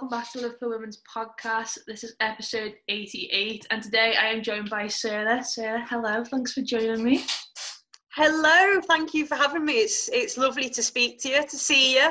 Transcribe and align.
welcome 0.00 0.18
back 0.18 0.32
to 0.32 0.40
Liverpool 0.40 0.70
Women's 0.70 1.02
Podcast. 1.14 1.76
This 1.86 2.04
is 2.04 2.14
episode 2.20 2.72
88, 2.88 3.66
and 3.70 3.82
today 3.82 4.14
I 4.18 4.28
am 4.28 4.42
joined 4.42 4.70
by 4.70 4.86
Sarah. 4.86 5.44
Sarah, 5.44 5.84
hello, 5.90 6.24
thanks 6.24 6.54
for 6.54 6.62
joining 6.62 7.04
me. 7.04 7.22
Hello, 8.14 8.80
thank 8.88 9.12
you 9.12 9.26
for 9.26 9.34
having 9.34 9.62
me. 9.62 9.74
It's 9.74 10.08
it's 10.08 10.38
lovely 10.38 10.70
to 10.70 10.82
speak 10.82 11.20
to 11.20 11.28
you, 11.28 11.42
to 11.42 11.56
see 11.56 11.96
you. 11.96 12.08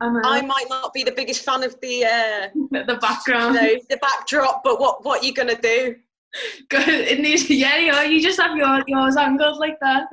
I 0.00 0.42
might 0.42 0.66
not 0.68 0.92
be 0.92 1.02
the 1.02 1.10
biggest 1.10 1.44
fan 1.44 1.64
of 1.64 1.74
the 1.80 2.04
uh, 2.04 2.48
the 2.70 2.96
background, 3.00 3.56
you 3.56 3.60
know, 3.60 3.80
the 3.90 3.96
backdrop, 3.96 4.62
but 4.62 4.78
what 4.78 5.04
what 5.04 5.20
are 5.20 5.26
you 5.26 5.34
gonna 5.34 5.60
do? 5.60 5.96
Good. 6.68 6.88
It 6.88 7.18
needs, 7.18 7.50
yeah, 7.50 7.76
you, 7.76 7.90
know, 7.90 8.02
you 8.02 8.22
just 8.22 8.40
have 8.40 8.56
your 8.56 8.84
yours 8.86 9.16
angled 9.16 9.58
like 9.58 9.80
that. 9.80 10.06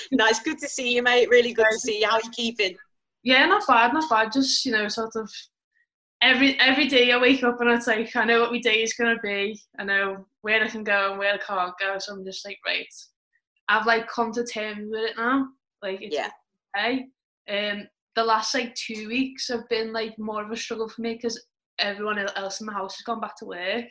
nice, 0.12 0.38
good 0.38 0.58
to 0.58 0.68
see 0.68 0.94
you, 0.94 1.02
mate. 1.02 1.28
Really 1.30 1.52
good 1.52 1.66
to 1.68 1.78
see 1.80 2.00
you. 2.00 2.06
How 2.06 2.14
are 2.14 2.20
you 2.22 2.30
keeping? 2.30 2.76
Yeah, 3.24 3.46
not 3.46 3.66
bad, 3.66 3.92
not 3.94 4.08
bad. 4.08 4.32
Just 4.32 4.64
you 4.64 4.72
know, 4.72 4.86
sort 4.88 5.16
of 5.16 5.30
every 6.22 6.58
every 6.60 6.88
day 6.88 7.10
I 7.10 7.18
wake 7.18 7.42
up 7.42 7.60
and 7.60 7.70
it's 7.70 7.86
like 7.86 8.14
I 8.14 8.24
know 8.24 8.40
what 8.40 8.52
my 8.52 8.60
day 8.60 8.82
is 8.82 8.94
gonna 8.94 9.18
be. 9.22 9.60
I 9.78 9.84
know 9.84 10.26
where 10.42 10.62
I 10.62 10.68
can 10.68 10.84
go 10.84 11.10
and 11.10 11.18
where 11.18 11.34
I 11.34 11.38
can't 11.38 11.74
go. 11.80 11.98
So 11.98 12.12
I'm 12.12 12.24
just 12.24 12.44
like, 12.46 12.58
right, 12.66 12.86
I've 13.68 13.86
like 13.86 14.08
come 14.08 14.32
to 14.32 14.44
terms 14.44 14.88
with 14.90 15.10
it 15.10 15.16
now. 15.16 15.48
Like 15.82 16.02
it's 16.02 16.14
yeah. 16.14 16.30
okay. 16.76 17.06
Um, 17.48 17.88
the 18.14 18.24
last 18.24 18.54
like 18.54 18.74
two 18.74 19.08
weeks 19.08 19.48
have 19.48 19.68
been 19.68 19.92
like 19.92 20.18
more 20.18 20.44
of 20.44 20.50
a 20.50 20.56
struggle 20.56 20.88
for 20.88 21.02
me 21.02 21.14
because 21.14 21.42
everyone 21.78 22.18
else 22.18 22.60
in 22.60 22.66
the 22.66 22.72
house 22.72 22.96
has 22.96 23.02
gone 23.02 23.20
back 23.20 23.36
to 23.38 23.46
work, 23.46 23.86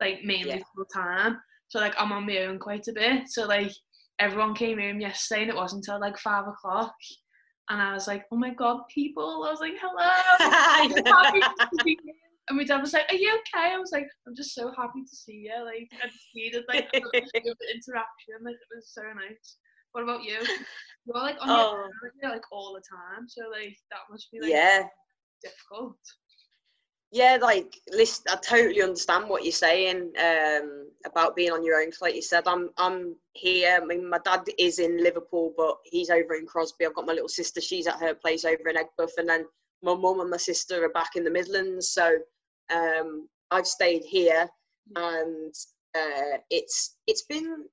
like 0.00 0.24
mainly 0.24 0.50
yeah. 0.50 0.62
full 0.74 0.86
time. 0.86 1.38
So 1.68 1.78
like 1.78 1.94
I'm 1.98 2.12
on 2.12 2.26
my 2.26 2.38
own 2.38 2.58
quite 2.58 2.88
a 2.88 2.92
bit. 2.92 3.28
So 3.28 3.46
like 3.46 3.72
everyone 4.18 4.54
came 4.54 4.78
home 4.78 5.00
yesterday 5.00 5.42
and 5.42 5.50
it 5.50 5.56
wasn't 5.56 5.86
until 5.86 6.00
like 6.00 6.18
five 6.18 6.46
o'clock. 6.46 6.94
And 7.70 7.80
I 7.80 7.94
was 7.94 8.06
like, 8.06 8.26
oh 8.30 8.36
my 8.36 8.50
god, 8.50 8.80
people. 8.92 9.44
I 9.46 9.50
was 9.50 9.60
like, 9.60 9.74
hello. 9.80 10.10
and 12.48 12.58
my 12.58 12.64
dad 12.64 12.80
was 12.80 12.92
like, 12.92 13.10
are 13.10 13.16
you 13.16 13.32
okay? 13.32 13.72
I 13.72 13.78
was 13.78 13.92
like, 13.92 14.08
I'm 14.26 14.36
just 14.36 14.54
so 14.54 14.72
happy 14.76 15.02
to 15.02 15.16
see 15.16 15.48
you. 15.48 15.64
Like 15.64 15.88
I 16.02 16.06
just 16.06 16.28
needed 16.34 16.64
like 16.68 16.88
a 16.92 16.96
interaction. 17.16 18.44
Like 18.44 18.54
it 18.54 18.74
was 18.74 18.90
so 18.92 19.02
nice. 19.02 19.56
What 19.92 20.04
about 20.04 20.24
you? 20.24 20.38
You're 21.06 21.16
like 21.16 21.36
on 21.40 21.48
oh. 21.48 21.88
your 22.22 22.32
like 22.32 22.52
all 22.52 22.74
the 22.74 22.82
time. 22.82 23.26
So 23.28 23.48
like 23.50 23.76
that 23.90 24.00
must 24.10 24.30
be 24.30 24.40
like 24.40 24.50
yeah. 24.50 24.82
difficult 25.42 25.96
yeah, 27.14 27.38
like 27.40 27.80
listen, 27.92 28.24
I 28.28 28.34
totally 28.36 28.82
understand 28.82 29.28
what 29.28 29.44
you're 29.44 29.52
saying 29.52 30.10
um, 30.20 30.88
about 31.06 31.36
being 31.36 31.52
on 31.52 31.64
your 31.64 31.80
own. 31.80 31.90
Like 32.00 32.16
you 32.16 32.22
said, 32.22 32.42
I'm 32.48 32.70
I'm 32.76 33.14
here. 33.34 33.78
I 33.80 33.84
mean, 33.84 34.10
my 34.10 34.18
dad 34.24 34.40
is 34.58 34.80
in 34.80 35.00
Liverpool, 35.00 35.54
but 35.56 35.76
he's 35.84 36.10
over 36.10 36.34
in 36.34 36.44
Crosby. 36.44 36.84
I've 36.84 36.94
got 36.96 37.06
my 37.06 37.12
little 37.12 37.28
sister; 37.28 37.60
she's 37.60 37.86
at 37.86 38.00
her 38.00 38.14
place 38.14 38.44
over 38.44 38.68
in 38.68 38.74
Aigburth, 38.74 39.16
and 39.16 39.28
then 39.28 39.44
my 39.80 39.94
mum 39.94 40.18
and 40.18 40.30
my 40.30 40.36
sister 40.36 40.84
are 40.84 40.88
back 40.88 41.10
in 41.14 41.22
the 41.22 41.30
Midlands. 41.30 41.90
So 41.90 42.16
um, 42.74 43.28
I've 43.52 43.68
stayed 43.68 44.02
here, 44.02 44.48
and 44.96 45.54
uh, 45.96 46.38
it's 46.50 46.96
it's 47.06 47.22
been 47.22 47.66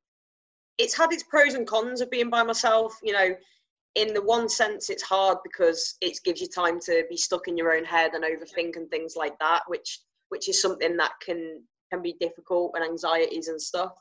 it's 0.77 0.95
had 0.95 1.13
its 1.13 1.23
pros 1.23 1.55
and 1.55 1.65
cons 1.65 2.01
of 2.01 2.11
being 2.11 2.29
by 2.29 2.43
myself. 2.43 2.95
You 3.01 3.13
know, 3.13 3.35
in 3.95 4.13
the 4.13 4.21
one 4.21 4.47
sense 4.47 4.89
it's 4.89 5.03
hard 5.03 5.37
because 5.43 5.95
it 6.01 6.17
gives 6.23 6.39
you 6.39 6.47
time 6.47 6.79
to 6.79 7.03
be 7.09 7.17
stuck 7.17 7.47
in 7.47 7.57
your 7.57 7.75
own 7.75 7.83
head 7.83 8.11
and 8.13 8.23
overthink 8.23 8.77
and 8.77 8.89
things 8.89 9.15
like 9.15 9.37
that 9.39 9.61
which 9.67 9.99
which 10.29 10.47
is 10.47 10.61
something 10.61 10.95
that 10.97 11.11
can 11.23 11.61
can 11.91 12.01
be 12.01 12.15
difficult 12.19 12.71
and 12.75 12.85
anxieties 12.85 13.49
and 13.49 13.61
stuff. 13.61 13.91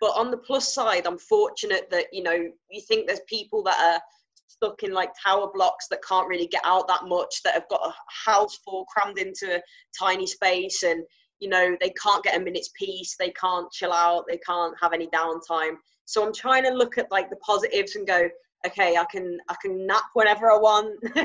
But 0.00 0.12
on 0.16 0.30
the 0.30 0.36
plus 0.36 0.72
side 0.72 1.06
i'm 1.06 1.18
fortunate 1.18 1.88
that 1.90 2.06
you 2.12 2.22
know 2.22 2.48
you 2.70 2.80
think 2.86 3.06
there's 3.06 3.20
people 3.28 3.62
that 3.64 3.78
are 3.80 4.00
stuck 4.46 4.82
in 4.82 4.92
like 4.92 5.10
tower 5.24 5.50
blocks 5.52 5.88
that 5.88 6.04
can't 6.06 6.28
really 6.28 6.46
get 6.46 6.62
out 6.64 6.86
that 6.86 7.06
much 7.06 7.42
that 7.44 7.54
have 7.54 7.68
got 7.68 7.86
a 7.86 7.94
house 8.30 8.56
full 8.64 8.84
crammed 8.84 9.18
into 9.18 9.56
a 9.56 9.62
tiny 9.98 10.26
space 10.26 10.82
and 10.84 11.02
you 11.40 11.48
know 11.48 11.76
they 11.80 11.92
can't 12.00 12.22
get 12.22 12.36
a 12.36 12.40
minute's 12.40 12.70
peace 12.78 13.16
they 13.18 13.30
can't 13.30 13.70
chill 13.72 13.92
out 13.92 14.24
they 14.28 14.38
can't 14.38 14.74
have 14.80 14.92
any 14.92 15.08
downtime. 15.08 15.74
So 16.04 16.24
i'm 16.24 16.34
trying 16.34 16.64
to 16.64 16.70
look 16.70 16.98
at 16.98 17.10
like 17.10 17.30
the 17.30 17.36
positives 17.36 17.96
and 17.96 18.06
go 18.06 18.28
okay 18.66 18.96
i 18.96 19.04
can 19.10 19.38
i 19.48 19.54
can 19.62 19.86
nap 19.86 20.04
whenever 20.14 20.50
i 20.50 20.56
want. 20.56 20.98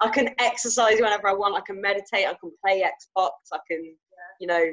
I 0.00 0.08
can 0.08 0.30
exercise 0.38 0.96
whenever 1.00 1.28
i 1.28 1.32
want. 1.32 1.56
I 1.56 1.60
can 1.60 1.80
meditate. 1.80 2.26
I 2.26 2.34
can 2.40 2.52
play 2.62 2.82
xbox. 2.82 3.30
I 3.52 3.58
can 3.68 3.96
you 4.40 4.46
know 4.46 4.64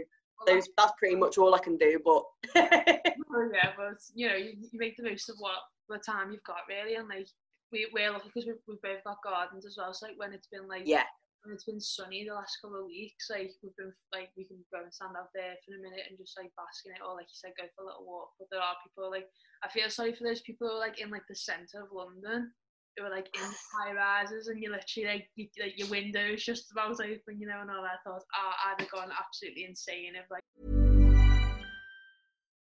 those 0.45 0.67
that's 0.77 0.91
pretty 0.97 1.15
much 1.15 1.37
all 1.37 1.55
i 1.55 1.59
can 1.59 1.77
do 1.77 1.99
but 2.03 2.23
oh, 2.55 3.49
yeah 3.53 3.71
but 3.77 3.97
you 4.13 4.27
know 4.27 4.35
you, 4.35 4.53
you, 4.59 4.67
make 4.73 4.97
the 4.97 5.03
most 5.03 5.29
of 5.29 5.35
what 5.39 5.55
the 5.89 5.97
time 5.97 6.31
you've 6.31 6.43
got 6.43 6.57
really 6.67 6.95
and 6.95 7.07
like 7.07 7.27
we, 7.71 7.87
we're 7.93 8.11
lucky 8.11 8.29
because 8.33 8.45
we've, 8.47 8.61
we've 8.67 8.81
both 8.81 9.03
got 9.03 9.17
gardens 9.23 9.65
as 9.65 9.75
well 9.77 9.93
so 9.93 10.05
like 10.05 10.17
when 10.17 10.33
it's 10.33 10.47
been 10.47 10.67
like 10.67 10.83
yeah 10.85 11.03
it's 11.51 11.67
been 11.67 11.81
sunny 11.81 12.23
the 12.23 12.35
last 12.35 12.63
couple 12.63 12.79
of 12.79 12.87
weeks, 12.87 13.27
like 13.27 13.51
we've 13.59 13.75
been 13.75 13.91
like 14.15 14.31
we 14.39 14.47
can 14.47 14.63
go 14.71 14.79
and 14.79 14.93
stand 14.93 15.19
out 15.19 15.27
there 15.35 15.59
for 15.67 15.75
a 15.75 15.83
minute 15.83 16.07
and 16.07 16.15
just 16.15 16.39
like 16.39 16.55
bask 16.55 16.87
in 16.87 16.95
it, 16.95 17.03
or 17.03 17.19
like 17.19 17.27
you 17.27 17.35
said, 17.35 17.51
go 17.59 17.67
for 17.75 17.83
a 17.83 17.87
little 17.91 18.07
walk. 18.07 18.31
But 18.39 18.47
there 18.47 18.63
are 18.63 18.79
people 18.79 19.11
like 19.11 19.27
I 19.59 19.67
feel 19.67 19.91
sorry 19.91 20.15
for 20.15 20.23
those 20.23 20.39
people 20.41 20.71
who 20.71 20.79
are 20.79 20.79
like 20.79 21.03
in 21.03 21.11
like 21.11 21.27
the 21.27 21.35
centre 21.35 21.83
of 21.83 21.91
London, 21.91 22.55
who 22.95 23.03
are 23.03 23.11
like 23.11 23.27
in 23.35 23.43
high 23.75 23.91
rises, 23.91 24.47
and 24.47 24.61
you 24.61 24.71
literally 24.71 25.19
like, 25.19 25.27
you, 25.35 25.47
like 25.59 25.75
your 25.75 25.91
windows 25.91 26.47
just 26.47 26.71
about 26.71 26.95
open, 27.03 27.35
you 27.35 27.47
know, 27.47 27.59
and 27.59 27.67
all 27.67 27.83
that. 27.83 27.99
I 27.99 28.07
thought, 28.07 28.23
oh, 28.23 28.53
I'd 28.71 28.79
have 28.79 28.91
gone 28.91 29.11
absolutely 29.11 29.65
insane 29.67 30.15
if 30.15 30.29
like. 30.31 30.43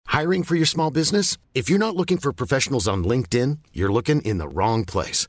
Hiring 0.06 0.42
for 0.42 0.56
your 0.56 0.66
small 0.66 0.90
business? 0.90 1.38
If 1.54 1.70
you're 1.70 1.78
not 1.78 1.94
looking 1.94 2.18
for 2.18 2.32
professionals 2.32 2.88
on 2.88 3.04
LinkedIn, 3.04 3.58
you're 3.72 3.92
looking 3.92 4.20
in 4.22 4.38
the 4.38 4.48
wrong 4.48 4.84
place. 4.84 5.28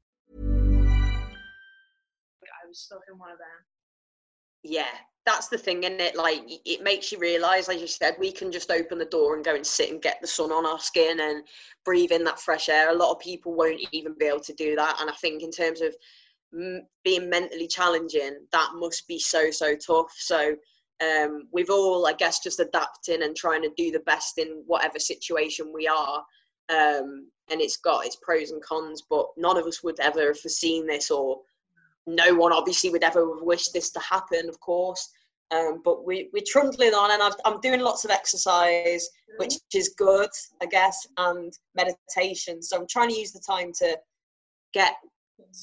Was 2.71 3.03
in 3.11 3.17
one 3.17 3.31
of 3.31 3.37
them. 3.37 3.47
Yeah, 4.63 4.93
that's 5.25 5.47
the 5.47 5.57
thing, 5.57 5.83
isn't 5.83 5.99
it? 5.99 6.15
Like 6.15 6.41
it 6.47 6.83
makes 6.83 7.11
you 7.11 7.19
realise, 7.19 7.67
like 7.67 7.79
you 7.79 7.87
said, 7.87 8.15
we 8.19 8.31
can 8.31 8.51
just 8.51 8.71
open 8.71 8.97
the 8.97 9.05
door 9.05 9.35
and 9.35 9.45
go 9.45 9.55
and 9.55 9.65
sit 9.65 9.91
and 9.91 10.01
get 10.01 10.19
the 10.21 10.27
sun 10.27 10.51
on 10.51 10.65
our 10.65 10.79
skin 10.79 11.19
and 11.19 11.43
breathe 11.83 12.11
in 12.11 12.23
that 12.25 12.39
fresh 12.39 12.69
air. 12.69 12.91
A 12.91 12.95
lot 12.95 13.11
of 13.11 13.19
people 13.19 13.53
won't 13.53 13.81
even 13.91 14.15
be 14.17 14.25
able 14.25 14.41
to 14.41 14.53
do 14.53 14.75
that, 14.75 14.97
and 14.99 15.09
I 15.09 15.13
think 15.13 15.43
in 15.43 15.51
terms 15.51 15.81
of 15.81 15.95
being 17.03 17.29
mentally 17.29 17.67
challenging, 17.67 18.45
that 18.51 18.71
must 18.75 19.07
be 19.07 19.19
so 19.19 19.51
so 19.51 19.75
tough. 19.75 20.13
So 20.17 20.55
um, 21.01 21.47
we've 21.51 21.69
all, 21.69 22.05
I 22.05 22.13
guess, 22.13 22.39
just 22.39 22.59
adapting 22.59 23.23
and 23.23 23.35
trying 23.35 23.63
to 23.63 23.71
do 23.75 23.91
the 23.91 24.01
best 24.01 24.37
in 24.37 24.63
whatever 24.67 24.99
situation 24.99 25.71
we 25.73 25.87
are. 25.87 26.23
Um, 26.69 27.27
and 27.49 27.59
it's 27.59 27.77
got 27.77 28.05
its 28.05 28.17
pros 28.21 28.51
and 28.51 28.61
cons, 28.61 29.03
but 29.09 29.25
none 29.35 29.57
of 29.57 29.65
us 29.65 29.83
would 29.83 29.99
ever 29.99 30.27
have 30.27 30.39
foreseen 30.39 30.85
this 30.85 31.09
or 31.11 31.39
no 32.07 32.33
one 32.33 32.53
obviously 32.53 32.89
would 32.89 33.03
ever 33.03 33.43
wish 33.43 33.69
this 33.69 33.91
to 33.91 33.99
happen, 33.99 34.49
of 34.49 34.59
course. 34.59 35.09
Um, 35.51 35.81
but 35.83 36.05
we, 36.05 36.29
we're 36.33 36.43
trundling 36.47 36.93
on, 36.93 37.11
and 37.11 37.21
i 37.21 37.49
am 37.49 37.59
doing 37.59 37.81
lots 37.81 38.05
of 38.05 38.11
exercise, 38.11 39.09
which 39.37 39.55
is 39.73 39.95
good, 39.97 40.29
I 40.61 40.65
guess, 40.65 41.05
and 41.17 41.51
meditation. 41.75 42.61
So 42.61 42.77
I'm 42.77 42.87
trying 42.89 43.09
to 43.09 43.19
use 43.19 43.33
the 43.33 43.41
time 43.41 43.73
to 43.79 43.97
get 44.73 44.93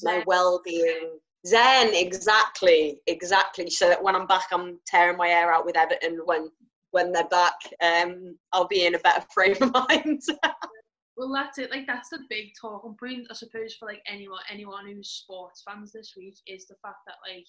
my 0.03 0.23
well-being. 0.27 1.17
Zen, 1.47 1.93
exactly, 1.93 3.01
exactly. 3.07 3.69
So 3.69 3.87
that 3.87 4.03
when 4.03 4.15
I'm 4.15 4.27
back, 4.27 4.47
I'm 4.51 4.79
tearing 4.85 5.17
my 5.17 5.27
hair 5.27 5.51
out 5.51 5.65
with 5.65 5.77
Everton. 5.77 6.19
When 6.25 6.51
when 6.91 7.11
they're 7.11 7.27
back, 7.27 7.55
um, 7.81 8.35
I'll 8.51 8.67
be 8.67 8.85
in 8.85 8.95
a 8.95 8.99
better 8.99 9.25
frame 9.33 9.55
of 9.61 9.73
mind. 9.73 10.21
Well, 11.19 11.33
that's 11.33 11.57
it. 11.57 11.69
Like 11.69 11.85
that's 11.85 12.07
the 12.09 12.21
big 12.29 12.53
talking 12.59 12.95
point, 12.95 13.27
I 13.29 13.33
suppose, 13.33 13.75
for 13.75 13.87
like 13.87 14.01
anyone 14.07 14.39
anyone 14.49 14.87
who's 14.87 15.09
sports 15.09 15.61
fans 15.67 15.91
this 15.91 16.13
week 16.15 16.37
is 16.47 16.65
the 16.65 16.75
fact 16.81 16.99
that 17.07 17.17
like 17.29 17.45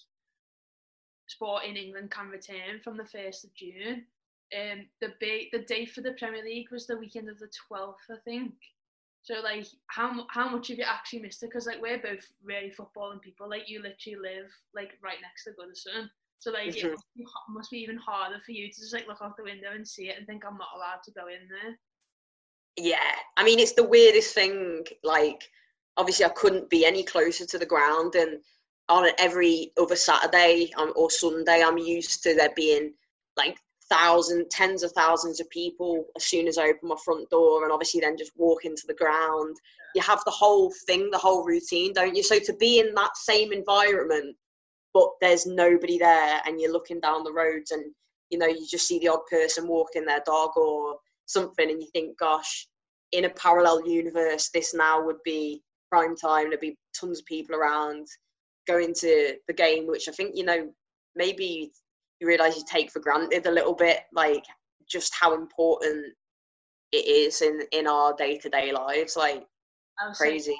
sport 1.27 1.63
in 1.63 1.77
England 1.77 2.11
can 2.11 2.27
return 2.27 2.81
from 2.83 2.97
the 2.97 3.05
first 3.05 3.45
of 3.45 3.53
June. 3.55 4.05
um, 4.53 4.85
the 4.99 5.13
ba- 5.21 5.47
the 5.53 5.63
day 5.65 5.85
for 5.85 6.01
the 6.01 6.13
Premier 6.19 6.43
League 6.43 6.69
was 6.71 6.85
the 6.85 6.97
weekend 6.97 7.29
of 7.29 7.39
the 7.39 7.49
12th, 7.71 7.95
I 8.11 8.17
think. 8.25 8.53
So 9.23 9.35
like, 9.41 9.67
how 9.87 10.25
how 10.29 10.49
much 10.49 10.67
have 10.67 10.77
you 10.77 10.83
actually 10.83 11.21
missed 11.21 11.43
it? 11.43 11.47
Because 11.47 11.65
like 11.67 11.81
we're 11.81 12.01
both 12.01 12.25
really 12.43 12.71
footballing 12.71 13.21
people. 13.21 13.49
Like 13.49 13.69
you 13.69 13.81
literally 13.81 14.17
live 14.21 14.51
like 14.75 14.97
right 15.01 15.19
next 15.21 15.45
to 15.45 15.51
Goodison. 15.51 16.09
So 16.39 16.51
like 16.51 16.75
it 16.75 16.91
must 16.91 17.05
be, 17.15 17.25
must 17.49 17.71
be 17.71 17.77
even 17.77 17.97
harder 17.97 18.41
for 18.45 18.51
you 18.51 18.67
to 18.67 18.79
just 18.81 18.93
like 18.93 19.07
look 19.07 19.21
out 19.21 19.37
the 19.37 19.43
window 19.43 19.69
and 19.73 19.87
see 19.87 20.09
it 20.09 20.17
and 20.17 20.27
think 20.27 20.43
I'm 20.45 20.57
not 20.57 20.75
allowed 20.75 21.03
to 21.05 21.11
go 21.11 21.27
in 21.27 21.47
there. 21.47 21.77
Yeah, 22.77 22.97
I 23.37 23.43
mean 23.43 23.59
it's 23.59 23.73
the 23.73 23.83
weirdest 23.83 24.33
thing. 24.33 24.85
Like 25.03 25.49
obviously 25.97 26.25
I 26.25 26.29
couldn't 26.29 26.69
be 26.69 26.85
any 26.85 27.03
closer 27.03 27.45
to 27.45 27.57
the 27.57 27.65
ground, 27.65 28.15
and 28.15 28.39
on 28.89 29.09
every 29.17 29.71
other 29.79 29.95
Saturday 29.95 30.71
um, 30.77 30.93
or 30.95 31.09
Sunday 31.09 31.63
I'm 31.63 31.77
used 31.77 32.23
to 32.23 32.35
there 32.35 32.51
being 32.55 32.93
like 33.37 33.57
thousands, 33.89 34.47
tens 34.49 34.83
of 34.83 34.91
thousands 34.93 35.39
of 35.39 35.49
people 35.49 36.05
as 36.15 36.25
soon 36.25 36.47
as 36.47 36.57
I 36.57 36.69
open 36.69 36.89
my 36.89 36.95
front 37.03 37.29
door, 37.29 37.63
and 37.63 37.71
obviously 37.71 38.01
then 38.01 38.17
just 38.17 38.31
walk 38.37 38.65
into 38.65 38.83
the 38.87 38.93
ground. 38.93 39.55
You 39.95 40.01
have 40.01 40.21
the 40.25 40.31
whole 40.31 40.71
thing, 40.87 41.09
the 41.11 41.17
whole 41.17 41.43
routine, 41.43 41.93
don't 41.93 42.15
you? 42.15 42.23
So 42.23 42.39
to 42.39 42.53
be 42.53 42.79
in 42.79 42.93
that 42.95 43.17
same 43.17 43.51
environment, 43.51 44.37
but 44.93 45.09
there's 45.19 45.45
nobody 45.45 45.97
there, 45.97 46.41
and 46.45 46.59
you're 46.59 46.71
looking 46.71 47.01
down 47.01 47.25
the 47.25 47.33
roads, 47.33 47.71
and 47.71 47.83
you 48.29 48.37
know 48.37 48.47
you 48.47 48.65
just 48.65 48.87
see 48.87 48.99
the 48.99 49.09
odd 49.09 49.25
person 49.29 49.67
walking 49.67 50.05
their 50.05 50.23
dog 50.25 50.55
or 50.55 50.95
something, 51.31 51.69
and 51.69 51.81
you 51.81 51.87
think, 51.93 52.17
gosh, 52.17 52.67
in 53.11 53.25
a 53.25 53.29
parallel 53.29 53.87
universe, 53.87 54.49
this 54.53 54.73
now 54.73 55.03
would 55.03 55.21
be 55.23 55.61
prime 55.91 56.15
time. 56.15 56.49
There'd 56.49 56.59
be 56.59 56.77
tons 56.99 57.19
of 57.19 57.25
people 57.25 57.55
around 57.55 58.07
going 58.67 58.93
to 58.95 59.35
the 59.47 59.53
game, 59.53 59.87
which 59.87 60.07
I 60.07 60.11
think 60.11 60.35
you 60.35 60.45
know 60.45 60.71
maybe 61.15 61.71
you 62.19 62.27
realize 62.27 62.55
you 62.55 62.63
take 62.69 62.91
for 62.91 62.99
granted 62.99 63.45
a 63.45 63.51
little 63.51 63.73
bit, 63.73 64.01
like 64.13 64.45
just 64.89 65.13
how 65.19 65.33
important 65.33 66.13
it 66.91 67.05
is 67.07 67.41
in 67.41 67.61
in 67.71 67.87
our 67.87 68.13
day 68.15 68.37
to 68.37 68.49
day 68.49 68.71
lives. 68.71 69.15
Like 69.15 69.45
crazy. 70.15 70.55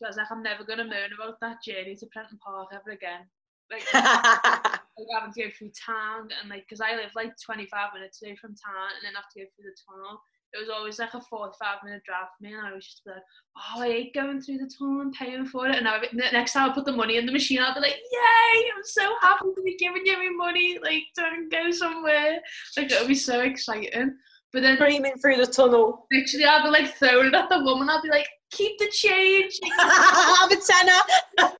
Because 0.00 0.16
like 0.16 0.30
I'm 0.30 0.42
never 0.42 0.64
gonna 0.64 0.84
moan 0.84 1.10
about 1.18 1.40
that 1.40 1.62
journey 1.62 1.96
to 1.96 2.06
Prenton 2.12 2.38
Park 2.44 2.68
ever 2.72 2.90
again. 2.90 3.20
Like, 3.72 4.73
having 5.12 5.32
to 5.32 5.42
go 5.42 5.48
through 5.50 5.72
town 5.74 6.28
and 6.40 6.50
like 6.50 6.64
because 6.68 6.80
I 6.80 6.94
live 6.94 7.10
like 7.14 7.34
25 7.42 7.94
minutes 7.94 8.22
away 8.22 8.36
from 8.36 8.54
town 8.54 8.94
and 8.94 9.02
then 9.02 9.14
have 9.14 9.30
to 9.34 9.42
go 9.42 9.46
through 9.54 9.70
the 9.70 9.78
tunnel 9.82 10.22
it 10.54 10.60
was 10.60 10.70
always 10.70 10.98
like 10.98 11.14
a 11.14 11.20
45 11.20 11.78
minute 11.84 12.02
drive 12.04 12.28
for 12.36 12.44
me 12.44 12.54
and 12.54 12.66
I 12.66 12.72
was 12.72 12.84
just 12.86 13.02
like, 13.06 13.16
oh, 13.56 13.82
I 13.82 13.88
hate 13.88 14.14
going 14.14 14.40
through 14.40 14.58
the 14.58 14.70
tunnel 14.78 15.00
and 15.00 15.12
paying 15.12 15.46
for 15.46 15.66
it. 15.66 15.74
And 15.74 15.84
now 15.84 16.00
next 16.14 16.52
time 16.52 16.70
I 16.70 16.74
put 16.74 16.84
the 16.84 16.92
money 16.92 17.16
in 17.16 17.26
the 17.26 17.32
machine, 17.32 17.60
I'll 17.60 17.74
be 17.74 17.80
like, 17.80 17.96
yay, 18.12 18.70
I'm 18.74 18.84
so 18.84 19.14
happy 19.20 19.46
to 19.54 19.62
be 19.62 19.76
giving 19.76 20.06
you 20.06 20.16
my 20.16 20.46
money, 20.46 20.78
like 20.80 21.02
to 21.16 21.48
go 21.50 21.70
somewhere. 21.72 22.38
Like 22.76 22.92
it'll 22.92 23.08
be 23.08 23.16
so 23.16 23.40
exciting. 23.40 24.16
But 24.52 24.62
then 24.62 24.76
screaming 24.76 25.16
through 25.20 25.36
the 25.38 25.46
tunnel. 25.46 26.06
Literally, 26.12 26.44
I'll 26.44 26.62
be 26.62 26.70
like 26.70 26.94
throwing 26.94 27.26
it 27.26 27.34
at 27.34 27.48
the 27.48 27.64
woman. 27.64 27.90
I'll 27.90 28.00
be 28.00 28.08
like, 28.08 28.28
keep 28.52 28.78
the 28.78 28.88
change. 28.92 29.58
have 29.78 30.52
a 30.52 30.56
tenner. 30.56 31.52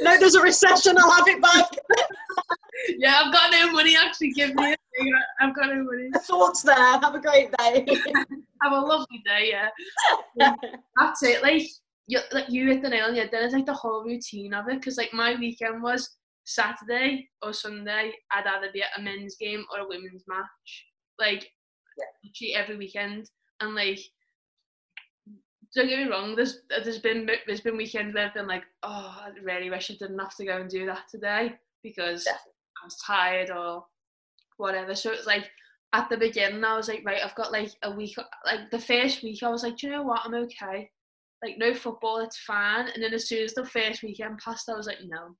no, 0.00 0.18
there's 0.18 0.34
a 0.34 0.42
recession. 0.42 0.98
I'll 0.98 1.12
have 1.12 1.28
it 1.28 1.40
back. 1.40 1.66
yeah, 2.98 3.22
I've 3.22 3.32
got 3.32 3.52
no 3.52 3.72
money. 3.72 3.96
Actually, 3.96 4.32
give 4.32 4.54
me. 4.54 4.74
I've 5.40 5.54
got 5.54 5.68
no 5.68 5.84
money. 5.84 6.10
Thoughts 6.22 6.62
there. 6.62 6.76
Have 6.76 7.14
a 7.14 7.20
great 7.20 7.50
day. 7.58 7.86
have 8.62 8.72
a 8.72 8.80
lovely 8.80 9.22
day. 9.26 9.52
Yeah. 9.52 10.54
That's 10.98 11.22
it. 11.22 11.42
Like 11.42 11.66
you, 12.06 12.20
like 12.32 12.48
you 12.48 12.66
hit 12.68 12.82
the 12.82 12.88
nail 12.88 13.06
on 13.06 13.14
the 13.14 13.20
head. 13.20 13.30
Then 13.32 13.44
it's 13.44 13.54
like 13.54 13.66
the 13.66 13.74
whole 13.74 14.04
routine 14.04 14.54
of 14.54 14.68
it. 14.68 14.80
Because 14.80 14.96
like 14.96 15.12
my 15.12 15.34
weekend 15.34 15.82
was 15.82 16.16
Saturday 16.44 17.28
or 17.42 17.52
Sunday. 17.52 18.12
I'd 18.32 18.46
either 18.46 18.72
be 18.72 18.82
at 18.82 18.98
a 18.98 19.02
men's 19.02 19.36
game 19.36 19.64
or 19.72 19.80
a 19.80 19.88
women's 19.88 20.24
match. 20.26 20.86
Like 21.18 21.50
yeah. 21.98 22.04
literally 22.24 22.54
every 22.54 22.76
weekend. 22.76 23.30
And 23.60 23.74
like 23.74 24.00
don't 25.74 25.88
get 25.88 26.04
me 26.04 26.10
wrong. 26.10 26.36
There's 26.36 26.60
there's 26.68 26.98
been 26.98 27.28
there's 27.46 27.60
been 27.60 27.76
weekends 27.76 28.14
where 28.14 28.26
I've 28.26 28.34
been 28.34 28.46
like, 28.46 28.64
oh, 28.82 29.22
I 29.24 29.30
really 29.42 29.70
wish 29.70 29.90
I 29.90 29.94
didn't 29.94 30.18
have 30.18 30.36
to 30.36 30.44
go 30.44 30.60
and 30.60 30.68
do 30.68 30.86
that 30.86 31.08
today 31.10 31.54
because 31.82 32.26
yeah. 32.26 32.36
I 32.82 32.86
was 32.86 32.98
tired 32.98 33.50
or 33.50 33.84
whatever. 34.56 34.94
So 34.94 35.12
it's 35.12 35.26
like 35.26 35.48
at 35.92 36.08
the 36.08 36.16
beginning, 36.16 36.64
I 36.64 36.76
was 36.76 36.88
like, 36.88 37.02
right, 37.04 37.22
I've 37.22 37.34
got 37.34 37.52
like 37.52 37.70
a 37.82 37.90
week. 37.90 38.16
Like 38.46 38.70
the 38.70 38.78
first 38.78 39.22
week, 39.22 39.42
I 39.42 39.50
was 39.50 39.62
like, 39.62 39.76
do 39.76 39.86
you 39.86 39.92
know 39.92 40.02
what? 40.02 40.22
I'm 40.24 40.34
okay. 40.34 40.90
Like 41.42 41.58
no 41.58 41.74
football, 41.74 42.20
it's 42.20 42.38
fine. 42.38 42.88
And 42.88 43.02
then 43.02 43.12
as 43.12 43.28
soon 43.28 43.44
as 43.44 43.54
the 43.54 43.66
first 43.66 44.02
weekend 44.02 44.38
passed, 44.38 44.68
I 44.68 44.74
was 44.74 44.86
like, 44.86 44.98
no, 45.04 45.36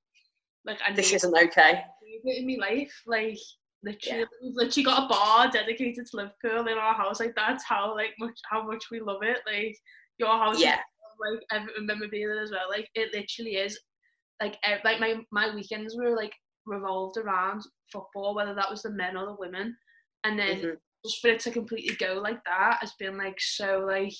like 0.65 0.79
I 0.87 0.93
this 0.93 1.13
isn't 1.13 1.35
okay. 1.35 1.83
In 2.25 2.47
my 2.47 2.67
life, 2.67 2.93
like 3.07 3.37
literally, 3.83 4.19
yeah. 4.19 4.25
we've 4.41 4.55
literally 4.55 4.83
got 4.83 5.05
a 5.05 5.07
bar 5.07 5.49
dedicated 5.49 6.05
to 6.07 6.17
Liverpool 6.17 6.71
in 6.71 6.77
our 6.77 6.93
house. 6.93 7.19
Like 7.19 7.35
that's 7.35 7.63
how 7.63 7.95
like 7.95 8.13
much 8.19 8.37
how 8.49 8.65
much 8.65 8.85
we 8.91 8.99
love 8.99 9.23
it. 9.23 9.39
Like 9.47 9.77
your 10.19 10.37
house, 10.37 10.61
yeah, 10.61 10.79
like 11.19 11.41
everything 11.51 11.85
memorabilia 11.85 12.41
as 12.41 12.51
well. 12.51 12.69
Like 12.69 12.89
it 12.95 13.13
literally 13.13 13.57
is. 13.57 13.79
Like 14.41 14.57
like 14.83 14.99
my 14.99 15.21
my 15.31 15.53
weekends 15.55 15.95
were 15.95 16.15
like 16.15 16.33
revolved 16.65 17.17
around 17.17 17.61
football, 17.91 18.35
whether 18.35 18.53
that 18.53 18.69
was 18.69 18.81
the 18.81 18.91
men 18.91 19.17
or 19.17 19.25
the 19.25 19.35
women, 19.39 19.75
and 20.23 20.37
then 20.37 20.57
mm-hmm. 20.57 20.75
just 21.05 21.21
for 21.21 21.29
it 21.29 21.39
to 21.41 21.51
completely 21.51 21.95
go 21.95 22.19
like 22.23 22.43
that 22.45 22.77
has 22.81 22.93
been 22.99 23.17
like 23.17 23.39
so 23.39 23.85
like 23.87 24.13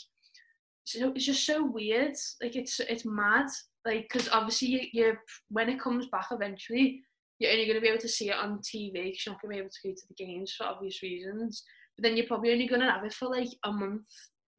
so 0.86 1.12
it's 1.16 1.26
just 1.26 1.46
so 1.46 1.66
weird. 1.66 2.16
Like 2.42 2.56
it's 2.56 2.80
it's 2.80 3.06
mad. 3.06 3.48
Like 3.86 4.08
because 4.12 4.30
obviously 4.30 4.70
you, 4.70 4.80
you 4.92 5.18
when 5.50 5.70
it 5.70 5.80
comes 5.80 6.08
back 6.08 6.28
eventually, 6.32 7.02
you're 7.40 7.52
only 7.52 7.66
going 7.66 7.76
to 7.76 7.82
be 7.82 7.88
able 7.88 8.02
to 8.02 8.08
see 8.08 8.30
it 8.30 8.36
on 8.36 8.60
TV 8.60 8.94
because 8.94 9.26
you're 9.26 9.34
not 9.34 9.42
going 9.42 9.52
to 9.52 9.56
be 9.56 9.60
able 9.60 9.70
to 9.70 9.88
go 9.88 9.94
to 9.94 10.08
the 10.08 10.26
games 10.26 10.54
for 10.54 10.66
obvious 10.66 11.02
reasons. 11.02 11.64
But 11.98 12.04
then 12.04 12.18
you're 12.18 12.28
probably 12.28 12.52
only 12.52 12.68
going 12.68 12.82
to 12.82 12.92
have 12.92 13.04
it 13.04 13.14
for 13.14 13.30
like 13.30 13.50
a 13.66 13.72
month, 13.72 14.08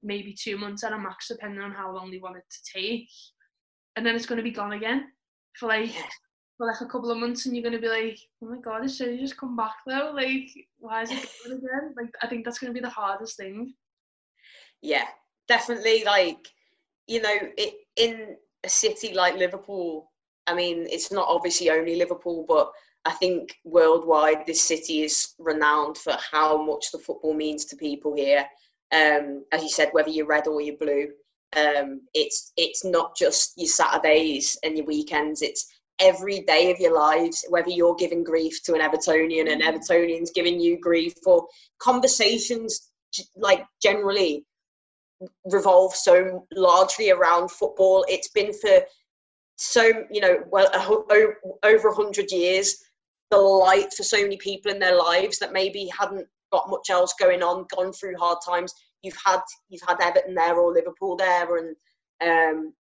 maybe 0.03 0.35
two 0.39 0.57
months 0.57 0.85
at 0.85 0.93
a 0.93 0.99
max, 0.99 1.29
depending 1.29 1.61
on 1.61 1.73
how 1.73 1.93
long 1.95 2.11
they 2.11 2.19
want 2.19 2.37
it 2.37 2.45
to 2.51 2.79
take. 2.79 3.09
And 3.97 4.05
then 4.05 4.15
it's 4.15 4.27
going 4.27 4.39
to 4.39 4.43
be 4.43 4.51
gone 4.51 4.73
again 4.73 5.05
for 5.59 5.69
like 5.69 5.91
for 6.57 6.67
like 6.67 6.81
a 6.81 6.87
couple 6.87 7.11
of 7.11 7.19
months 7.19 7.47
and 7.47 7.55
you're 7.55 7.63
going 7.63 7.75
to 7.75 7.81
be 7.81 7.89
like, 7.89 8.19
oh 8.43 8.47
my 8.47 8.59
god, 8.59 8.85
is 8.85 8.99
City 8.99 9.19
just 9.19 9.37
come 9.37 9.57
back 9.57 9.75
though? 9.87 10.13
Like, 10.15 10.51
why 10.79 11.03
is 11.03 11.11
it 11.11 11.29
going 11.45 11.59
again? 11.59 11.95
Like, 11.97 12.15
I 12.23 12.27
think 12.27 12.45
that's 12.45 12.59
going 12.59 12.73
to 12.73 12.81
be 12.81 12.85
the 12.85 12.91
hardest 12.91 13.37
thing. 13.37 13.75
Yeah, 14.83 15.07
definitely. 15.49 16.05
Like, 16.05 16.47
you 17.07 17.23
know, 17.23 17.35
it, 17.57 17.75
in 17.97 18.37
a 18.65 18.69
city 18.69 19.15
like 19.15 19.37
Liverpool, 19.37 20.11
I 20.47 20.55
mean, 20.55 20.87
it's 20.91 21.11
not 21.11 21.27
obviously 21.29 21.71
only 21.71 21.97
Liverpool, 21.97 22.45
but 22.47 22.71
I 23.05 23.13
think 23.13 23.57
worldwide 23.65 24.47
this 24.47 24.63
city 24.63 25.03
is 25.03 25.35
renowned 25.39 25.99
for 25.99 26.17
how 26.31 26.63
much 26.63 26.91
the 26.91 26.99
football 26.99 27.35
means 27.35 27.65
to 27.67 27.77
people 27.77 28.15
here. 28.15 28.47
Um, 28.93 29.45
as 29.53 29.63
you 29.63 29.69
said, 29.69 29.89
whether 29.93 30.11
you're 30.11 30.27
red 30.27 30.47
or 30.47 30.61
you're 30.61 30.77
blue, 30.77 31.09
um, 31.57 32.03
it's 32.15 32.53
it's 32.57 32.85
not 32.85 33.17
just 33.17 33.53
your 33.57 33.69
Saturdays 33.69 34.59
and 34.63 34.77
your 34.77 34.87
weekends. 34.87 35.43
It's 35.43 35.67
every 36.01 36.41
day 36.41 36.71
of 36.71 36.79
your 36.79 36.95
lives, 36.95 37.45
whether 37.49 37.71
you're 37.71 37.95
giving 37.95 38.25
grief 38.25 38.63
to 38.65 38.75
an 38.75 38.81
Evertonian 38.81 39.51
and 39.51 39.63
Evertonian's 39.63 40.33
giving 40.33 40.61
you 40.61 40.79
grief, 40.79 41.15
or 41.27 41.47
conversations 41.79 42.91
like 43.37 43.65
generally 43.83 44.45
revolve 45.47 45.95
so 45.95 46.47
largely 46.53 47.11
around 47.11 47.51
football. 47.51 48.05
It's 48.09 48.29
been 48.29 48.53
for 48.53 48.81
so 49.57 50.05
you 50.11 50.21
know 50.21 50.43
well 50.51 50.69
over 51.63 51.89
a 51.89 51.95
hundred 51.95 52.33
years 52.33 52.77
the 53.31 53.37
light 53.37 53.93
for 53.95 54.03
so 54.03 54.21
many 54.21 54.37
people 54.37 54.71
in 54.71 54.79
their 54.79 54.97
lives 54.97 55.39
that 55.39 55.53
maybe 55.53 55.91
hadn't 55.97 56.27
got 56.53 56.69
much 56.69 56.91
else 56.91 57.15
going 57.19 57.43
on, 57.43 57.67
gone 57.75 57.93
through 57.93 58.17
hard 58.17 58.39
times. 58.47 58.73
You've 59.03 59.19
had 59.25 59.41
you've 59.69 59.83
had 59.87 60.01
Everton 60.01 60.35
there 60.35 60.57
or 60.57 60.73
Liverpool 60.73 61.17
there, 61.17 61.57
and 61.57 61.77
um, 62.23 62.73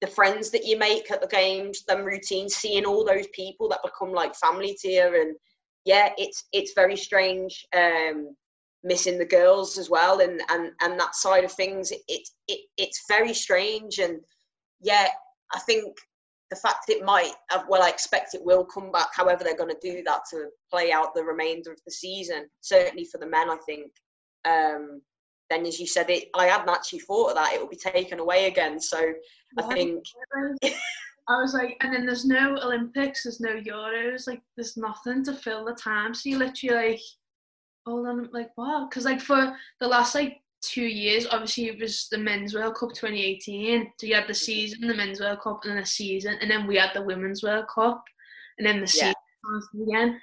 the 0.00 0.06
friends 0.06 0.50
that 0.50 0.64
you 0.64 0.78
make 0.78 1.10
at 1.10 1.20
the 1.20 1.26
games, 1.26 1.84
them 1.84 2.04
routines, 2.04 2.56
seeing 2.56 2.84
all 2.84 3.04
those 3.04 3.26
people 3.28 3.68
that 3.68 3.80
become 3.84 4.12
like 4.12 4.34
family 4.34 4.76
to 4.80 4.88
you, 4.88 5.20
and 5.20 5.36
yeah, 5.84 6.10
it's 6.18 6.44
it's 6.52 6.72
very 6.74 6.96
strange. 6.96 7.66
Um, 7.76 8.36
missing 8.82 9.18
the 9.18 9.26
girls 9.26 9.76
as 9.76 9.90
well, 9.90 10.20
and 10.20 10.40
and 10.50 10.72
and 10.80 10.98
that 10.98 11.14
side 11.14 11.44
of 11.44 11.52
things, 11.52 11.90
it, 11.90 12.00
it, 12.08 12.28
it 12.48 12.60
it's 12.78 13.04
very 13.08 13.34
strange, 13.34 13.98
and 13.98 14.20
yeah, 14.80 15.08
I 15.54 15.58
think 15.60 15.96
the 16.50 16.56
fact 16.56 16.88
it 16.88 17.04
might, 17.04 17.32
well, 17.68 17.82
I 17.82 17.88
expect 17.88 18.34
it 18.34 18.44
will 18.44 18.64
come 18.64 18.90
back. 18.90 19.08
However, 19.14 19.44
they're 19.44 19.56
going 19.56 19.70
to 19.70 19.78
do 19.80 20.02
that 20.04 20.22
to 20.30 20.48
play 20.68 20.90
out 20.90 21.14
the 21.14 21.22
remainder 21.22 21.70
of 21.70 21.78
the 21.86 21.92
season. 21.92 22.46
Certainly 22.60 23.04
for 23.04 23.18
the 23.18 23.26
men, 23.26 23.48
I 23.48 23.56
think. 23.64 23.92
Um, 24.44 25.00
then 25.50 25.66
as 25.66 25.78
you 25.80 25.86
said 25.86 26.08
it 26.08 26.30
i 26.34 26.46
hadn't 26.46 26.70
actually 26.70 27.00
thought 27.00 27.30
of 27.30 27.34
that. 27.36 27.52
It 27.52 27.60
will 27.60 27.68
be 27.68 27.76
taken 27.76 28.20
away 28.20 28.46
again. 28.46 28.80
So 28.80 28.98
yeah. 29.00 29.64
i 29.66 29.74
think 29.74 30.04
i 30.62 31.40
was 31.40 31.54
like 31.54 31.76
and 31.80 31.92
then 31.92 32.06
there's 32.06 32.24
no 32.24 32.56
olympics 32.62 33.22
there's 33.22 33.40
no 33.40 33.54
euros 33.54 34.26
like 34.26 34.40
there's 34.56 34.76
nothing 34.76 35.24
to 35.24 35.34
fill 35.34 35.64
the 35.64 35.74
time. 35.74 36.14
So 36.14 36.28
you 36.30 36.38
literally 36.38 36.92
like 36.92 37.00
hold 37.86 38.06
on 38.06 38.28
like 38.32 38.50
what? 38.54 38.88
Because 38.88 39.04
like 39.04 39.20
for 39.20 39.56
the 39.80 39.88
last 39.88 40.14
like 40.14 40.40
two 40.62 40.84
years 40.84 41.26
obviously 41.30 41.68
it 41.68 41.80
was 41.80 42.06
the 42.10 42.18
men's 42.18 42.54
world 42.54 42.74
cup 42.74 42.90
2018 42.90 43.92
so 43.96 44.06
you 44.06 44.14
had 44.14 44.24
the 44.24 44.32
mm-hmm. 44.32 44.34
season 44.34 44.86
the 44.86 44.94
men's 44.94 45.18
world 45.18 45.40
cup 45.40 45.60
and 45.64 45.72
then 45.72 45.80
the 45.80 45.86
season 45.86 46.36
and 46.40 46.50
then 46.50 46.66
we 46.66 46.76
had 46.76 46.90
the 46.94 47.02
women's 47.02 47.42
world 47.42 47.64
cup 47.74 48.04
and 48.58 48.66
then 48.66 48.76
the 48.76 48.98
yeah. 49.00 49.12
season 49.64 49.88
again 49.88 50.20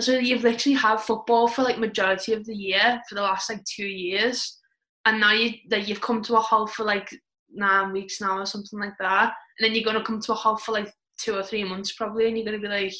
so 0.00 0.12
you've 0.12 0.42
literally 0.42 0.76
had 0.76 0.98
football 0.98 1.48
for 1.48 1.62
like 1.62 1.78
majority 1.78 2.32
of 2.34 2.44
the 2.44 2.54
year 2.54 3.00
for 3.08 3.14
the 3.14 3.22
last 3.22 3.48
like 3.48 3.64
two 3.64 3.86
years, 3.86 4.58
and 5.06 5.20
now 5.20 5.32
you 5.32 5.52
that 5.70 5.88
you've 5.88 6.00
come 6.00 6.22
to 6.22 6.36
a 6.36 6.40
halt 6.40 6.70
for 6.70 6.84
like 6.84 7.08
nine 7.50 7.92
weeks 7.92 8.20
now 8.20 8.38
or 8.38 8.46
something 8.46 8.78
like 8.78 8.96
that, 9.00 9.32
and 9.58 9.64
then 9.64 9.74
you're 9.74 9.84
gonna 9.84 10.04
come 10.04 10.20
to 10.20 10.32
a 10.32 10.34
halt 10.34 10.60
for 10.60 10.72
like 10.72 10.92
two 11.18 11.34
or 11.34 11.42
three 11.42 11.64
months 11.64 11.92
probably, 11.92 12.28
and 12.28 12.36
you're 12.36 12.44
gonna 12.44 12.58
be 12.58 12.68
like, 12.68 12.92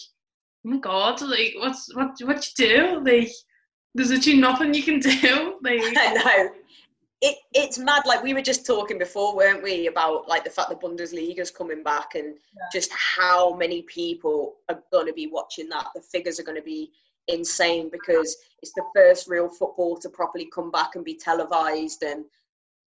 oh 0.66 0.70
my 0.70 0.78
god, 0.78 1.20
like 1.20 1.54
what's 1.58 1.94
what 1.94 2.10
what 2.22 2.46
you 2.46 2.66
do? 2.66 3.02
Like 3.04 3.30
there's 3.94 4.10
literally 4.10 4.40
nothing 4.40 4.74
you 4.74 4.82
can 4.82 5.00
do. 5.00 5.54
Like 5.62 5.80
I 5.82 6.12
know. 6.14 6.50
It, 7.22 7.38
it's 7.54 7.78
mad. 7.78 8.02
Like 8.04 8.22
we 8.22 8.34
were 8.34 8.42
just 8.42 8.66
talking 8.66 8.98
before, 8.98 9.34
weren't 9.34 9.62
we, 9.62 9.86
about 9.86 10.28
like 10.28 10.44
the 10.44 10.50
fact 10.50 10.68
the 10.68 10.76
Bundesliga's 10.76 11.50
coming 11.50 11.82
back 11.82 12.14
and 12.14 12.34
Yeah. 12.56 12.62
just 12.72 12.92
how 12.92 13.54
many 13.54 13.82
people 13.82 14.56
are 14.68 14.82
going 14.92 15.06
to 15.06 15.12
be 15.12 15.26
watching 15.26 15.68
that. 15.70 15.86
The 15.94 16.02
figures 16.02 16.38
are 16.38 16.42
going 16.44 16.58
to 16.58 16.62
be 16.62 16.92
insane 17.28 17.88
because 17.90 18.36
it's 18.62 18.72
the 18.74 18.84
first 18.94 19.28
real 19.28 19.48
football 19.48 19.96
to 19.98 20.08
properly 20.10 20.48
come 20.54 20.70
back 20.70 20.94
and 20.94 21.04
be 21.04 21.14
televised. 21.14 22.02
And 22.02 22.24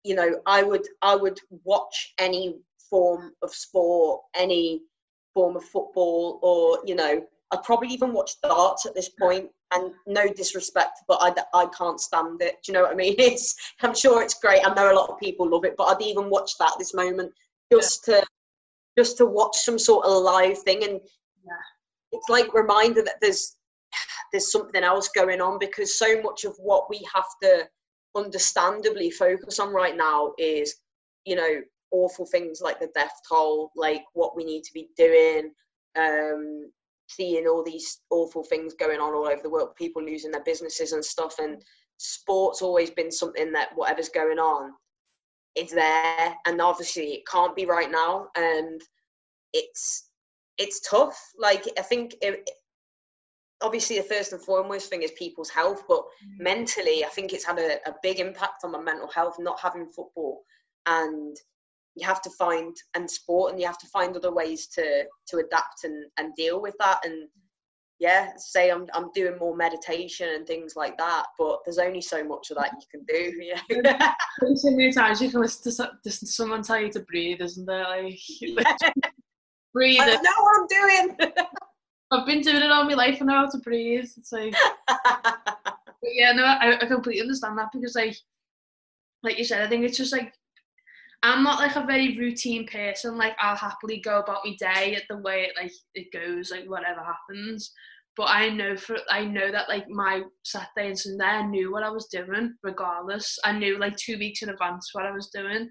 you 0.04 0.14
know, 0.14 0.40
I 0.47 0.62
would 0.62 0.87
I 1.02 1.16
would 1.16 1.40
watch 1.64 2.14
any 2.18 2.56
form 2.90 3.32
of 3.42 3.54
sport, 3.54 4.23
any 4.35 4.82
form 5.35 5.56
of 5.56 5.64
football, 5.64 6.38
or 6.42 6.80
you 6.87 6.94
know, 6.94 7.26
I'd 7.50 7.62
probably 7.62 7.88
even 7.88 8.12
watch 8.12 8.32
darts 8.42 8.87
at 8.87 8.94
this 8.94 9.08
point. 9.08 9.50
And 9.70 9.92
no 10.06 10.26
disrespect, 10.32 11.00
but 11.06 11.18
I, 11.20 11.34
I 11.52 11.66
can't 11.66 12.00
stand 12.00 12.40
it. 12.40 12.56
Do 12.64 12.72
you 12.72 12.75
know 12.75 12.82
what 12.82 12.92
I 12.92 12.94
mean? 12.94 13.16
It's 13.18 13.54
I'm 13.82 13.94
sure 13.94 14.22
it's 14.22 14.40
great. 14.40 14.66
I 14.66 14.72
know 14.72 14.92
a 14.92 14.96
lot 14.98 15.10
of 15.10 15.18
people 15.18 15.48
love 15.48 15.64
it, 15.64 15.75
but 15.76 15.84
I'd 15.84 16.02
even 16.02 16.30
watch 16.30 16.52
that 16.58 16.72
this 16.78 16.94
moment 16.94 17.32
just 17.70 18.04
to 18.06 18.25
just 18.98 19.18
to 19.18 19.26
watch 19.26 19.56
some 19.58 19.78
sort 19.78 20.06
of 20.06 20.22
live 20.22 20.58
thing. 20.58 20.84
And 20.84 21.00
Yeah. 21.44 21.52
it's 22.12 22.28
like 22.28 22.54
reminder 22.54 23.02
that 23.02 23.20
there's 23.20 23.56
there's 24.32 24.50
something 24.50 24.82
else 24.82 25.08
going 25.14 25.40
on 25.40 25.58
because 25.58 25.98
so 25.98 26.20
much 26.22 26.44
of 26.44 26.56
what 26.58 26.88
we 26.88 27.06
have 27.14 27.28
to 27.42 27.68
understandably 28.16 29.10
focus 29.10 29.58
on 29.58 29.72
right 29.72 29.96
now 29.96 30.32
is 30.38 30.75
you 31.25 31.37
know 31.37 31.62
awful 31.90 32.26
things 32.26 32.60
like 32.60 32.80
the 32.80 32.90
death 32.94 33.14
toll 33.30 33.70
like 33.76 34.02
what 34.14 34.37
we 34.37 34.44
need 34.44 34.62
to 34.62 34.72
be 34.72 34.88
doing 34.96 35.52
um 35.98 36.70
seeing 37.08 37.46
all 37.46 37.64
these 37.64 38.00
awful 38.10 38.44
things 38.44 38.74
going 38.74 39.00
on 39.00 39.14
all 39.14 39.26
over 39.26 39.40
the 39.42 39.50
world 39.50 39.74
people 39.76 40.02
losing 40.02 40.30
their 40.30 40.44
businesses 40.44 40.92
and 40.92 41.04
stuff 41.04 41.38
and 41.38 41.62
sports 41.96 42.62
always 42.62 42.90
been 42.90 43.10
something 43.10 43.52
that 43.52 43.70
whatever's 43.74 44.08
going 44.08 44.38
on 44.38 44.72
is 45.56 45.70
there 45.70 46.34
and 46.46 46.60
obviously 46.60 47.14
it 47.14 47.26
can't 47.26 47.56
be 47.56 47.66
right 47.66 47.90
now 47.90 48.28
and 48.36 48.80
it's 49.52 50.10
it's 50.58 50.80
tough. 50.88 51.18
Like 51.38 51.64
i 51.78 51.82
think 51.82 52.14
it, 52.20 52.48
obviously 53.60 53.96
the 53.96 54.04
first 54.04 54.32
and 54.32 54.40
foremost 54.40 54.88
thing 54.88 55.02
is 55.02 55.10
people's 55.12 55.50
health 55.50 55.82
but 55.88 56.00
mm. 56.00 56.40
mentally 56.40 57.04
i 57.04 57.08
think 57.08 57.32
it's 57.32 57.44
had 57.44 57.58
a, 57.58 57.76
a 57.88 57.94
big 58.02 58.20
impact 58.20 58.64
on 58.64 58.72
my 58.72 58.80
mental 58.80 59.08
health 59.08 59.36
not 59.38 59.58
having 59.60 59.86
football 59.86 60.42
and 60.86 61.36
you 61.98 62.06
have 62.06 62.22
to 62.22 62.30
find 62.30 62.76
and 62.94 63.10
sport 63.10 63.52
and 63.52 63.60
you 63.60 63.66
have 63.66 63.78
to 63.78 63.86
find 63.88 64.16
other 64.16 64.32
ways 64.32 64.66
to 64.68 65.04
to 65.26 65.38
adapt 65.38 65.84
and 65.84 66.04
and 66.18 66.34
deal 66.34 66.60
with 66.60 66.74
that 66.78 66.98
and 67.04 67.28
yeah 67.98 68.30
say 68.36 68.70
i'm 68.70 68.86
i'm 68.94 69.10
doing 69.12 69.36
more 69.38 69.56
meditation 69.56 70.28
and 70.34 70.46
things 70.46 70.76
like 70.76 70.96
that 70.98 71.26
but 71.38 71.58
there's 71.64 71.78
only 71.78 72.00
so 72.00 72.22
much 72.22 72.50
of 72.50 72.56
that 72.56 72.72
you 72.72 72.86
can 72.90 73.04
do 73.08 73.42
yeah 73.84 74.12
There's 74.40 74.62
so 74.62 74.70
many 74.70 74.92
times 74.92 75.20
you 75.20 75.30
can 75.30 75.40
listen 75.40 75.64
to, 75.64 75.72
so- 75.72 75.90
listen 76.04 76.26
to 76.26 76.32
someone 76.32 76.62
tell 76.62 76.80
you 76.80 76.90
to 76.92 77.00
breathe, 77.00 77.40
isn't 77.40 77.66
there? 77.66 77.84
Like, 77.88 78.18
breathe. 79.72 80.00
i 80.00 80.06
don't 80.06 80.22
know 80.22 80.30
what 80.40 80.60
i'm 80.60 80.66
doing 81.16 81.32
I've 82.10 82.26
been 82.26 82.40
doing 82.40 82.56
it 82.62 82.70
all 82.70 82.84
my 82.84 82.94
life. 82.94 83.18
I 83.20 83.24
know 83.24 83.34
how 83.34 83.50
to 83.50 83.58
breathe. 83.58 84.08
It's 84.16 84.32
like, 84.32 84.54
but 84.86 86.10
yeah, 86.14 86.32
no, 86.32 86.44
I, 86.44 86.78
I 86.80 86.86
completely 86.86 87.20
understand 87.20 87.58
that 87.58 87.68
because, 87.72 87.94
like, 87.94 88.16
like 89.22 89.38
you 89.38 89.44
said, 89.44 89.62
I 89.62 89.68
think 89.68 89.84
it's 89.84 89.98
just 89.98 90.12
like 90.12 90.32
I'm 91.22 91.42
not 91.42 91.58
like 91.58 91.76
a 91.76 91.87
very 91.87 92.16
routine 92.16 92.66
person. 92.66 93.16
Like, 93.16 93.34
I'll 93.40 93.56
happily 93.56 94.00
go 94.00 94.20
about 94.20 94.44
my 94.44 94.54
day 94.58 94.94
at 94.94 95.02
the 95.10 95.18
way 95.18 95.44
it 95.44 95.52
like 95.60 95.72
it 95.94 96.12
goes, 96.12 96.50
like 96.50 96.64
whatever 96.66 97.00
happens. 97.02 97.72
But 98.16 98.30
I 98.30 98.50
know 98.50 98.76
for 98.76 98.98
I 99.10 99.25
know 99.25 99.50
that 99.52 99.68
like 99.68 99.88
my 99.88 100.22
Saturday 100.44 100.88
and 100.88 100.98
Sunday, 100.98 101.25
I 101.25 101.46
knew 101.46 101.72
what 101.72 101.82
I 101.82 101.90
was 101.90 102.06
doing 102.06 102.54
regardless. 102.62 103.38
I 103.44 103.52
knew 103.52 103.78
like 103.78 103.96
two 103.96 104.18
weeks 104.18 104.42
in 104.42 104.48
advance 104.48 104.90
what 104.92 105.06
I 105.06 105.12
was 105.12 105.28
doing. 105.28 105.70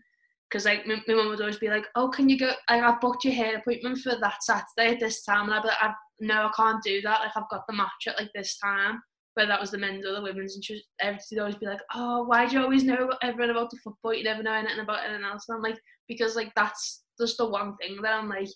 Because 0.50 0.66
like 0.66 0.86
my, 0.88 1.02
mum 1.08 1.28
would 1.28 1.42
always 1.42 1.60
be 1.60 1.70
like, 1.70 1.86
"Oh, 1.96 2.10
can 2.10 2.30
you 2.30 2.40
go? 2.40 2.52
Like, 2.70 2.84
I've 2.84 3.02
booked 3.02 3.26
your 3.26 3.34
hair 3.34 3.58
appointment 3.58 4.00
for 4.00 4.16
that 4.20 4.44
Saturday 4.44 4.94
at 4.94 5.00
this 5.00 5.24
time," 5.24 5.46
and 5.46 5.54
I'd 5.54 5.62
be 5.62 5.68
like, 5.68 5.96
"No, 6.22 6.46
I 6.48 6.52
can't 6.56 6.82
do 6.84 7.02
that. 7.02 7.20
Like, 7.20 7.36
I've 7.36 7.50
got 7.50 7.68
the 7.68 7.74
match 7.74 8.08
at 8.08 8.18
like 8.18 8.32
this 8.34 8.58
time." 8.60 9.02
Whether 9.38 9.50
that 9.50 9.62
was 9.62 9.70
the 9.70 9.78
men's 9.78 10.04
or 10.04 10.14
the 10.14 10.22
women's, 10.24 10.56
and 10.56 10.66
she 10.66 10.74
was, 10.74 10.84
everything 11.00 11.40
always 11.40 11.56
be 11.56 11.68
like, 11.68 11.82
"Oh, 11.94 12.24
why 12.24 12.48
do 12.48 12.56
you 12.56 12.64
always 12.64 12.84
know 12.84 13.08
everything 13.22 13.52
about 13.52 13.70
the 13.70 13.78
football? 13.84 14.12
You 14.12 14.24
never 14.24 14.42
know 14.42 14.52
anything 14.52 14.80
about 14.80 15.06
anything 15.06 15.24
else." 15.24 15.46
And 15.48 15.58
I'm 15.58 15.62
like, 15.62 15.80
because 16.08 16.36
like 16.36 16.52
that's 16.56 17.04
just 17.20 17.38
the 17.38 17.48
one 17.48 17.76
thing 17.78 18.02
that 18.02 18.14
I'm 18.14 18.30
like, 18.30 18.50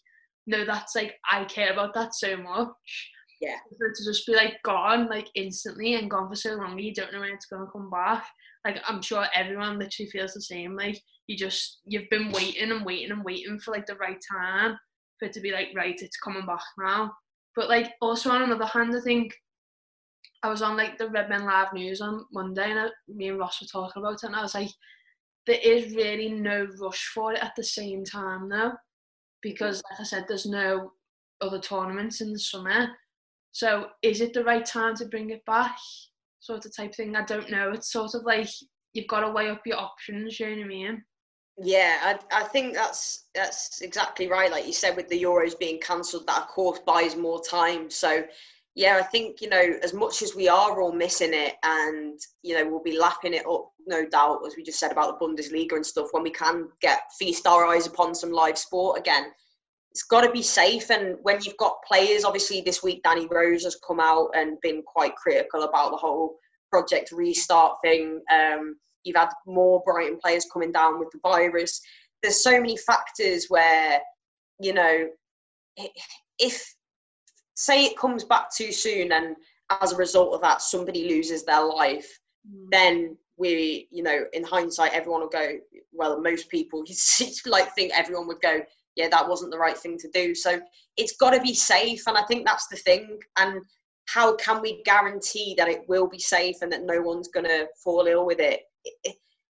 no, 0.47 0.65
that's 0.65 0.95
like 0.95 1.13
I 1.31 1.45
care 1.45 1.71
about 1.71 1.93
that 1.93 2.15
so 2.15 2.35
much. 2.35 2.67
Yeah. 3.39 3.57
For 3.77 3.87
it 3.87 3.95
to 3.95 4.05
just 4.05 4.25
be 4.25 4.35
like 4.35 4.57
gone 4.63 5.07
like 5.07 5.27
instantly 5.35 5.95
and 5.95 6.09
gone 6.09 6.29
for 6.29 6.35
so 6.35 6.55
long, 6.55 6.77
you 6.77 6.93
don't 6.93 7.13
know 7.13 7.19
when 7.19 7.31
it's 7.33 7.45
gonna 7.45 7.65
come 7.71 7.89
back. 7.89 8.25
Like 8.65 8.77
I'm 8.87 9.01
sure 9.01 9.25
everyone 9.33 9.79
literally 9.79 10.09
feels 10.09 10.33
the 10.33 10.41
same. 10.41 10.75
Like 10.75 10.99
you 11.27 11.37
just 11.37 11.81
you've 11.85 12.09
been 12.09 12.31
waiting 12.31 12.71
and 12.71 12.85
waiting 12.85 13.11
and 13.11 13.23
waiting 13.23 13.59
for 13.59 13.71
like 13.71 13.85
the 13.85 13.95
right 13.95 14.19
time 14.31 14.77
for 15.19 15.25
it 15.25 15.33
to 15.33 15.41
be 15.41 15.51
like 15.51 15.69
right, 15.75 15.99
it's 16.01 16.17
coming 16.17 16.45
back 16.45 16.63
now. 16.79 17.11
But 17.55 17.69
like 17.69 17.91
also 18.01 18.29
on 18.31 18.43
another 18.43 18.65
hand, 18.65 18.95
I 18.95 19.01
think 19.01 19.33
I 20.43 20.49
was 20.49 20.61
on 20.61 20.75
like 20.77 20.97
the 20.97 21.09
Redmen 21.09 21.45
Live 21.45 21.73
News 21.73 22.01
on 22.01 22.25
Monday, 22.31 22.71
and 22.71 22.79
I, 22.79 22.87
me 23.07 23.29
and 23.29 23.39
Ross 23.39 23.61
were 23.61 23.67
talking 23.67 24.01
about 24.01 24.23
it, 24.23 24.23
and 24.23 24.35
I 24.35 24.41
was 24.41 24.55
like, 24.55 24.71
there 25.47 25.59
is 25.63 25.95
really 25.95 26.29
no 26.29 26.67
rush 26.79 27.11
for 27.13 27.33
it 27.33 27.43
at 27.43 27.53
the 27.55 27.63
same 27.63 28.03
time 28.03 28.49
though, 28.49 28.73
because 29.41 29.81
like 29.89 29.99
I 29.99 30.03
said, 30.03 30.25
there's 30.27 30.45
no 30.45 30.91
other 31.41 31.59
tournaments 31.59 32.21
in 32.21 32.31
the 32.33 32.39
summer. 32.39 32.89
So 33.51 33.87
is 34.01 34.21
it 34.21 34.33
the 34.33 34.43
right 34.43 34.65
time 34.65 34.95
to 34.95 35.05
bring 35.05 35.31
it 35.31 35.45
back? 35.45 35.75
Sort 36.39 36.65
of 36.65 36.75
type 36.75 36.95
thing. 36.95 37.15
I 37.15 37.23
don't 37.25 37.51
know. 37.51 37.71
It's 37.71 37.91
sort 37.91 38.15
of 38.15 38.23
like 38.23 38.47
you've 38.93 39.07
got 39.07 39.21
to 39.21 39.31
weigh 39.31 39.49
up 39.49 39.61
your 39.65 39.77
options. 39.77 40.39
You 40.39 40.47
know 40.47 40.57
what 40.57 40.65
I 40.65 40.67
mean? 40.67 41.03
Yeah, 41.63 41.97
I, 42.31 42.41
I 42.41 42.43
think 42.45 42.73
that's 42.73 43.25
that's 43.35 43.81
exactly 43.81 44.27
right. 44.27 44.51
Like 44.51 44.65
you 44.65 44.73
said, 44.73 44.95
with 44.95 45.09
the 45.09 45.21
Euros 45.21 45.59
being 45.59 45.79
cancelled, 45.79 46.27
that 46.27 46.41
of 46.41 46.47
course 46.47 46.79
buys 46.79 47.15
more 47.15 47.41
time. 47.43 47.89
So, 47.89 48.23
yeah, 48.75 48.97
I 48.97 49.03
think 49.03 49.41
you 49.41 49.49
know 49.49 49.73
as 49.83 49.93
much 49.93 50.21
as 50.21 50.35
we 50.35 50.47
are 50.47 50.81
all 50.81 50.93
missing 50.93 51.33
it, 51.33 51.55
and 51.63 52.19
you 52.41 52.55
know 52.55 52.69
we'll 52.69 52.83
be 52.83 52.97
lapping 52.97 53.33
it 53.33 53.45
up, 53.45 53.69
no 53.85 54.07
doubt, 54.07 54.41
as 54.47 54.55
we 54.55 54.63
just 54.63 54.79
said 54.79 54.91
about 54.91 55.19
the 55.19 55.25
Bundesliga 55.25 55.73
and 55.73 55.85
stuff. 55.85 56.07
When 56.11 56.23
we 56.23 56.31
can 56.31 56.69
get 56.81 57.01
feast 57.19 57.47
our 57.47 57.65
eyes 57.65 57.87
upon 57.87 58.15
some 58.15 58.31
live 58.31 58.57
sport 58.57 58.97
again, 58.97 59.25
it's 59.91 60.03
got 60.03 60.21
to 60.21 60.31
be 60.31 60.41
safe. 60.41 60.89
And 60.89 61.17
when 61.23 61.39
you've 61.43 61.57
got 61.57 61.83
players, 61.85 62.23
obviously 62.23 62.61
this 62.61 62.81
week 62.81 63.01
Danny 63.03 63.27
Rose 63.27 63.63
has 63.65 63.77
come 63.85 63.99
out 63.99 64.29
and 64.35 64.59
been 64.61 64.81
quite 64.83 65.15
critical 65.15 65.63
about 65.63 65.91
the 65.91 65.97
whole 65.97 66.37
project 66.71 67.11
restart 67.11 67.77
thing. 67.83 68.21
Um, 68.31 68.77
you've 69.03 69.17
had 69.17 69.29
more 69.45 69.83
Brighton 69.85 70.17
players 70.23 70.47
coming 70.51 70.71
down 70.71 70.97
with 70.97 71.09
the 71.11 71.19
virus. 71.21 71.81
There's 72.23 72.41
so 72.41 72.51
many 72.51 72.77
factors 72.77 73.47
where, 73.49 73.99
you 74.61 74.73
know, 74.73 75.07
if 76.39 76.73
say 77.61 77.85
it 77.85 77.97
comes 77.97 78.23
back 78.23 78.53
too 78.53 78.71
soon 78.71 79.11
and 79.11 79.35
as 79.81 79.91
a 79.91 79.97
result 79.97 80.33
of 80.33 80.41
that 80.41 80.61
somebody 80.61 81.07
loses 81.07 81.43
their 81.43 81.63
life, 81.63 82.19
mm. 82.49 82.65
then 82.71 83.17
we, 83.37 83.87
you 83.91 84.03
know, 84.03 84.25
in 84.33 84.43
hindsight, 84.43 84.93
everyone 84.93 85.21
will 85.21 85.29
go, 85.29 85.57
well, 85.91 86.19
most 86.21 86.49
people, 86.49 86.83
you 86.87 86.95
like 87.45 87.73
think 87.73 87.91
everyone 87.93 88.27
would 88.27 88.41
go, 88.41 88.61
yeah, 88.95 89.07
that 89.09 89.27
wasn't 89.27 89.51
the 89.51 89.57
right 89.57 89.77
thing 89.77 89.97
to 89.99 90.09
do. 90.09 90.35
So 90.35 90.59
it's 90.97 91.15
got 91.17 91.31
to 91.31 91.41
be 91.41 91.53
safe, 91.53 92.03
and 92.07 92.17
I 92.17 92.23
think 92.23 92.45
that's 92.45 92.67
the 92.67 92.77
thing. 92.77 93.19
And 93.37 93.61
how 94.05 94.35
can 94.35 94.61
we 94.61 94.83
guarantee 94.83 95.55
that 95.57 95.69
it 95.69 95.87
will 95.87 96.07
be 96.07 96.19
safe 96.19 96.57
and 96.61 96.71
that 96.71 96.83
no 96.83 97.01
one's 97.01 97.29
going 97.29 97.45
to 97.45 97.67
fall 97.81 98.07
ill 98.07 98.25
with 98.25 98.39
it? 98.39 98.61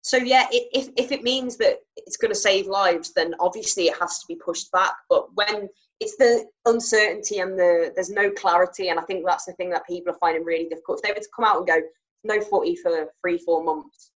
So 0.01 0.17
yeah, 0.17 0.47
if 0.51 0.89
if 0.97 1.11
it 1.11 1.23
means 1.23 1.57
that 1.57 1.77
it's 1.95 2.17
going 2.17 2.33
to 2.33 2.39
save 2.39 2.67
lives, 2.67 3.13
then 3.13 3.33
obviously 3.39 3.87
it 3.87 3.97
has 3.99 4.19
to 4.19 4.25
be 4.27 4.35
pushed 4.35 4.71
back. 4.71 4.93
But 5.09 5.33
when 5.35 5.69
it's 5.99 6.15
the 6.17 6.45
uncertainty 6.65 7.39
and 7.39 7.57
the 7.57 7.91
there's 7.95 8.09
no 8.09 8.31
clarity, 8.31 8.89
and 8.89 8.99
I 8.99 9.03
think 9.03 9.25
that's 9.25 9.45
the 9.45 9.53
thing 9.53 9.69
that 9.71 9.87
people 9.87 10.13
are 10.13 10.17
finding 10.19 10.45
really 10.45 10.69
difficult. 10.69 10.99
If 10.99 11.03
they 11.03 11.11
were 11.11 11.19
to 11.19 11.29
come 11.35 11.45
out 11.45 11.57
and 11.57 11.67
go 11.67 11.81
no 12.23 12.41
footy 12.41 12.75
for 12.75 13.07
three 13.21 13.37
four 13.37 13.63
months, 13.63 14.11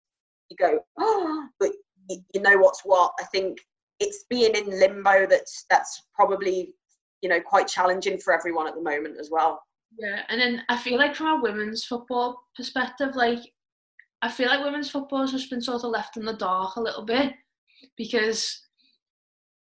you 0.49 0.57
go, 0.57 0.79
oh, 0.99 1.47
but 1.59 1.71
you 2.09 2.41
know 2.41 2.57
what's 2.57 2.81
what. 2.83 3.13
I 3.19 3.25
think 3.25 3.59
it's 3.99 4.25
being 4.29 4.55
in 4.55 4.79
limbo 4.79 5.27
that's 5.27 5.65
that's 5.69 6.03
probably 6.13 6.73
you 7.21 7.29
know 7.29 7.41
quite 7.41 7.67
challenging 7.67 8.17
for 8.17 8.33
everyone 8.33 8.67
at 8.67 8.75
the 8.75 8.81
moment 8.81 9.17
as 9.19 9.29
well. 9.29 9.61
Yeah, 9.97 10.21
and 10.29 10.39
then 10.39 10.63
I 10.69 10.77
feel 10.77 10.97
like 10.97 11.15
from 11.15 11.27
a 11.27 11.41
women's 11.41 11.83
football 11.83 12.43
perspective, 12.55 13.15
like 13.15 13.39
I 14.21 14.29
feel 14.29 14.47
like 14.47 14.63
women's 14.63 14.89
football 14.89 15.21
has 15.21 15.31
just 15.31 15.49
been 15.49 15.61
sort 15.61 15.83
of 15.83 15.91
left 15.91 16.15
in 16.15 16.23
the 16.23 16.33
dark 16.33 16.77
a 16.77 16.81
little 16.81 17.03
bit 17.03 17.33
because 17.97 18.61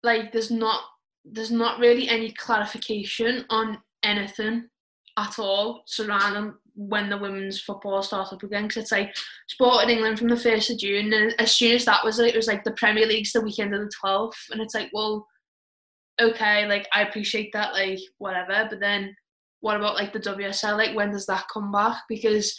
like 0.04 0.32
there's 0.32 0.52
not 0.52 0.82
there's 1.26 1.52
not 1.52 1.80
really 1.80 2.08
any 2.10 2.32
clarification 2.32 3.46
on 3.50 3.78
anything 4.04 4.68
at 5.18 5.38
all 5.40 5.84
surrounding 5.86 6.54
when 6.76 7.10
the 7.10 7.18
women's 7.18 7.60
football 7.60 8.02
started 8.02 8.36
up 8.36 8.44
again 8.44 8.64
because 8.64 8.84
it's 8.84 8.92
like 8.92 9.14
sport 9.50 9.84
in 9.84 9.90
England 9.90 10.18
from 10.18 10.30
the 10.30 10.36
1st 10.36 10.72
of 10.72 10.78
June 10.80 11.12
and 11.12 11.36
as 11.40 11.52
soon 11.52 11.76
as 11.76 11.84
that 11.84 12.04
was 12.06 12.20
it 12.20 12.36
was 12.36 12.48
like 12.48 12.64
the 12.64 12.72
Premier 12.72 13.06
League's 13.06 13.34
the 13.34 13.42
weekend 13.42 13.74
of 13.74 13.82
the 13.82 13.92
12th 14.04 14.50
and 14.52 14.62
it's 14.62 14.74
like 14.74 14.90
well 14.94 15.28
okay 16.22 16.66
like 16.68 16.88
I 16.94 17.02
appreciate 17.02 17.52
that 17.52 17.74
like 17.74 18.00
whatever 18.18 18.68
but 18.70 18.80
then 18.80 19.14
what 19.62 19.76
about 19.76 19.96
like 19.96 20.14
the 20.14 20.20
WSL 20.20 20.78
like 20.78 20.96
when 20.96 21.12
does 21.12 21.26
that 21.26 21.48
come 21.52 21.72
back? 21.72 22.04
Because 22.08 22.58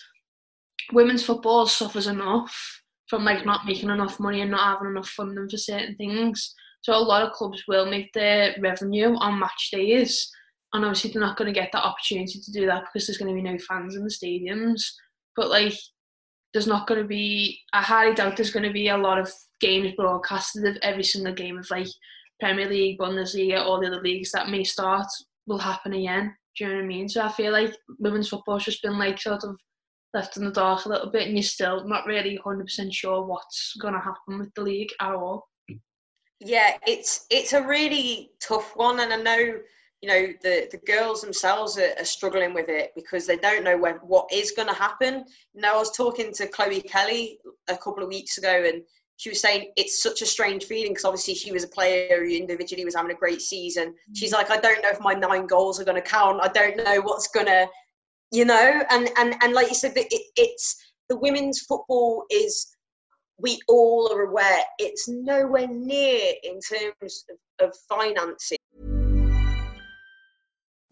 women's 0.93 1.23
football 1.25 1.67
suffers 1.67 2.07
enough 2.07 2.83
from 3.09 3.25
like 3.25 3.45
not 3.45 3.67
making 3.67 3.91
enough 3.91 4.21
money 4.21 4.41
and 4.41 4.51
not 4.51 4.77
having 4.77 4.91
enough 4.93 5.09
funding 5.09 5.49
for 5.49 5.57
certain 5.57 5.97
things 5.97 6.55
so 6.83 6.95
a 6.95 6.99
lot 6.99 7.23
of 7.23 7.33
clubs 7.33 7.63
will 7.69 7.87
make 7.87 8.13
their 8.13 8.55
revenue 8.61 9.15
on 9.17 9.39
match 9.39 9.71
days 9.73 10.31
and 10.73 10.85
obviously 10.85 11.11
they're 11.11 11.21
not 11.21 11.37
going 11.37 11.53
to 11.53 11.59
get 11.59 11.71
that 11.73 11.85
opportunity 11.85 12.39
to 12.41 12.53
do 12.53 12.67
that 12.67 12.85
because 12.85 13.07
there's 13.07 13.19
going 13.19 13.35
to 13.35 13.35
be 13.35 13.49
no 13.49 13.59
fans 13.59 13.97
in 13.97 14.05
the 14.05 14.11
stadiums. 14.11 14.83
But 15.35 15.49
like, 15.49 15.75
there's 16.53 16.67
not 16.67 16.87
going 16.87 17.01
to 17.01 17.07
be. 17.07 17.61
I 17.73 17.83
highly 17.83 18.15
doubt 18.15 18.37
there's 18.37 18.53
going 18.53 18.67
to 18.67 18.73
be 18.73 18.89
a 18.89 18.97
lot 18.97 19.19
of 19.19 19.33
games 19.61 19.93
broadcasted 19.97 20.65
of 20.67 20.79
every 20.83 21.05
single 21.05 21.35
game 21.35 21.59
of 21.59 21.69
like 21.71 21.89
Premier 22.41 22.69
League, 22.69 22.99
Bundesliga, 22.99 23.61
all 23.61 23.81
the 23.81 23.89
other 23.89 24.01
leagues 24.01 24.31
that 24.33 24.49
may 24.49 24.65
start 24.65 25.07
will 25.47 25.59
happen 25.59 25.93
again. 25.93 26.35
Do 26.57 26.65
you 26.65 26.71
know 26.71 26.77
what 26.77 26.85
I 26.85 26.87
mean? 26.87 27.09
So 27.09 27.23
I 27.23 27.33
feel 27.33 27.53
like 27.53 27.75
women's 27.99 28.29
football's 28.29 28.65
just 28.65 28.83
been 28.83 28.99
like 28.99 29.21
sort 29.21 29.45
of 29.45 29.57
left 30.15 30.37
in 30.37 30.45
the 30.45 30.51
dark 30.51 30.85
a 30.85 30.89
little 30.89 31.11
bit, 31.11 31.27
and 31.27 31.37
you're 31.37 31.43
still 31.43 31.87
not 31.87 32.07
really 32.07 32.39
100% 32.45 32.93
sure 32.93 33.25
what's 33.25 33.75
going 33.81 33.95
to 33.95 34.01
happen 34.01 34.39
with 34.39 34.53
the 34.55 34.63
league 34.63 34.91
at 35.01 35.15
all. 35.15 35.50
Yeah, 36.41 36.77
it's 36.87 37.27
it's 37.31 37.53
a 37.53 37.63
really 37.63 38.31
tough 38.41 38.75
one, 38.75 39.01
and 39.01 39.13
I 39.13 39.17
know 39.17 39.59
you 40.01 40.09
know 40.09 40.29
the 40.43 40.69
the 40.71 40.79
girls 40.87 41.21
themselves 41.21 41.79
are, 41.79 41.93
are 41.99 42.05
struggling 42.05 42.55
with 42.55 42.69
it 42.69 42.93
because 42.95 43.27
they 43.27 43.37
don't 43.37 43.65
know 43.65 43.77
when 43.77 43.97
what 43.97 44.33
is 44.33 44.53
going 44.53 44.69
to 44.69 44.75
happen. 44.75 45.25
You 45.55 45.61
know 45.61 45.75
i 45.75 45.77
was 45.77 45.95
talking 45.95 46.33
to 46.33 46.47
chloe 46.47 46.81
kelly 46.81 47.39
a 47.69 47.77
couple 47.77 48.03
of 48.03 48.09
weeks 48.09 48.39
ago 48.39 48.65
and 48.67 48.83
she 49.19 49.29
was 49.29 49.43
saying 49.43 49.71
it's 49.77 50.03
such 50.03 50.23
a 50.23 50.27
strange 50.27 50.65
feeling 50.65 50.93
because 50.93 51.05
obviously 51.05 51.35
she 51.35 51.53
was 51.53 51.65
a 51.65 51.69
player 51.69 52.25
who 52.25 52.35
individually 52.35 52.87
was 52.87 52.95
having 52.95 53.11
a 53.11 53.15
great 53.15 53.43
season. 53.43 53.89
Mm. 53.89 54.17
She's 54.17 54.33
like 54.33 54.51
i 54.51 54.57
don't 54.57 54.83
know 54.83 54.89
if 54.89 55.01
my 55.01 55.13
nine 55.13 55.47
goals 55.47 55.79
are 55.79 55.85
going 55.85 56.03
to 56.03 56.09
count. 56.09 56.41
I 56.43 56.49
don't 56.49 56.79
know 56.79 57.03
what's 57.03 57.29
going 57.29 57.47
to 57.47 57.69
you 58.33 58.45
know? 58.45 58.83
And 58.91 59.11
and 59.19 59.35
and 59.43 59.53
like 59.53 59.69
you 59.69 59.75
said 59.75 59.93
it, 59.97 60.09
it's 60.37 60.77
the 61.09 61.17
women's 61.19 61.61
football 61.61 62.25
is 62.31 62.77
we 63.41 63.59
all 63.69 64.13
are 64.13 64.23
aware 64.23 64.63
it's 64.79 65.09
nowhere 65.09 65.69
near 65.69 66.33
in 66.43 66.61
terms 66.61 67.25
of, 67.31 67.69
of 67.69 67.77
finances 67.89 68.59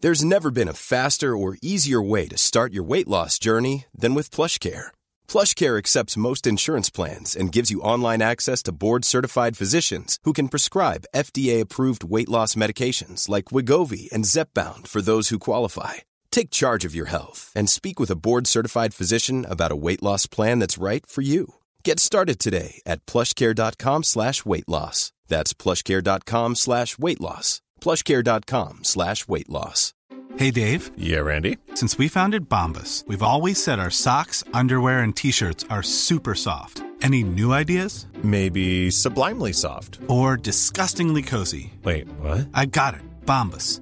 there's 0.01 0.23
never 0.23 0.49
been 0.49 0.69
a 0.69 0.73
faster 0.73 1.35
or 1.35 1.57
easier 1.61 2.01
way 2.01 2.25
to 2.29 2.37
start 2.37 2.71
your 2.71 2.83
weight 2.83 3.07
loss 3.07 3.37
journey 3.37 3.85
than 3.93 4.13
with 4.13 4.31
PlushCare. 4.31 4.93
PlushCare 5.27 5.77
accepts 5.77 6.15
most 6.15 6.47
insurance 6.47 6.89
plans 6.89 7.35
and 7.35 7.51
gives 7.51 7.69
you 7.69 7.81
online 7.81 8.21
access 8.21 8.63
to 8.63 8.71
board-certified 8.71 9.57
physicians 9.57 10.17
who 10.23 10.31
can 10.31 10.47
prescribe 10.47 11.09
FDA-approved 11.13 12.05
weight 12.05 12.29
loss 12.29 12.55
medications 12.55 13.27
like 13.27 13.51
Wegovy 13.51 14.09
and 14.13 14.23
Zepbound 14.23 14.87
for 14.87 15.01
those 15.01 15.27
who 15.27 15.49
qualify. 15.49 15.95
Take 16.31 16.49
charge 16.49 16.85
of 16.85 16.95
your 16.95 17.09
health 17.09 17.51
and 17.53 17.69
speak 17.69 17.99
with 17.99 18.09
a 18.09 18.19
board-certified 18.25 18.93
physician 18.93 19.45
about 19.49 19.73
a 19.73 19.81
weight 19.85 20.01
loss 20.01 20.25
plan 20.25 20.59
that's 20.59 20.77
right 20.77 21.05
for 21.05 21.21
you. 21.21 21.55
Get 21.83 21.99
started 21.99 22.39
today 22.39 22.81
at 22.85 23.05
plushcare.com 23.05 24.03
slash 24.03 24.45
weight 24.45 24.67
loss. 24.67 25.11
That's 25.27 25.53
plushcare.com 25.53 26.55
slash 26.55 26.97
weight 26.99 27.21
loss 27.21 27.61
plushcare.com 27.79 28.83
slash 28.83 29.27
weight 29.27 29.49
loss. 29.49 29.93
Hey, 30.37 30.51
Dave. 30.51 30.91
Yeah, 30.95 31.19
Randy. 31.19 31.57
Since 31.73 31.97
we 31.97 32.07
founded 32.07 32.47
Bombas, 32.49 33.05
we've 33.07 33.23
always 33.23 33.61
said 33.61 33.79
our 33.79 33.89
socks, 33.89 34.43
underwear, 34.53 34.99
and 34.99 35.15
T-shirts 35.15 35.65
are 35.69 35.83
super 35.83 36.35
soft. 36.35 36.83
Any 37.01 37.23
new 37.23 37.51
ideas? 37.51 38.05
Maybe 38.23 38.91
sublimely 38.91 39.53
soft. 39.53 39.99
Or 40.07 40.37
disgustingly 40.37 41.23
cozy. 41.23 41.73
Wait, 41.83 42.07
what? 42.19 42.47
I 42.53 42.65
got 42.65 42.93
it. 42.93 43.01
Bombas. 43.25 43.81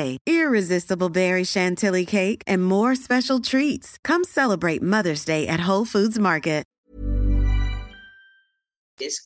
irresistible 0.25 1.09
berry 1.09 1.43
chantilly 1.43 2.05
cake, 2.05 2.43
and 2.47 2.63
more 2.63 2.95
special 2.95 3.39
treats. 3.39 3.97
Come 4.03 4.23
celebrate 4.23 4.81
Mother's 4.81 5.25
Day 5.25 5.47
at 5.47 5.67
Whole 5.67 5.85
Foods 5.85 6.17
Market 6.17 6.61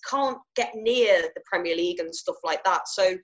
can't 0.10 0.38
get 0.56 0.72
near 0.76 1.30
the 1.36 1.42
Premier 1.46 1.76
League 1.76 2.00
and 2.00 2.14
stuff 2.14 2.38
like 2.44 2.64
that. 2.64 2.88
So 2.88 3.18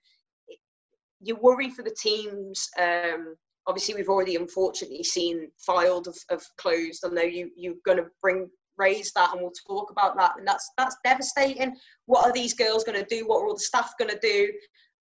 you 1.21 1.35
worry 1.35 1.69
for 1.69 1.83
the 1.83 1.95
teams. 2.01 2.67
Um, 2.79 3.35
obviously, 3.67 3.95
we've 3.95 4.09
already 4.09 4.35
unfortunately 4.35 5.03
seen 5.03 5.49
Fylde 5.67 6.07
of, 6.07 6.17
have 6.29 6.43
closed. 6.57 7.03
I 7.05 7.09
know 7.09 7.21
you 7.21 7.51
you're 7.55 7.75
going 7.85 7.97
to 7.97 8.07
bring 8.21 8.49
raise 8.77 9.11
that, 9.13 9.31
and 9.31 9.41
we'll 9.41 9.51
talk 9.67 9.91
about 9.91 10.17
that. 10.17 10.33
And 10.37 10.47
that's 10.47 10.69
that's 10.77 10.97
devastating. 11.03 11.75
What 12.05 12.25
are 12.25 12.33
these 12.33 12.53
girls 12.53 12.83
going 12.83 12.99
to 12.99 13.15
do? 13.15 13.27
What 13.27 13.41
are 13.41 13.47
all 13.47 13.53
the 13.53 13.59
staff 13.59 13.93
going 13.99 14.11
to 14.11 14.19
do? 14.19 14.51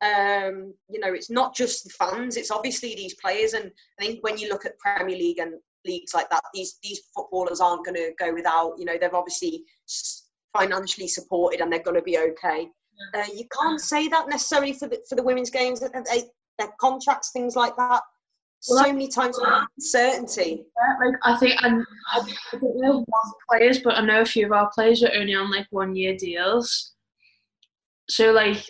Um, 0.02 0.74
you 0.88 0.98
know, 0.98 1.12
it's 1.12 1.30
not 1.30 1.54
just 1.54 1.84
the 1.84 1.90
fans; 1.90 2.36
it's 2.36 2.50
obviously 2.50 2.94
these 2.94 3.14
players. 3.14 3.52
And 3.52 3.70
I 4.00 4.04
think 4.04 4.22
when 4.22 4.38
you 4.38 4.48
look 4.48 4.66
at 4.66 4.78
Premier 4.78 5.16
League 5.16 5.38
and 5.38 5.54
leagues 5.86 6.14
like 6.14 6.30
that, 6.30 6.42
these 6.54 6.78
these 6.82 7.00
footballers 7.14 7.60
aren't 7.60 7.84
going 7.84 7.96
to 7.96 8.12
go 8.18 8.32
without. 8.32 8.74
You 8.78 8.84
know, 8.86 8.96
they've 9.00 9.12
obviously 9.12 9.64
financially 10.56 11.08
supported 11.08 11.60
and 11.60 11.72
they're 11.72 11.82
going 11.82 11.96
to 11.96 12.02
be 12.02 12.18
okay. 12.18 12.68
Uh, 13.14 13.24
you 13.34 13.44
can't 13.60 13.80
say 13.80 14.08
that 14.08 14.28
necessarily 14.28 14.72
for 14.72 14.88
the 14.88 15.00
for 15.08 15.14
the 15.14 15.22
women's 15.22 15.50
games. 15.50 15.80
They, 15.80 16.24
their 16.58 16.68
contracts, 16.78 17.30
things 17.32 17.56
like 17.56 17.76
that. 17.76 18.02
Well, 18.68 18.84
so 18.84 18.92
many 18.92 19.08
times 19.08 19.38
uncertainty. 19.78 20.66
Yeah, 20.76 21.06
like 21.06 21.18
I 21.22 21.36
think 21.38 21.62
and 21.62 21.82
I, 22.12 22.18
I 22.52 22.56
don't 22.58 22.76
know 22.76 23.04
players, 23.48 23.78
but 23.78 23.96
I 23.96 24.02
know 24.02 24.20
a 24.20 24.26
few 24.26 24.46
of 24.46 24.52
our 24.52 24.70
players 24.74 25.02
are 25.02 25.12
only 25.14 25.34
on 25.34 25.50
like 25.50 25.66
one 25.70 25.96
year 25.96 26.14
deals. 26.14 26.92
So 28.10 28.32
like, 28.32 28.62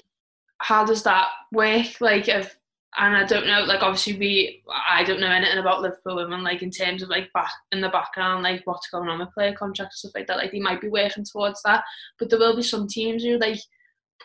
how 0.61 0.85
does 0.85 1.03
that 1.03 1.29
work? 1.53 2.01
Like 2.01 2.29
if 2.29 2.57
and 2.99 3.17
I 3.17 3.25
don't 3.25 3.47
know, 3.47 3.61
like 3.61 3.83
obviously 3.83 4.19
we, 4.19 4.63
I 4.89 5.05
don't 5.05 5.21
know 5.21 5.31
anything 5.31 5.59
about 5.59 5.81
Liverpool 5.81 6.17
women, 6.17 6.43
like 6.43 6.63
in 6.63 6.71
terms 6.71 7.03
of 7.03 7.09
like 7.09 7.33
back 7.33 7.53
in 7.71 7.81
the 7.81 7.89
background, 7.89 8.43
like 8.43 8.63
what's 8.65 8.91
going 8.91 9.09
on 9.09 9.21
with 9.21 9.33
player 9.33 9.55
contracts 9.55 10.03
and 10.03 10.11
stuff 10.11 10.19
like 10.19 10.27
that. 10.27 10.39
Like 10.39 10.51
they 10.51 10.59
might 10.59 10.81
be 10.81 10.89
working 10.89 11.25
towards 11.25 11.63
that, 11.63 11.85
but 12.19 12.31
there 12.31 12.39
will 12.39 12.57
be 12.57 12.63
some 12.63 12.89
teams 12.89 13.23
who 13.23 13.39
like 13.39 13.61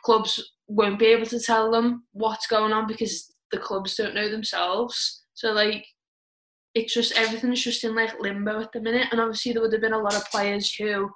clubs 0.04 0.54
won't 0.67 0.98
be 0.98 1.06
able 1.06 1.28
to 1.28 1.39
tell 1.39 1.71
them 1.71 2.06
what's 2.13 2.48
going 2.48 2.74
on 2.74 2.88
because 2.88 3.32
the 3.52 3.60
clubs 3.60 3.95
don't 3.95 4.15
know 4.15 4.30
themselves. 4.30 5.24
So 5.36 5.52
like 5.52 5.86
it's 6.74 6.93
just 6.93 7.17
everything's 7.17 7.63
just 7.63 7.84
in 7.84 7.95
like 7.95 8.19
limbo 8.19 8.62
at 8.62 8.71
the 8.71 8.82
minute, 8.82 9.08
and 9.12 9.21
obviously 9.21 9.54
there 9.54 9.62
would 9.62 9.74
have 9.74 9.82
been 9.82 9.93
a 9.93 10.02
lot 10.02 10.15
of 10.15 10.30
players 10.32 10.74
who 10.74 11.10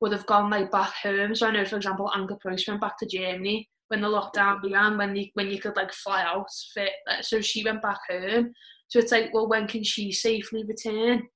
would 0.00 0.12
have 0.12 0.26
gone 0.26 0.50
like 0.50 0.70
back 0.70 0.92
home. 1.02 1.34
So 1.34 1.48
I 1.48 1.50
know, 1.50 1.64
for 1.64 1.76
example, 1.76 2.10
Anke 2.16 2.38
Preuss 2.40 2.66
went 2.68 2.80
back 2.80 2.96
to 2.98 3.06
Germany 3.06 3.68
when 3.92 4.00
the 4.00 4.08
lockdown 4.08 4.62
began, 4.62 4.96
when 4.96 5.14
you 5.14 5.26
when 5.34 5.50
you 5.50 5.60
could 5.60 5.76
like 5.76 5.92
fly 5.92 6.22
out 6.22 6.46
fit. 6.72 6.92
So 7.20 7.42
she 7.42 7.62
went 7.62 7.82
back 7.82 7.98
home. 8.08 8.50
So 8.88 8.98
it's 8.98 9.12
like, 9.12 9.28
well, 9.34 9.48
when 9.48 9.66
can 9.68 9.84
she 9.84 10.10
safely 10.10 10.64
return? 10.64 11.28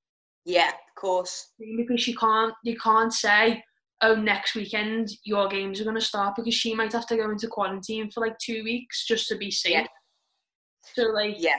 Yeah, 0.47 0.69
of 0.71 0.95
course. 0.99 1.53
Because 1.77 2.09
you 2.09 2.17
can't 2.17 2.55
you 2.65 2.79
can't 2.79 3.13
say, 3.13 3.63
oh, 4.01 4.15
next 4.15 4.55
weekend 4.55 5.11
your 5.25 5.49
games 5.49 5.81
are 5.81 5.85
going 5.85 5.97
to 5.97 6.01
start 6.01 6.35
because 6.35 6.55
she 6.55 6.75
might 6.75 6.95
have 6.95 7.07
to 7.09 7.17
go 7.17 7.31
into 7.31 7.47
quarantine 7.47 8.11
for 8.11 8.27
like 8.27 8.39
two 8.39 8.65
weeks 8.65 9.07
just 9.07 9.29
to 9.29 9.37
be 9.37 9.51
safe. 9.51 9.73
Yeah. 9.73 9.87
So 10.95 11.03
like, 11.09 11.35
yeah, 11.37 11.59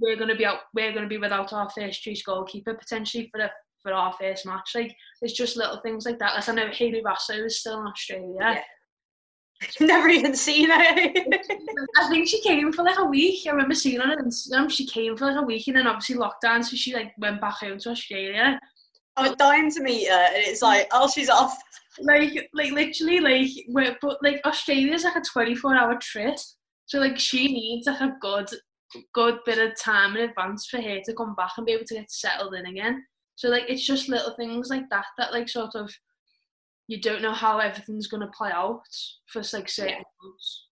we're 0.00 0.16
going 0.16 0.28
to 0.28 0.36
be 0.36 0.46
out. 0.46 0.60
We're 0.74 0.92
going 0.92 1.02
to 1.02 1.08
be 1.08 1.18
without 1.18 1.52
our 1.52 1.68
first 1.70 2.02
choice 2.02 2.22
goalkeeper 2.22 2.74
potentially 2.74 3.28
for 3.32 3.38
the 3.38 3.50
for 3.82 3.92
our 3.92 4.12
first 4.12 4.46
match. 4.46 4.70
Like, 4.76 4.94
there's 5.20 5.32
just 5.32 5.56
little 5.56 5.80
things 5.80 6.06
like 6.06 6.20
that. 6.20 6.34
Like 6.34 6.48
I 6.48 6.52
know 6.52 6.68
Hayley 6.68 7.02
Raso 7.02 7.44
is 7.46 7.58
still 7.58 7.80
in 7.80 7.88
Australia. 7.88 8.36
Yeah. 8.38 8.62
Never 9.80 10.08
even 10.08 10.34
seen 10.34 10.68
her. 10.70 10.76
I 10.76 12.08
think 12.08 12.28
she 12.28 12.42
came 12.42 12.72
for 12.72 12.82
like 12.82 12.98
a 12.98 13.04
week. 13.04 13.46
I 13.46 13.50
remember 13.50 13.74
seeing 13.74 14.00
her 14.00 14.12
on 14.12 14.24
Instagram. 14.24 14.70
She 14.70 14.86
came 14.86 15.16
for 15.16 15.26
like 15.26 15.40
a 15.40 15.46
week 15.46 15.66
and 15.66 15.76
then 15.76 15.86
obviously 15.86 16.16
lockdown, 16.16 16.64
so 16.64 16.76
she 16.76 16.94
like 16.94 17.12
went 17.18 17.40
back 17.40 17.54
home 17.54 17.78
to 17.78 17.90
Australia. 17.90 18.60
I 19.16 19.28
was 19.28 19.36
dying 19.36 19.70
to 19.70 19.82
meet 19.82 20.08
her, 20.08 20.14
and 20.14 20.44
it's 20.44 20.60
like, 20.60 20.88
oh, 20.92 21.08
she's 21.08 21.30
off. 21.30 21.56
like 22.00 22.50
like 22.52 22.72
literally 22.72 23.20
like 23.20 23.50
we're, 23.68 23.96
but 24.02 24.18
like 24.22 24.40
Australia's 24.44 25.04
like 25.04 25.16
a 25.16 25.22
24 25.22 25.74
hour 25.74 25.98
trip 26.00 26.36
so 26.86 26.98
like 27.00 27.18
she 27.18 27.48
needs 27.48 27.86
like 27.86 28.00
a 28.00 28.16
good 28.20 28.48
good 29.12 29.38
bit 29.44 29.58
of 29.58 29.78
time 29.78 30.16
in 30.16 30.28
advance 30.28 30.66
for 30.66 30.80
her 30.80 31.00
to 31.04 31.14
come 31.14 31.34
back 31.34 31.50
and 31.56 31.66
be 31.66 31.72
able 31.72 31.84
to 31.84 31.94
get 31.94 32.10
settled 32.10 32.54
in 32.54 32.66
again 32.66 33.04
so 33.34 33.48
like 33.48 33.64
it's 33.68 33.84
just 33.84 34.08
little 34.08 34.34
things 34.36 34.70
like 34.70 34.88
that 34.90 35.06
that 35.18 35.32
like 35.32 35.48
sort 35.48 35.74
of 35.74 35.92
you 36.88 37.00
don't 37.00 37.22
know 37.22 37.32
how 37.32 37.58
everything's 37.58 38.06
gonna 38.06 38.30
play 38.36 38.50
out 38.50 38.82
for 39.26 39.40
like 39.52 39.68
certain 39.68 39.94
Yeah. 39.94 40.02
months. 40.22 40.62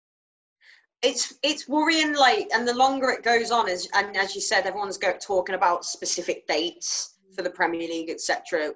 it's 1.02 1.34
it's 1.42 1.68
worrying 1.68 2.14
like 2.14 2.48
and 2.54 2.66
the 2.66 2.74
longer 2.74 3.10
it 3.10 3.22
goes 3.22 3.50
on 3.50 3.68
as 3.68 3.88
and 3.94 4.16
as 4.16 4.34
you 4.34 4.40
said 4.40 4.64
everyone's 4.66 4.96
go, 4.98 5.12
talking 5.20 5.54
about 5.54 5.84
specific 5.84 6.46
dates 6.46 7.16
for 7.34 7.42
the 7.42 7.50
premier 7.50 7.88
league 7.88 8.10
etc 8.10 8.72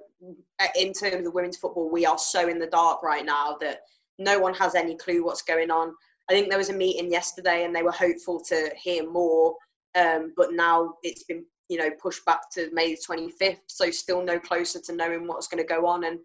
in 0.76 0.92
terms 0.92 1.14
of 1.14 1.24
the 1.24 1.30
women's 1.30 1.56
football 1.56 1.88
we 1.90 2.04
are 2.04 2.18
so 2.18 2.48
in 2.48 2.58
the 2.58 2.66
dark 2.66 3.02
right 3.02 3.24
now 3.24 3.56
that 3.60 3.80
no 4.18 4.38
one 4.38 4.52
has 4.52 4.74
any 4.74 4.96
clue 4.96 5.24
what's 5.24 5.42
going 5.42 5.70
on 5.70 5.94
i 6.28 6.32
think 6.32 6.48
there 6.48 6.58
was 6.58 6.70
a 6.70 6.74
meeting 6.74 7.10
yesterday 7.10 7.64
and 7.64 7.74
they 7.74 7.82
were 7.84 7.92
hopeful 7.92 8.40
to 8.40 8.70
hear 8.76 9.08
more 9.08 9.54
um, 9.94 10.32
but 10.36 10.52
now 10.52 10.94
it's 11.02 11.22
been 11.24 11.44
you 11.68 11.78
know 11.78 11.90
pushed 12.02 12.24
back 12.26 12.50
to 12.50 12.68
may 12.72 12.94
the 12.94 13.00
25th 13.08 13.60
so 13.68 13.90
still 13.90 14.22
no 14.22 14.38
closer 14.38 14.80
to 14.80 14.92
knowing 14.92 15.26
what's 15.26 15.48
going 15.48 15.62
to 15.62 15.68
go 15.74 15.86
on 15.86 16.04
and 16.04 16.18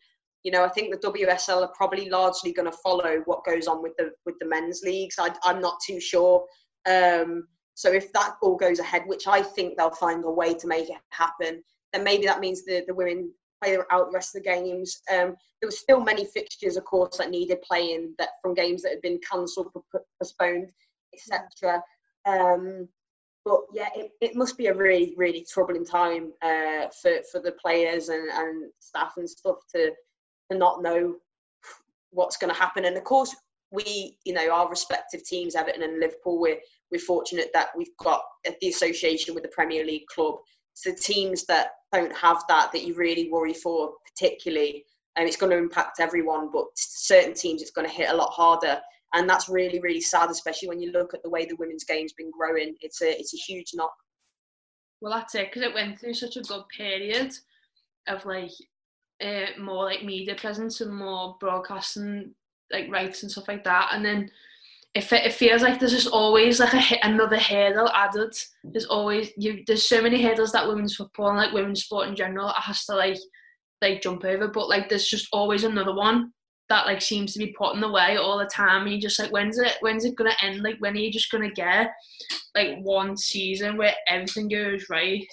you 0.43 0.51
know, 0.51 0.63
I 0.63 0.69
think 0.69 0.91
the 0.91 1.07
WSL 1.11 1.61
are 1.61 1.71
probably 1.75 2.09
largely 2.09 2.51
going 2.51 2.69
to 2.69 2.77
follow 2.77 3.21
what 3.25 3.45
goes 3.45 3.67
on 3.67 3.81
with 3.81 3.93
the 3.97 4.11
with 4.25 4.35
the 4.39 4.47
men's 4.47 4.81
leagues. 4.83 5.15
I, 5.17 5.33
I'm 5.43 5.61
not 5.61 5.79
too 5.85 5.99
sure. 5.99 6.45
Um, 6.85 7.47
so 7.75 7.91
if 7.91 8.11
that 8.13 8.35
all 8.41 8.55
goes 8.55 8.79
ahead, 8.79 9.03
which 9.07 9.27
I 9.27 9.41
think 9.41 9.77
they'll 9.77 9.91
find 9.91 10.23
a 10.25 10.29
way 10.29 10.53
to 10.53 10.67
make 10.67 10.89
it 10.89 10.97
happen, 11.11 11.63
then 11.93 12.03
maybe 12.03 12.25
that 12.25 12.41
means 12.41 12.65
the 12.65 12.83
the 12.87 12.93
women 12.93 13.31
play 13.63 13.77
out 13.89 14.07
the 14.07 14.13
rest 14.13 14.35
of 14.35 14.43
the 14.43 14.49
games. 14.49 15.01
Um, 15.09 15.35
there 15.61 15.67
were 15.67 15.71
still 15.71 16.01
many 16.01 16.25
fixtures, 16.25 16.75
of 16.75 16.83
course, 16.83 17.17
that 17.17 17.29
needed 17.29 17.61
playing 17.61 18.13
that 18.19 18.29
from 18.41 18.53
games 18.53 18.81
that 18.81 18.91
had 18.91 19.01
been 19.01 19.19
cancelled, 19.29 19.71
postponed, 20.19 20.69
etc. 21.13 21.81
Um, 22.25 22.89
but 23.45 23.61
yeah, 23.73 23.89
it, 23.95 24.11
it 24.21 24.35
must 24.35 24.57
be 24.57 24.67
a 24.67 24.73
really, 24.73 25.13
really 25.17 25.45
troubling 25.49 25.85
time 25.85 26.33
uh, 26.41 26.87
for 27.01 27.21
for 27.31 27.39
the 27.39 27.53
players 27.61 28.09
and, 28.09 28.29
and 28.29 28.71
staff 28.79 29.13
and 29.17 29.29
stuff 29.29 29.57
to 29.73 29.93
to 30.51 30.57
not 30.57 30.81
know 30.81 31.15
what's 32.11 32.37
going 32.37 32.53
to 32.53 32.59
happen. 32.59 32.85
And 32.85 32.97
of 32.97 33.03
course, 33.03 33.35
we, 33.71 34.17
you 34.23 34.33
know, 34.33 34.51
our 34.51 34.69
respective 34.69 35.23
teams, 35.25 35.55
Everton 35.55 35.83
and 35.83 35.99
Liverpool, 35.99 36.39
we're 36.39 36.59
we're 36.91 36.99
fortunate 36.99 37.49
that 37.53 37.69
we've 37.75 37.97
got 37.97 38.21
the 38.61 38.67
association 38.67 39.33
with 39.33 39.43
the 39.43 39.49
Premier 39.49 39.83
League 39.83 40.05
club. 40.05 40.35
So 40.75 40.91
teams 40.93 41.45
that 41.45 41.71
don't 41.91 42.15
have 42.15 42.43
that, 42.49 42.71
that 42.71 42.83
you 42.83 42.93
really 42.93 43.31
worry 43.31 43.53
for, 43.53 43.93
particularly, 44.07 44.85
and 45.15 45.27
it's 45.27 45.37
going 45.37 45.51
to 45.51 45.57
impact 45.57 45.99
everyone. 45.99 46.49
But 46.51 46.65
certain 46.75 47.33
teams, 47.33 47.63
it's 47.63 47.71
going 47.71 47.87
to 47.87 47.93
hit 47.93 48.09
a 48.09 48.15
lot 48.15 48.29
harder, 48.31 48.79
and 49.13 49.27
that's 49.27 49.49
really, 49.49 49.79
really 49.79 50.01
sad, 50.01 50.29
especially 50.29 50.69
when 50.69 50.79
you 50.79 50.91
look 50.91 51.15
at 51.15 51.23
the 51.23 51.29
way 51.29 51.45
the 51.45 51.55
women's 51.55 51.83
game's 51.83 52.13
been 52.13 52.31
growing. 52.31 52.75
It's 52.81 53.01
a 53.01 53.19
it's 53.19 53.33
a 53.33 53.37
huge 53.37 53.71
knock. 53.73 53.93
Well, 55.01 55.13
that's 55.13 55.33
it 55.35 55.47
because 55.47 55.63
it 55.63 55.73
went 55.73 55.99
through 55.99 56.13
such 56.13 56.37
a 56.37 56.41
good 56.41 56.63
period 56.75 57.33
of 58.07 58.23
like 58.25 58.51
uh, 59.23 59.59
more 59.59 59.85
like 59.85 60.03
media 60.03 60.35
presence 60.35 60.81
and 60.81 60.93
more 60.93 61.37
broadcasting 61.39 62.33
like 62.71 62.89
rights 62.89 63.23
and 63.23 63.31
stuff 63.31 63.47
like 63.47 63.63
that, 63.63 63.89
and 63.93 64.03
then 64.03 64.29
it, 64.95 65.11
it 65.11 65.33
feels 65.33 65.61
like 65.61 65.79
there's 65.79 65.91
just 65.91 66.07
always 66.07 66.59
like 66.59 66.73
a 66.73 66.99
another 67.03 67.39
hurdle 67.39 67.89
added. 67.89 68.35
There's 68.63 68.85
always 68.85 69.31
you. 69.37 69.63
There's 69.65 69.87
so 69.87 70.01
many 70.01 70.21
hurdles 70.21 70.51
that 70.51 70.67
women's 70.67 70.95
football 70.95 71.29
and 71.29 71.37
like 71.37 71.53
women's 71.53 71.83
sport 71.83 72.07
in 72.07 72.15
general 72.15 72.49
has 72.49 72.85
to 72.85 72.95
like 72.95 73.17
like 73.81 74.01
jump 74.01 74.23
over, 74.23 74.47
but 74.47 74.69
like 74.69 74.89
there's 74.89 75.07
just 75.07 75.27
always 75.31 75.63
another 75.63 75.95
one 75.95 76.31
that 76.69 76.85
like 76.85 77.01
seems 77.01 77.33
to 77.33 77.39
be 77.39 77.53
put 77.57 77.75
in 77.75 77.81
the 77.81 77.91
way 77.91 78.17
all 78.17 78.37
the 78.37 78.45
time. 78.45 78.83
And 78.83 78.91
you're 78.91 79.01
just 79.01 79.19
like 79.19 79.31
when's 79.31 79.57
it 79.57 79.73
when's 79.81 80.05
it 80.05 80.15
gonna 80.15 80.35
end? 80.41 80.61
Like 80.61 80.77
when 80.79 80.93
are 80.93 80.99
you 80.99 81.11
just 81.11 81.31
gonna 81.31 81.51
get 81.51 81.91
like 82.55 82.77
one 82.81 83.17
season 83.17 83.77
where 83.77 83.93
everything 84.07 84.47
goes 84.47 84.89
right? 84.89 85.25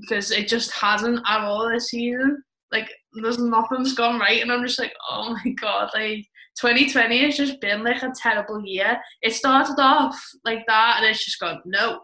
Because 0.00 0.30
it 0.30 0.48
just 0.48 0.72
hasn't 0.72 1.20
at 1.26 1.40
all 1.40 1.68
this 1.68 1.90
season. 1.90 2.42
Like 2.72 2.90
there's 3.14 3.38
nothing's 3.38 3.94
gone 3.94 4.18
right, 4.18 4.40
and 4.40 4.50
I'm 4.50 4.64
just 4.64 4.78
like, 4.78 4.94
oh 5.10 5.36
my 5.44 5.50
god, 5.52 5.90
like 5.94 6.26
2020 6.60 7.24
has 7.24 7.36
just 7.36 7.60
been 7.60 7.84
like 7.84 8.02
a 8.02 8.12
terrible 8.16 8.64
year. 8.64 8.98
It 9.22 9.34
started 9.34 9.76
off 9.78 10.20
like 10.44 10.64
that, 10.66 10.96
and 10.98 11.06
it's 11.06 11.24
just 11.24 11.40
gone 11.40 11.60
no, 11.64 12.00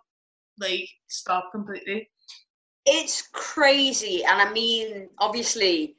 like 0.58 0.88
stop 1.08 1.50
completely. 1.52 2.08
It's 2.86 3.28
crazy, 3.32 4.24
and 4.24 4.40
I 4.40 4.52
mean, 4.52 5.08
obviously, 5.18 5.96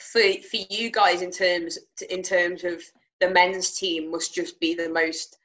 for 0.00 0.20
for 0.20 0.58
you 0.70 0.90
guys 0.90 1.22
in 1.22 1.30
terms 1.30 1.78
in 2.10 2.22
terms 2.22 2.64
of 2.64 2.82
the 3.20 3.30
men's 3.30 3.72
team 3.72 4.10
must 4.10 4.34
just 4.34 4.60
be 4.60 4.74
the 4.74 4.88
most 4.88 5.36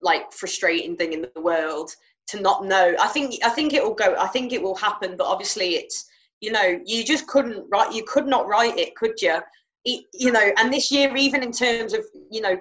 like 0.00 0.32
frustrating 0.32 0.96
thing 0.96 1.12
in 1.12 1.26
the 1.34 1.40
world 1.40 1.90
to 2.28 2.40
not 2.40 2.64
know. 2.64 2.94
I 3.00 3.08
think 3.08 3.34
I 3.44 3.50
think 3.50 3.72
it 3.72 3.82
will 3.82 3.94
go. 3.94 4.14
I 4.18 4.26
think 4.28 4.52
it 4.52 4.62
will 4.62 4.74
happen, 4.74 5.16
but 5.16 5.26
obviously, 5.26 5.74
it's 5.76 6.06
you 6.42 6.50
know 6.50 6.78
you 6.84 7.04
just 7.04 7.26
couldn't 7.26 7.64
write. 7.70 7.94
You 7.94 8.04
could 8.06 8.26
not 8.26 8.46
write 8.46 8.76
it, 8.76 8.94
could 8.96 9.22
you? 9.22 9.38
It, 9.84 10.04
you 10.12 10.30
know, 10.30 10.52
and 10.58 10.72
this 10.72 10.90
year, 10.90 11.16
even 11.16 11.42
in 11.42 11.52
terms 11.52 11.94
of 11.94 12.04
you 12.30 12.42
know, 12.42 12.58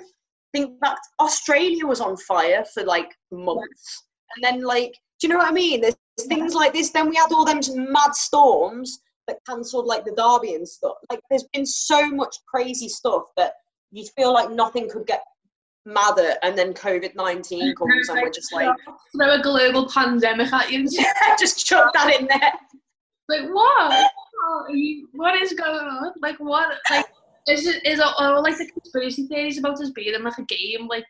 think 0.53 0.79
back. 0.79 0.97
Australia 1.19 1.85
was 1.85 1.99
on 1.99 2.15
fire 2.15 2.63
for 2.73 2.83
like 2.83 3.13
months, 3.31 4.03
and 4.35 4.43
then 4.43 4.63
like, 4.63 4.93
do 5.19 5.27
you 5.27 5.29
know 5.33 5.39
what 5.39 5.49
I 5.49 5.51
mean? 5.51 5.81
There's 5.81 5.95
things 6.21 6.53
like 6.53 6.73
this. 6.73 6.91
Then 6.91 7.09
we 7.09 7.15
had 7.15 7.31
all 7.31 7.43
them 7.43 7.59
mad 7.91 8.15
storms 8.15 9.01
that 9.27 9.37
cancelled 9.47 9.87
like 9.87 10.05
the 10.05 10.11
derby 10.11 10.55
and 10.55 10.67
stuff. 10.67 10.95
Like, 11.09 11.21
there's 11.29 11.47
been 11.53 11.65
so 11.65 12.09
much 12.09 12.35
crazy 12.47 12.89
stuff 12.89 13.23
that 13.37 13.53
you 13.91 14.05
feel 14.15 14.33
like 14.33 14.51
nothing 14.51 14.89
could 14.89 15.07
get 15.07 15.23
madder, 15.87 16.35
and 16.43 16.55
then 16.55 16.73
COVID 16.75 17.15
nineteen 17.15 17.73
comes, 17.75 18.09
and 18.09 18.21
we're 18.21 18.29
just 18.29 18.53
like, 18.53 18.69
throw 19.15 19.33
a 19.33 19.41
global 19.41 19.89
pandemic 19.89 20.53
at 20.53 20.71
you. 20.71 20.85
yeah, 20.91 21.35
just 21.39 21.65
chuck 21.65 21.93
that 21.93 22.19
in 22.19 22.27
there. 22.27 22.53
Like 23.31 23.49
what? 23.49 24.11
You, 24.69 25.07
what 25.13 25.41
is 25.41 25.53
going 25.53 25.85
on? 25.85 26.11
Like 26.21 26.37
what? 26.39 26.77
Like 26.89 27.05
is 27.47 27.65
it 27.65 27.85
is 27.85 27.99
all, 27.99 28.43
like 28.43 28.57
the 28.57 28.69
conspiracy 28.69 29.25
theories 29.27 29.57
about 29.57 29.81
us 29.81 29.89
being 29.91 30.13
in 30.13 30.23
like 30.23 30.37
a 30.37 30.43
game 30.43 30.87
like 30.87 31.05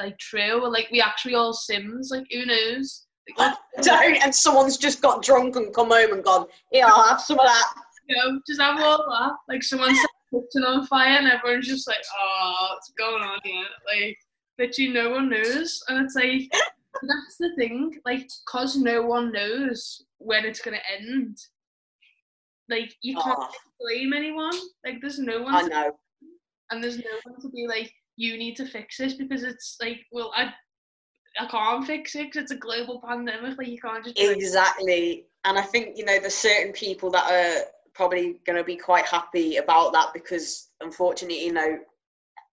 like 0.00 0.18
true 0.18 0.62
or 0.62 0.70
like 0.70 0.88
we 0.90 1.00
actually 1.00 1.34
all 1.34 1.52
Sims? 1.52 2.10
Like 2.10 2.24
who 2.32 2.46
knows? 2.46 3.06
Like, 3.36 3.56
Don't, 3.82 4.16
and 4.22 4.34
someone's 4.34 4.78
just 4.78 5.02
got 5.02 5.22
drunk 5.22 5.56
and 5.56 5.74
come 5.74 5.90
home 5.90 6.12
and 6.12 6.24
gone, 6.24 6.46
yeah, 6.72 6.86
I'll 6.86 7.08
have 7.08 7.20
some 7.20 7.38
of 7.38 7.46
that. 7.46 7.74
you 8.08 8.16
know, 8.16 8.40
just 8.46 8.60
have 8.60 8.80
all 8.80 9.04
that. 9.10 9.32
Like 9.48 9.62
someone 9.62 9.94
set 9.94 10.06
the 10.32 10.40
kitchen 10.40 10.64
on 10.64 10.86
fire 10.86 11.18
and 11.18 11.28
everyone's 11.28 11.68
just 11.68 11.86
like, 11.86 12.04
oh, 12.18 12.68
what's 12.70 12.90
going 12.92 13.22
on 13.22 13.38
here? 13.44 13.64
Like 13.92 14.16
literally 14.58 14.92
no 14.92 15.10
one 15.10 15.28
knows, 15.28 15.82
and 15.88 16.04
it's 16.04 16.14
like 16.14 16.50
that's 17.02 17.36
the 17.38 17.50
thing. 17.56 18.00
Like, 18.04 18.28
cause 18.48 18.76
no 18.76 19.02
one 19.02 19.32
knows 19.32 20.04
when 20.18 20.44
it's 20.44 20.60
gonna 20.60 20.78
end. 20.98 21.38
Like 22.68 22.94
you 23.02 23.14
can't 23.16 23.38
Oh. 23.40 23.50
blame 23.80 24.12
anyone. 24.12 24.54
Like 24.84 24.96
there's 25.00 25.18
no 25.18 25.42
one. 25.42 25.54
I 25.54 25.62
know. 25.62 25.98
and 26.70 26.82
there's 26.82 26.98
no 26.98 27.10
one 27.24 27.40
to 27.40 27.48
be 27.50 27.66
like, 27.68 27.92
you 28.16 28.36
need 28.36 28.56
to 28.56 28.66
fix 28.66 28.96
this 28.98 29.14
because 29.14 29.44
it's 29.44 29.76
like, 29.80 30.00
well, 30.10 30.32
I, 30.34 30.52
I 31.38 31.46
can't 31.46 31.86
fix 31.86 32.16
it 32.16 32.32
'cause 32.32 32.42
it's 32.42 32.50
a 32.52 32.56
global 32.56 33.00
pandemic. 33.06 33.56
Like 33.58 33.68
you 33.68 33.78
can't 33.80 34.04
just. 34.04 34.18
like, 34.18 34.36
Exactly. 34.36 35.26
And 35.44 35.56
I 35.58 35.62
think, 35.62 35.96
you 35.96 36.04
know, 36.04 36.18
there's 36.18 36.34
certain 36.34 36.72
people 36.72 37.08
that 37.12 37.30
are 37.30 37.66
probably 37.94 38.40
going 38.46 38.56
to 38.58 38.64
be 38.64 38.76
quite 38.76 39.04
happy 39.06 39.56
about 39.58 39.92
that 39.92 40.12
because, 40.12 40.70
unfortunately, 40.80 41.44
you 41.46 41.52
know, 41.52 41.78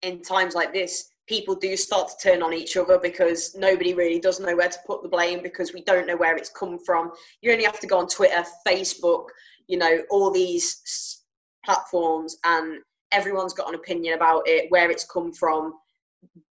in 0.04 0.22
times 0.22 0.54
like 0.54 0.74
this, 0.74 1.10
people 1.28 1.56
do 1.56 1.76
start 1.76 2.10
to 2.10 2.16
turn 2.30 2.44
on 2.44 2.54
each 2.54 2.78
other 2.78 3.00
because 3.00 3.56
nobody 3.56 3.94
really 3.94 4.20
does 4.20 4.40
know 4.40 4.56
where 4.56 4.70
to 4.70 4.78
put 4.86 5.02
the 5.02 5.10
blame 5.10 5.42
because 5.42 5.74
we 5.74 5.82
don't 5.82 6.06
know 6.06 6.18
where 6.18 6.36
it's 6.38 6.50
come 6.50 6.78
from. 6.78 7.12
You 7.42 7.52
only 7.52 7.64
have 7.64 7.80
to 7.80 7.88
go 7.88 7.98
on 7.98 8.08
Twitter, 8.08 8.44
Facebook, 8.68 9.28
you 9.68 9.78
know, 9.78 10.00
all 10.10 10.32
these 10.32 11.22
platforms, 11.66 12.38
and 12.44 12.82
everyone's 13.12 13.54
got 13.54 13.70
an 13.70 13.76
opinion 13.76 14.16
about 14.16 14.44
it, 14.46 14.70
where 14.70 14.92
it's 14.92 15.06
come 15.06 15.32
from. 15.32 15.74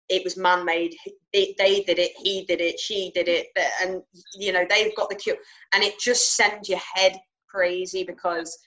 It 0.09 0.25
was 0.25 0.37
man-made. 0.37 0.95
It, 1.33 1.57
they 1.59 1.83
did 1.83 1.99
it. 1.99 2.13
He 2.17 2.45
did 2.45 2.61
it. 2.61 2.79
She 2.79 3.11
did 3.15 3.29
it. 3.29 3.49
And 3.83 4.03
you 4.39 4.53
know 4.53 4.67
they've 4.69 4.95
got 4.97 5.09
the 5.09 5.17
cure, 5.17 5.37
and 5.75 5.83
it 5.83 5.99
just 5.99 6.37
sends 6.37 6.69
your 6.69 6.81
head 6.95 7.19
crazy 7.49 8.05
because 8.05 8.59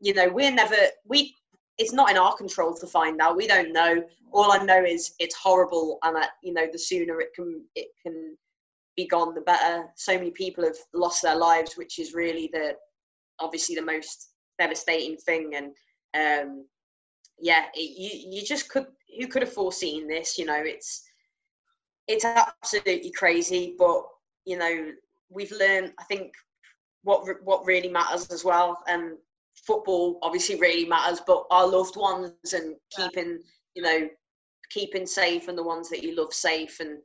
you 0.00 0.14
know 0.14 0.28
we're 0.28 0.52
never 0.52 0.76
we. 1.04 1.34
It's 1.78 1.92
not 1.92 2.10
in 2.10 2.18
our 2.18 2.36
control 2.36 2.74
to 2.74 2.86
find 2.86 3.20
out. 3.20 3.36
We 3.36 3.46
don't 3.46 3.72
know. 3.72 4.02
All 4.30 4.52
I 4.52 4.62
know 4.64 4.84
is 4.84 5.14
it's 5.18 5.34
horrible, 5.34 5.98
and 6.02 6.14
that 6.16 6.30
you 6.42 6.52
know 6.52 6.66
the 6.70 6.78
sooner 6.78 7.20
it 7.20 7.34
can 7.34 7.64
it 7.74 7.88
can 8.02 8.36
be 8.96 9.06
gone, 9.06 9.34
the 9.34 9.40
better. 9.40 9.86
So 9.96 10.14
many 10.14 10.30
people 10.30 10.64
have 10.64 10.76
lost 10.92 11.22
their 11.22 11.36
lives, 11.36 11.76
which 11.76 11.98
is 11.98 12.14
really 12.14 12.50
the 12.52 12.74
obviously 13.40 13.74
the 13.74 13.82
most 13.82 14.30
devastating 14.58 15.16
thing. 15.16 15.52
And 15.54 15.66
um, 16.14 16.66
yeah, 17.40 17.64
it, 17.74 17.80
you 17.80 18.38
you 18.38 18.44
just 18.44 18.68
could 18.68 18.86
who 19.18 19.26
could 19.26 19.42
have 19.42 19.52
foreseen 19.52 20.08
this? 20.08 20.38
You 20.38 20.46
know, 20.46 20.62
it's 20.62 21.02
it's 22.08 22.24
absolutely 22.24 23.12
crazy, 23.12 23.74
but 23.78 24.02
you 24.44 24.58
know 24.58 24.92
we've 25.30 25.52
learned. 25.52 25.92
I 25.98 26.04
think 26.04 26.32
what 27.02 27.26
what 27.42 27.66
really 27.66 27.88
matters 27.88 28.30
as 28.30 28.44
well, 28.44 28.78
and 28.86 29.16
football 29.54 30.18
obviously 30.22 30.58
really 30.58 30.86
matters, 30.86 31.20
but 31.26 31.44
our 31.50 31.66
loved 31.66 31.96
ones 31.96 32.32
and 32.52 32.74
keeping, 32.96 33.38
you 33.74 33.82
know, 33.82 34.08
keeping 34.70 35.06
safe 35.06 35.48
and 35.48 35.56
the 35.56 35.62
ones 35.62 35.88
that 35.90 36.02
you 36.02 36.16
love 36.16 36.32
safe 36.32 36.80
and 36.80 36.98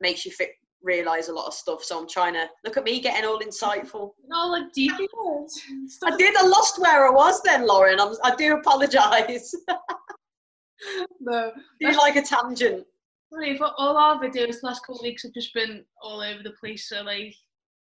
makes 0.00 0.24
you 0.24 0.30
fit, 0.30 0.50
realize 0.84 1.28
a 1.28 1.32
lot 1.32 1.46
of 1.46 1.54
stuff. 1.54 1.82
So 1.82 1.98
I'm 1.98 2.08
trying 2.08 2.34
to 2.34 2.46
look 2.64 2.76
at 2.76 2.84
me 2.84 3.00
getting 3.00 3.24
all 3.24 3.40
insightful. 3.40 4.12
No, 4.28 4.46
like 4.48 4.72
deep 4.72 4.92
I 6.04 6.16
did. 6.16 6.36
I 6.36 6.46
lost 6.46 6.80
where 6.80 7.08
I 7.08 7.10
was 7.10 7.42
then, 7.42 7.66
Lauren. 7.66 7.98
I'm, 7.98 8.14
I 8.22 8.34
do 8.36 8.54
apologise. 8.54 9.54
no, 11.20 11.50
do 11.80 11.88
you 11.88 11.96
like 11.96 12.16
a 12.16 12.22
tangent? 12.22 12.86
Funny, 13.32 13.56
for 13.56 13.70
all 13.78 13.96
our 13.96 14.20
videos 14.20 14.60
the 14.60 14.66
last 14.66 14.80
couple 14.80 14.96
of 14.96 15.02
weeks 15.02 15.24
have 15.24 15.32
just 15.32 15.52
been 15.54 15.84
all 16.00 16.20
over 16.20 16.42
the 16.42 16.52
place. 16.60 16.88
So 16.88 17.02
like, 17.02 17.34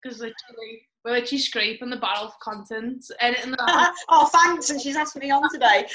because 0.04 0.20
literally 0.20 0.88
we're 1.04 1.14
literally 1.14 1.40
scraping 1.40 1.90
the 1.90 1.98
barrel 1.98 2.26
of 2.26 2.40
content. 2.40 3.06
That 3.20 3.94
oh, 4.10 4.28
thanks. 4.28 4.70
And 4.70 4.82
she's 4.82 4.96
asking 4.98 5.22
me 5.22 5.32
on 5.32 5.50
today. 5.52 5.86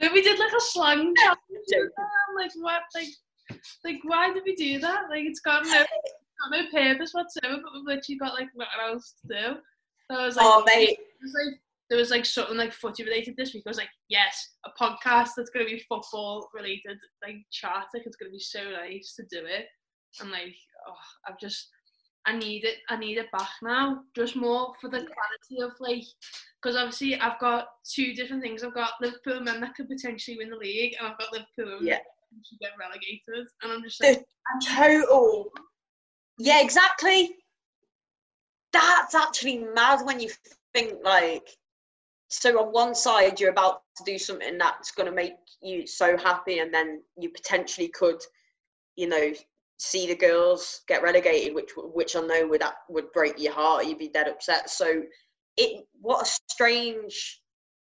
no, 0.00 0.12
we 0.12 0.22
did 0.22 0.38
like 0.38 0.52
a 0.52 0.60
slang 0.60 1.14
challenge. 1.16 1.92
I'm 1.98 2.36
like, 2.36 2.52
what? 2.56 2.82
Like, 2.94 3.08
like, 3.84 4.00
why 4.04 4.32
did 4.32 4.42
we 4.44 4.54
do 4.54 4.78
that? 4.80 5.04
Like, 5.10 5.24
it's 5.24 5.40
got 5.40 5.64
no, 5.64 5.72
got 5.72 6.50
no 6.50 6.62
purpose 6.70 7.12
whatsoever, 7.12 7.60
but 7.62 7.72
we've 7.74 7.84
literally 7.84 8.18
got 8.18 8.34
like 8.34 8.48
nothing 8.54 8.92
else 8.92 9.14
to 9.22 9.28
do. 9.28 9.56
So 10.10 10.18
I 10.18 10.26
was 10.26 10.36
like, 10.36 10.46
oh, 10.46 10.62
mate. 10.66 10.90
It 10.90 10.98
was 11.22 11.34
like, 11.34 11.60
there 11.88 11.98
was 11.98 12.10
like 12.10 12.24
something 12.24 12.56
like 12.56 12.72
footy 12.72 13.04
related 13.04 13.36
this 13.36 13.54
week. 13.54 13.64
I 13.66 13.70
was 13.70 13.76
like, 13.76 13.90
yes, 14.08 14.56
a 14.64 14.70
podcast 14.82 15.30
that's 15.36 15.50
going 15.50 15.66
to 15.66 15.72
be 15.72 15.84
football 15.88 16.48
related, 16.54 16.98
like 17.22 17.36
chat. 17.50 17.86
Like, 17.94 18.04
it's 18.06 18.16
going 18.16 18.30
to 18.30 18.36
be 18.36 18.40
so 18.40 18.60
nice 18.70 19.14
to 19.16 19.22
do 19.30 19.44
it. 19.46 19.66
And 20.20 20.30
like, 20.30 20.56
oh, 20.88 20.94
I've 21.28 21.38
just, 21.38 21.68
I 22.26 22.36
need 22.36 22.64
it. 22.64 22.76
I 22.88 22.96
need 22.96 23.18
it 23.18 23.30
back 23.32 23.50
now. 23.62 24.02
Just 24.16 24.36
more 24.36 24.72
for 24.80 24.88
the 24.88 24.98
clarity 24.98 25.62
of 25.62 25.72
like, 25.80 26.04
because 26.62 26.76
obviously 26.76 27.16
I've 27.16 27.40
got 27.40 27.68
two 27.84 28.14
different 28.14 28.42
things. 28.42 28.62
I've 28.62 28.74
got 28.74 28.92
Liverpool 29.00 29.40
men 29.40 29.60
that 29.60 29.74
could 29.74 29.88
potentially 29.88 30.36
win 30.38 30.50
the 30.50 30.56
league, 30.56 30.94
and 30.98 31.08
I've 31.08 31.18
got 31.18 31.32
Liverpool 31.32 31.84
yeah. 31.84 31.98
That 32.34 32.58
get 32.60 32.72
relegated. 32.78 33.48
And 33.62 33.72
I'm 33.72 33.82
just 33.82 34.02
like, 34.02 34.18
the 34.18 34.66
total. 34.74 35.50
Yeah, 36.38 36.60
exactly. 36.62 37.36
That's 38.72 39.14
actually 39.14 39.58
mad 39.58 40.04
when 40.04 40.20
you 40.20 40.30
think 40.72 40.94
like. 41.04 41.48
So 42.28 42.58
on 42.60 42.72
one 42.72 42.94
side, 42.94 43.38
you're 43.38 43.50
about 43.50 43.82
to 43.98 44.04
do 44.04 44.18
something 44.18 44.56
that's 44.56 44.90
going 44.92 45.08
to 45.08 45.14
make 45.14 45.34
you 45.60 45.86
so 45.86 46.16
happy, 46.16 46.60
and 46.60 46.72
then 46.72 47.02
you 47.18 47.28
potentially 47.28 47.88
could, 47.88 48.22
you 48.96 49.06
know, 49.06 49.32
see 49.78 50.06
the 50.06 50.14
girls 50.14 50.80
get 50.88 51.02
relegated, 51.02 51.54
which 51.54 51.72
which 51.76 52.16
I 52.16 52.20
know 52.20 52.46
would 52.48 52.62
that 52.62 52.76
would 52.88 53.12
break 53.12 53.38
your 53.38 53.52
heart. 53.52 53.86
You'd 53.86 53.98
be 53.98 54.08
dead 54.08 54.28
upset. 54.28 54.70
So 54.70 55.02
it 55.58 55.84
what 56.00 56.26
a 56.26 56.30
strange 56.48 57.42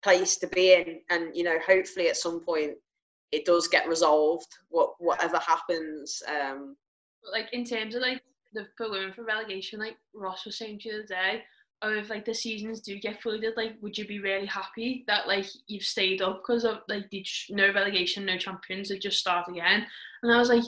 place 0.02 0.36
to 0.38 0.48
be 0.48 0.72
in, 0.72 1.00
and 1.10 1.36
you 1.36 1.44
know, 1.44 1.58
hopefully 1.64 2.08
at 2.08 2.16
some 2.16 2.40
point 2.40 2.72
it 3.34 3.44
does 3.44 3.66
get 3.68 3.88
resolved. 3.88 4.46
What 4.68 4.94
whatever 4.98 5.38
happens. 5.38 6.22
Um, 6.28 6.76
like 7.32 7.48
in 7.52 7.64
terms 7.64 7.94
of 7.94 8.02
like 8.02 8.22
the 8.52 8.66
women 8.80 9.12
for 9.12 9.24
relegation, 9.24 9.80
like 9.80 9.96
Ross 10.14 10.44
was 10.44 10.56
saying 10.56 10.78
to 10.80 10.88
you 10.88 10.92
the 10.92 10.98
other 10.98 11.06
day, 11.08 11.42
or 11.82 11.94
if 11.96 12.10
like 12.10 12.24
the 12.24 12.34
seasons 12.34 12.80
do 12.80 12.98
get 12.98 13.20
flooded, 13.20 13.56
like 13.56 13.74
would 13.82 13.98
you 13.98 14.06
be 14.06 14.20
really 14.20 14.46
happy 14.46 15.04
that 15.08 15.26
like 15.26 15.46
you've 15.66 15.82
stayed 15.82 16.22
up 16.22 16.42
because 16.42 16.64
of 16.64 16.78
like 16.88 17.10
the 17.10 17.26
no 17.50 17.72
relegation, 17.72 18.24
no 18.24 18.38
champions, 18.38 18.90
it 18.90 19.02
just 19.02 19.18
start 19.18 19.48
again? 19.48 19.84
And 20.22 20.32
I 20.32 20.38
was 20.38 20.48
like, 20.48 20.64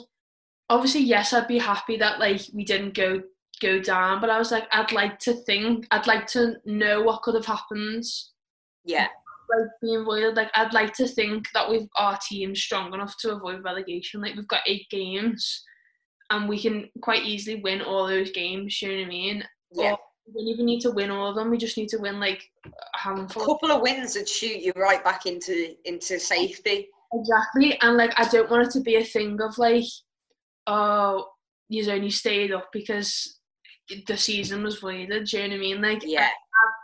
obviously 0.69 1.01
yes, 1.01 1.33
I'd 1.33 1.47
be 1.47 1.57
happy 1.57 1.97
that 1.97 2.19
like 2.19 2.41
we 2.53 2.65
didn't 2.65 2.93
go 2.93 3.21
go 3.61 3.79
down, 3.79 4.19
but 4.19 4.29
I 4.29 4.37
was 4.37 4.51
like, 4.51 4.67
I'd 4.71 4.91
like 4.91 5.17
to 5.19 5.33
think, 5.33 5.87
I'd 5.91 6.05
like 6.05 6.27
to 6.27 6.57
know 6.65 7.01
what 7.01 7.21
could 7.21 7.35
have 7.35 7.45
happened. 7.45 8.03
Yeah. 8.83 9.07
Like 9.49 9.67
being 9.81 10.01
avoided, 10.01 10.35
like 10.35 10.51
I'd 10.55 10.73
like 10.73 10.93
to 10.95 11.07
think 11.07 11.47
that 11.53 11.69
we've 11.69 11.87
our 11.95 12.17
team 12.27 12.53
strong 12.55 12.93
enough 12.93 13.15
to 13.19 13.31
avoid 13.31 13.63
relegation. 13.63 14.21
Like 14.21 14.35
we've 14.35 14.47
got 14.47 14.67
eight 14.67 14.89
games, 14.89 15.63
and 16.29 16.49
we 16.49 16.59
can 16.59 16.89
quite 17.01 17.23
easily 17.23 17.61
win 17.61 17.81
all 17.81 18.07
those 18.07 18.31
games. 18.31 18.81
You 18.81 18.89
know 18.89 18.95
what 18.95 19.05
I 19.05 19.07
mean? 19.07 19.43
Yeah. 19.71 19.91
Or 19.91 19.97
we 20.25 20.33
don't 20.33 20.53
even 20.53 20.65
need 20.65 20.81
to 20.81 20.91
win 20.91 21.11
all 21.11 21.29
of 21.29 21.35
them. 21.35 21.49
We 21.49 21.57
just 21.57 21.77
need 21.77 21.89
to 21.89 21.97
win 21.97 22.19
like 22.19 22.43
a 22.65 22.97
handful. 22.97 23.43
A 23.43 23.45
couple 23.45 23.71
of 23.71 23.81
wins 23.81 24.15
would 24.15 24.27
shoot 24.27 24.61
you 24.61 24.73
right 24.75 25.03
back 25.03 25.25
into 25.25 25.75
into 25.85 26.19
safety. 26.19 26.89
Exactly, 27.13 27.79
and 27.81 27.95
like 27.95 28.13
I 28.19 28.27
don't 28.27 28.49
want 28.49 28.67
it 28.67 28.71
to 28.71 28.81
be 28.81 28.97
a 28.97 29.03
thing 29.03 29.39
of 29.41 29.57
like, 29.57 29.85
oh, 30.67 31.25
you 31.69 31.89
only 31.89 32.09
stayed 32.09 32.51
up 32.51 32.67
because 32.73 33.36
the 34.07 34.17
season 34.17 34.63
was 34.63 34.79
voided. 34.79 35.25
Do 35.25 35.37
you 35.37 35.43
know 35.43 35.49
what 35.49 35.55
I 35.55 35.59
mean? 35.59 35.81
Like, 35.81 36.03
yeah. 36.05 36.29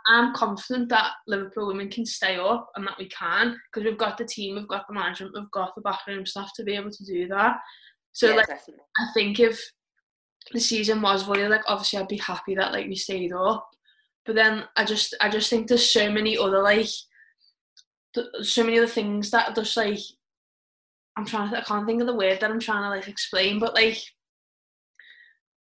I'm 0.06 0.34
confident 0.34 0.88
that 0.90 1.12
Liverpool 1.26 1.66
women 1.66 1.88
can 1.88 2.04
stay 2.04 2.36
up 2.36 2.70
and 2.76 2.86
that 2.86 2.98
we 2.98 3.08
can 3.08 3.58
because 3.72 3.84
we've 3.84 3.98
got 3.98 4.18
the 4.18 4.24
team, 4.24 4.54
we've 4.54 4.68
got 4.68 4.86
the 4.86 4.94
management, 4.94 5.32
we've 5.34 5.50
got 5.50 5.74
the 5.74 5.80
backroom 5.80 6.26
staff 6.26 6.50
to 6.56 6.62
be 6.62 6.74
able 6.74 6.90
to 6.90 7.04
do 7.04 7.26
that. 7.28 7.56
So, 8.12 8.28
Yeah, 8.28 8.36
like, 8.36 8.46
definitely. 8.46 8.84
I 8.98 9.06
think 9.14 9.40
if 9.40 9.60
the 10.52 10.60
season 10.60 11.00
was 11.00 11.22
voided, 11.22 11.50
like, 11.50 11.62
obviously 11.66 11.98
I'd 11.98 12.08
be 12.08 12.18
happy 12.18 12.54
that 12.54 12.72
like 12.72 12.86
we 12.86 12.96
stayed 12.96 13.32
up. 13.32 13.66
But 14.26 14.36
then 14.36 14.64
I 14.76 14.84
just, 14.84 15.14
I 15.20 15.28
just 15.28 15.50
think 15.50 15.68
there's 15.68 15.90
so 15.90 16.10
many 16.10 16.36
other 16.36 16.62
like, 16.62 16.88
th- 18.14 18.26
so 18.42 18.62
many 18.62 18.78
other 18.78 18.86
things 18.86 19.30
that 19.30 19.54
just 19.54 19.76
like, 19.76 19.98
I'm 21.16 21.24
trying 21.24 21.50
to, 21.50 21.58
I 21.58 21.62
can't 21.62 21.86
think 21.86 22.00
of 22.00 22.06
the 22.06 22.14
word 22.14 22.40
that 22.40 22.50
I'm 22.50 22.60
trying 22.60 22.82
to 22.82 22.90
like 22.90 23.08
explain, 23.08 23.58
but 23.58 23.74
like 23.74 23.98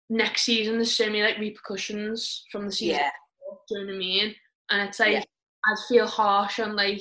next 0.09 0.43
season 0.43 0.75
there's 0.77 0.97
so 0.97 1.07
many 1.07 1.23
like 1.23 1.39
repercussions 1.39 2.45
from 2.53 2.67
the 2.67 2.73
season. 2.73 2.97
Yeah. 3.01 3.11
Do 3.69 3.79
you 3.79 3.81
know 3.81 3.87
what 3.87 3.95
I 3.95 3.99
mean? 3.99 4.35
And 4.71 4.89
it's 4.89 5.01
like 5.01 5.13
Yeah. 5.13 5.23
I'd 5.67 5.79
feel 5.89 6.07
harsh 6.07 6.61
on 6.61 6.77
like 6.77 7.01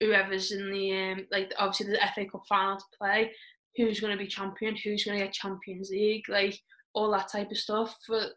whoever's 0.00 0.52
in 0.52 0.70
the 0.70 0.92
um 0.96 1.26
like 1.32 1.52
obviously 1.58 1.86
the 1.92 1.98
FA 2.14 2.24
Cup 2.30 2.42
final 2.48 2.76
to 2.76 2.84
play, 2.96 3.32
who's 3.76 4.00
gonna 4.00 4.16
be 4.16 4.26
champion, 4.26 4.76
who's 4.76 5.04
gonna 5.04 5.18
get 5.18 5.32
Champions 5.32 5.90
League, 5.90 6.28
like 6.28 6.58
all 6.94 7.10
that 7.12 7.30
type 7.30 7.50
of 7.50 7.58
stuff. 7.58 7.96
But 8.08 8.30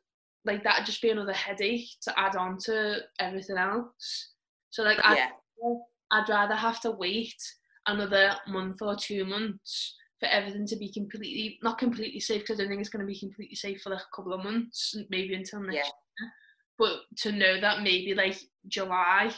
like 0.46 0.64
that'd 0.64 0.86
just 0.88 1.02
be 1.02 1.12
another 1.12 1.34
headache 1.34 1.88
to 2.02 2.20
add 2.20 2.36
on 2.36 2.58
to 2.66 3.00
everything 3.20 3.58
else. 3.58 4.32
So 4.72 4.82
like 4.84 4.98
I'd, 5.04 5.18
Yeah. 5.18 5.30
I'd 6.12 6.30
rather 6.30 6.56
have 6.56 6.80
to 6.82 6.92
wait 6.92 7.36
another 7.88 8.36
month 8.48 8.82
or 8.82 8.96
two 8.96 9.26
months 9.26 9.96
for 10.22 10.28
everything 10.28 10.68
to 10.68 10.76
be 10.76 10.88
completely 10.92 11.58
not 11.64 11.80
completely 11.80 12.20
safe 12.20 12.42
because 12.42 12.60
I 12.60 12.64
don't 12.64 12.70
think 12.70 12.82
it's 12.82 12.92
going 12.92 13.06
to 13.06 13.12
be 13.12 13.20
completely 13.20 13.56
safe 13.56 13.82
for 13.82 13.90
like 13.90 14.02
a 14.02 14.16
couple 14.16 14.34
of 14.34 14.44
months, 14.44 14.96
maybe 15.10 15.34
until 15.34 15.62
next 15.62 15.76
Yeah. 15.76 15.82
year. 15.84 16.32
But 16.78 17.00
to 17.24 17.32
know 17.32 17.60
that 17.60 17.82
maybe 17.82 18.14
like 18.14 18.38
July 18.68 19.34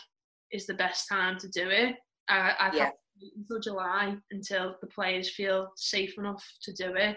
is 0.52 0.68
the 0.68 0.74
best 0.74 1.08
time 1.08 1.40
to 1.40 1.48
do 1.48 1.70
it, 1.70 1.96
I, 2.28 2.54
I'd 2.60 2.74
Yeah. 2.74 2.84
have 2.86 2.92
to 2.92 2.98
wait 3.22 3.34
until 3.38 3.60
July 3.62 4.18
until 4.32 4.76
the 4.82 4.88
players 4.88 5.34
feel 5.34 5.72
safe 5.78 6.18
enough 6.18 6.46
to 6.64 6.74
do 6.74 6.96
it. 6.96 7.16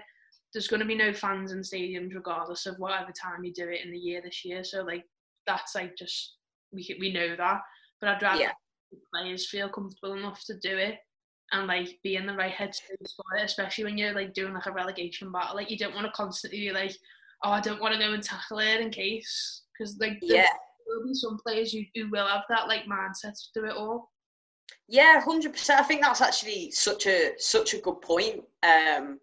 There's 0.53 0.69
going 0.69 0.81
to 0.81 0.87
be 0.87 0.95
no 0.95 1.13
fans 1.13 1.51
in 1.51 1.59
stadiums 1.61 2.15
regardless 2.15 2.67
of 2.67 2.79
whatever 2.79 3.11
time 3.11 3.43
you 3.43 3.53
do 3.53 3.69
it 3.69 3.85
in 3.85 3.91
the 3.91 3.99
year 3.99 4.23
this 4.23 4.45
year. 4.45 4.63
So 4.63 4.83
like 4.83 5.05
that's 5.45 5.75
like 5.75 5.97
just 5.97 6.37
we 6.73 6.97
we 7.01 7.13
know 7.13 7.35
that, 7.35 7.63
but 8.01 8.11
I'd 8.11 8.23
rather 8.23 8.43
Yeah. 8.43 8.53
the 8.93 8.99
players 9.13 9.51
feel 9.51 9.69
comfortable 9.69 10.15
enough 10.15 10.45
to 10.45 10.57
do 10.61 10.77
it 10.77 10.99
and 11.53 11.67
like 11.67 11.99
be 12.03 12.17
in 12.17 12.27
the 12.27 12.35
right 12.35 12.53
headspace 12.53 13.15
for 13.17 13.37
it, 13.37 13.45
especially 13.45 13.85
when 13.85 13.97
you're 13.99 14.15
like 14.15 14.35
doing 14.35 14.53
like 14.55 14.67
a 14.67 14.73
relegation 14.73 15.31
battle. 15.31 15.57
Like 15.57 15.71
you 15.71 15.79
don't 15.79 15.95
want 15.95 16.07
to 16.07 16.13
constantly 16.13 16.61
be 16.61 16.73
like, 16.73 16.97
oh, 17.45 17.51
I 17.51 17.61
don't 17.61 17.81
want 17.81 17.95
to 17.95 18.01
go 18.01 18.13
and 18.13 18.23
tackle 18.23 18.59
it 18.59 18.81
in 18.81 18.91
case, 18.91 19.63
because 19.73 19.97
like 19.99 20.19
there 20.21 20.39
Yeah. 20.39 20.49
will 20.87 21.07
be 21.07 21.15
some 21.15 21.39
players 21.39 21.73
who, 21.73 21.83
who 21.95 22.11
will 22.11 22.27
have 22.27 22.43
that 22.49 22.69
like 22.69 22.85
mindset 22.85 23.35
to 23.35 23.61
do 23.61 23.67
it 23.67 23.77
all. 23.77 24.11
Yeah, 24.89 25.21
hundred 25.21 25.53
percent. 25.53 25.81
I 25.81 25.85
think 25.85 26.03
that's 26.03 26.21
actually 26.21 26.71
such 26.73 27.07
a 27.07 27.33
such 27.39 27.75
a 27.75 27.79
good 27.79 28.01
point. 28.01 28.43
Um, 28.63 29.21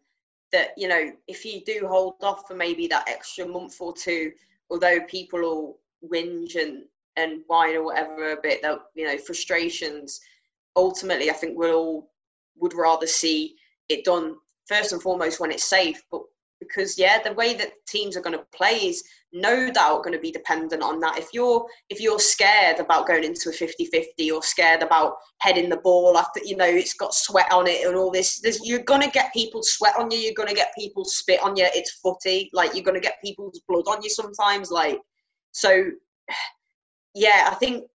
that 0.52 0.70
you 0.78 0.88
know, 0.88 1.12
if 1.28 1.44
you 1.44 1.62
do 1.66 1.88
hold 1.88 2.16
off 2.22 2.48
for 2.48 2.56
maybe 2.56 2.88
that 2.88 3.10
extra 3.10 3.46
month 3.46 3.78
or 3.82 3.94
two, 3.94 4.32
although 4.70 5.00
people 5.08 5.40
will 5.40 5.80
whinge 6.08 6.56
and 6.56 6.84
and 7.18 7.42
whine 7.48 7.76
or 7.76 7.84
whatever 7.84 8.32
a 8.32 8.42
bit, 8.42 8.62
that 8.62 8.80
you 8.96 9.06
know, 9.06 9.18
frustrations. 9.18 10.20
Ultimately, 10.76 11.30
I 11.30 11.34
think 11.34 11.58
we'll 11.58 11.76
all 11.76 12.13
would 12.58 12.74
rather 12.74 13.08
see 13.08 13.56
it 13.90 14.06
done 14.06 14.36
first 14.68 14.92
and 14.92 15.02
foremost 15.02 15.40
when 15.40 15.52
it's 15.52 15.70
safe, 15.70 16.02
but 16.12 16.22
because 16.60 16.98
yeah, 16.98 17.22
the 17.22 17.34
way 17.34 17.54
that 17.54 17.74
teams 17.88 18.16
are 18.16 18.22
going 18.22 18.38
to 18.38 18.46
play 18.56 18.76
is 18.76 19.04
no 19.34 19.72
doubt 19.72 20.04
going 20.04 20.14
to 20.14 20.22
be 20.22 20.32
dependent 20.32 20.82
on 20.82 21.00
that. 21.00 21.18
If 21.18 21.28
you're 21.34 21.66
if 21.90 22.00
you're 22.00 22.20
scared 22.20 22.80
about 22.80 23.08
going 23.08 23.24
into 23.24 23.50
a 23.50 23.54
50-50 23.54 24.32
or 24.34 24.42
scared 24.44 24.82
about 24.82 25.16
heading 25.40 25.70
the 25.70 25.78
ball 25.78 26.18
after 26.18 26.40
you 26.44 26.56
know 26.56 26.66
it's 26.66 26.94
got 26.94 27.14
sweat 27.14 27.52
on 27.52 27.68
it 27.68 27.86
and 27.86 27.96
all 27.96 28.12
this, 28.12 28.40
there's, 28.40 28.66
you're 28.66 28.80
going 28.80 29.02
to 29.02 29.10
get 29.10 29.34
people 29.34 29.62
sweat 29.64 29.96
on 29.98 30.12
you. 30.12 30.18
You're 30.18 30.34
going 30.34 30.50
to 30.50 30.56
get 30.56 30.74
people 30.78 31.04
spit 31.06 31.42
on 31.44 31.56
you. 31.56 31.68
It's 31.74 32.00
footy. 32.02 32.50
Like 32.54 32.74
you're 32.74 32.84
going 32.84 33.00
to 33.00 33.08
get 33.08 33.22
people's 33.24 33.62
blood 33.68 33.86
on 33.88 34.02
you 34.02 34.10
sometimes. 34.10 34.72
Like 34.72 35.00
so, 35.52 35.86
yeah, 37.16 37.50
I 37.52 37.56
think 37.56 37.86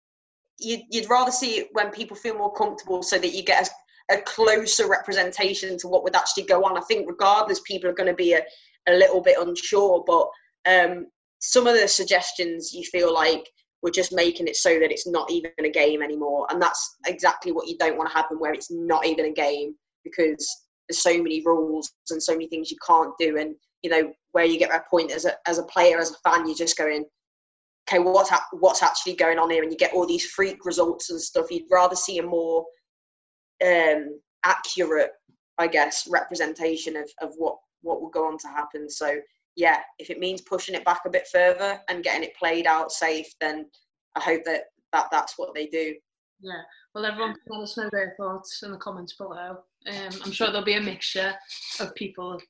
you'd, 0.59 0.83
you'd 0.91 1.11
rather 1.11 1.31
see 1.31 1.59
it 1.59 1.69
when 1.73 1.91
people 1.91 2.17
feel 2.17 2.37
more 2.37 2.53
comfortable 2.53 3.03
so 3.03 3.19
that 3.19 3.33
you 3.33 3.43
get 3.43 3.67
a 3.67 3.71
a 4.11 4.19
closer 4.23 4.89
representation 4.89 5.77
to 5.79 5.89
what 5.89 6.03
would 6.03 6.17
actually 6.17 6.45
go 6.45 6.65
on. 6.65 6.79
I 6.79 6.83
think 6.83 7.09
regardless, 7.09 7.61
people 7.61 7.91
are 7.91 7.95
going 7.95 8.09
to 8.09 8.15
be 8.15 8.33
a, 8.33 8.43
a 8.89 8.93
little 8.93 9.21
bit 9.21 9.39
unsure, 9.39 10.03
but 10.07 10.29
um, 10.67 11.07
some 11.41 11.67
of 11.67 11.75
the 11.75 11.87
suggestions 11.87 12.73
you 12.73 12.85
feel 12.85 13.13
like 13.13 13.49
we're 13.83 13.91
just 13.91 14.13
making 14.13 14.49
it 14.49 14.57
so 14.57 14.79
that 14.81 14.91
it's 14.91 15.07
not 15.07 15.31
even 15.31 15.53
a 15.61 15.71
game 15.71 16.03
anymore. 16.03 16.47
And 16.51 16.61
that's 16.61 16.97
exactly 17.07 17.53
what 17.53 17.69
you 17.69 17.77
don't 17.79 17.97
want 17.97 18.11
to 18.11 18.17
happen, 18.17 18.39
where 18.39 18.53
it's 18.53 18.71
not 18.71 19.07
even 19.07 19.27
a 19.27 19.33
game 19.33 19.75
because 20.05 20.65
there's 20.89 21.03
so 21.03 21.23
many 21.23 21.43
rules 21.45 21.93
and 22.11 22.23
so 22.23 22.33
many 22.33 22.49
things 22.49 22.71
you 22.71 22.79
can't 22.87 23.13
do. 23.19 23.37
And 23.39 23.55
you 23.83 23.91
know 23.91 24.13
where 24.33 24.45
you 24.45 24.59
get 24.59 24.71
that 24.71 24.89
point 24.89 25.13
as 25.13 25.25
a 25.25 25.35
as 25.47 25.59
a 25.59 25.65
player, 25.65 25.99
as 25.99 26.11
a 26.11 26.29
fan, 26.29 26.47
you're 26.47 26.57
just 26.57 26.77
going, 26.77 27.05
okay, 27.89 28.01
what's 28.01 28.31
ha- 28.31 28.47
what's 28.53 28.83
actually 28.83 29.15
going 29.15 29.39
on 29.39 29.51
here? 29.51 29.63
And 29.63 29.71
you 29.71 29.79
get 29.79 29.93
all 29.93 30.07
these 30.07 30.27
freak 30.27 30.65
results 30.65 31.11
and 31.11 31.21
stuff. 31.21 31.51
You'd 31.51 31.71
rather 31.71 31.95
see 31.95 32.19
a 32.19 32.23
more 32.23 32.65
um, 33.65 34.21
accurate, 34.45 35.13
I 35.59 35.67
guess, 35.67 36.07
representation 36.11 36.97
of 36.97 37.11
of 37.21 37.35
what 37.37 37.57
what 37.83 38.01
will 38.01 38.11
go 38.11 38.27
on 38.27 38.39
to 38.39 38.49
happen. 38.49 38.91
So 38.91 39.21
yeah, 39.57 39.81
if 39.99 40.09
it 40.09 40.21
means 40.21 40.41
pushing 40.41 40.75
it 40.75 40.85
back 40.85 41.01
a 41.05 41.11
bit 41.11 41.27
further 41.27 41.81
and 41.89 42.05
getting 42.05 42.23
it 42.23 42.37
played 42.37 42.67
out 42.67 42.93
safe, 42.93 43.27
then 43.41 43.67
I 44.17 44.21
hope 44.21 44.45
that, 44.45 44.67
that 44.93 45.07
that's 45.11 45.35
what 45.37 45.53
they 45.53 45.67
do. 45.67 45.95
Yeah, 46.41 46.63
well, 46.95 47.05
everyone 47.05 47.35
can 47.35 47.59
let 47.59 47.65
us 47.65 47.77
know 47.77 47.89
their 47.91 48.15
thoughts 48.17 48.63
in 48.63 48.71
the 48.71 48.77
comments 48.77 49.15
below. 49.15 49.59
Um, 49.89 50.21
I'm 50.25 50.31
sure 50.31 50.47
there'll 50.47 50.65
be 50.65 50.75
a 50.75 50.81
mixture 50.81 51.35
of 51.81 51.93
people, 51.97 52.41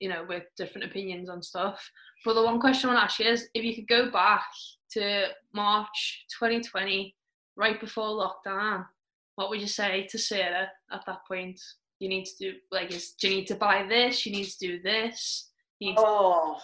you 0.00 0.08
know, 0.08 0.24
with 0.26 0.44
different 0.56 0.86
opinions 0.86 1.28
on 1.28 1.42
stuff. 1.42 1.86
But 2.24 2.34
the 2.34 2.42
one 2.42 2.60
question 2.60 2.88
I 2.88 2.94
want 2.94 3.02
to 3.02 3.04
ask 3.04 3.18
you 3.18 3.26
is 3.26 3.48
if 3.52 3.64
you 3.64 3.74
could 3.74 3.88
go 3.88 4.10
back 4.10 4.46
to 4.92 5.26
March 5.52 6.24
2020, 6.38 7.14
right 7.56 7.78
before 7.78 8.06
lockdown, 8.06 8.86
what 9.38 9.50
would 9.50 9.60
you 9.60 9.68
say 9.68 10.04
to 10.10 10.18
Sarah 10.18 10.68
at 10.90 11.06
that 11.06 11.20
point? 11.28 11.60
You 12.00 12.08
need 12.08 12.24
to 12.24 12.32
do, 12.40 12.54
like, 12.72 12.90
is, 12.92 13.12
do 13.12 13.28
you 13.28 13.36
need 13.36 13.46
to 13.46 13.54
buy 13.54 13.86
this? 13.88 14.26
You 14.26 14.32
need 14.32 14.46
to 14.46 14.58
do 14.58 14.82
this? 14.82 15.50
oh, 15.96 16.56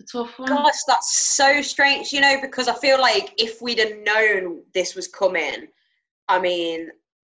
it's 0.00 0.12
a 0.12 0.18
tough 0.18 0.36
one. 0.36 0.48
Gosh, 0.48 0.82
that's 0.88 1.14
so 1.14 1.62
strange, 1.62 2.12
you 2.12 2.20
know, 2.20 2.38
because 2.42 2.66
I 2.66 2.74
feel 2.74 3.00
like 3.00 3.34
if 3.38 3.62
we'd 3.62 3.78
have 3.78 3.98
known 4.04 4.64
this 4.74 4.96
was 4.96 5.06
coming, 5.06 5.68
I 6.26 6.40
mean, 6.40 6.88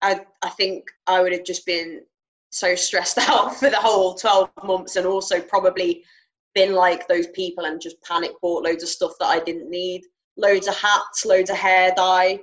I 0.01 0.21
I 0.41 0.49
think 0.49 0.85
I 1.05 1.21
would 1.21 1.31
have 1.31 1.43
just 1.43 1.67
been 1.67 2.01
so 2.51 2.73
stressed 2.73 3.17
out 3.29 3.55
for 3.55 3.69
the 3.69 3.77
whole 3.77 4.15
12 4.15 4.49
months 4.63 4.95
and 4.95 5.05
also 5.05 5.41
probably 5.41 6.03
been 6.55 6.73
like 6.73 7.07
those 7.07 7.27
people 7.27 7.65
and 7.65 7.79
just 7.79 8.01
panic 8.01 8.31
bought 8.41 8.63
loads 8.63 8.81
of 8.81 8.89
stuff 8.89 9.11
that 9.19 9.27
I 9.27 9.41
didn't 9.41 9.69
need. 9.69 10.01
Loads 10.37 10.67
of 10.67 10.75
hats, 10.75 11.23
loads 11.23 11.51
of 11.51 11.57
hair 11.57 11.93
dye, 11.95 12.39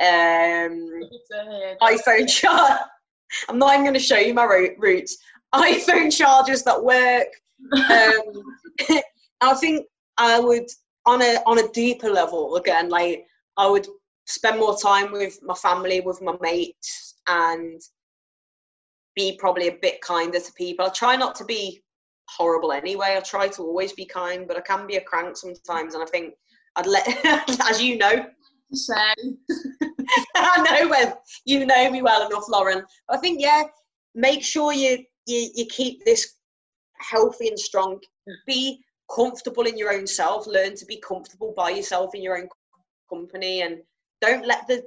um, 0.00 1.00
iPhone 1.82 2.28
charge. 2.28 2.80
I'm 3.48 3.58
not 3.58 3.72
even 3.72 3.84
going 3.84 3.94
to 3.94 4.00
show 4.00 4.18
you 4.18 4.34
my 4.34 4.44
roots. 4.78 5.16
iPhone 5.54 6.16
chargers 6.16 6.62
that 6.62 6.82
work, 6.82 7.28
um, 7.72 9.00
I 9.40 9.54
think 9.54 9.86
I 10.18 10.38
would 10.40 10.68
on 11.06 11.22
a 11.22 11.38
on 11.46 11.58
a 11.58 11.68
deeper 11.68 12.10
level 12.10 12.56
again. 12.56 12.88
Like 12.88 13.24
I 13.56 13.68
would 13.68 13.86
spend 14.26 14.58
more 14.58 14.76
time 14.78 15.12
with 15.12 15.38
my 15.42 15.54
family, 15.54 16.00
with 16.00 16.20
my 16.22 16.34
mates, 16.40 17.16
and 17.28 17.80
be 19.14 19.36
probably 19.38 19.68
a 19.68 19.78
bit 19.80 20.00
kinder 20.00 20.40
to 20.40 20.52
people. 20.54 20.86
I 20.86 20.90
try 20.90 21.16
not 21.16 21.34
to 21.36 21.44
be 21.44 21.82
horrible 22.28 22.72
anyway. 22.72 23.14
I 23.16 23.20
try 23.20 23.48
to 23.48 23.62
always 23.62 23.92
be 23.92 24.06
kind, 24.06 24.46
but 24.48 24.56
I 24.56 24.60
can 24.60 24.86
be 24.86 24.96
a 24.96 25.00
crank 25.00 25.36
sometimes. 25.36 25.94
And 25.94 26.02
I 26.02 26.06
think 26.06 26.34
I'd 26.76 26.86
let, 26.86 27.06
as 27.68 27.82
you 27.82 27.96
know, 27.98 28.26
say. 28.76 29.14
I 30.36 30.62
know 30.62 30.88
when 30.88 31.14
you 31.44 31.66
know 31.66 31.90
me 31.90 32.02
well 32.02 32.26
enough, 32.26 32.44
Lauren. 32.48 32.84
I 33.08 33.16
think 33.16 33.40
yeah, 33.40 33.64
make 34.14 34.42
sure 34.42 34.72
you 34.72 35.04
you, 35.26 35.50
you 35.54 35.66
keep 35.66 36.04
this 36.04 36.34
healthy 36.98 37.48
and 37.48 37.58
strong. 37.58 38.00
Be 38.46 38.80
comfortable 39.14 39.64
in 39.64 39.78
your 39.78 39.92
own 39.92 40.06
self. 40.06 40.46
Learn 40.46 40.74
to 40.76 40.86
be 40.86 40.96
comfortable 40.96 41.52
by 41.56 41.70
yourself 41.70 42.14
in 42.14 42.22
your 42.22 42.38
own 42.38 42.48
company, 43.10 43.62
and 43.62 43.78
don't 44.20 44.46
let 44.46 44.66
the 44.66 44.82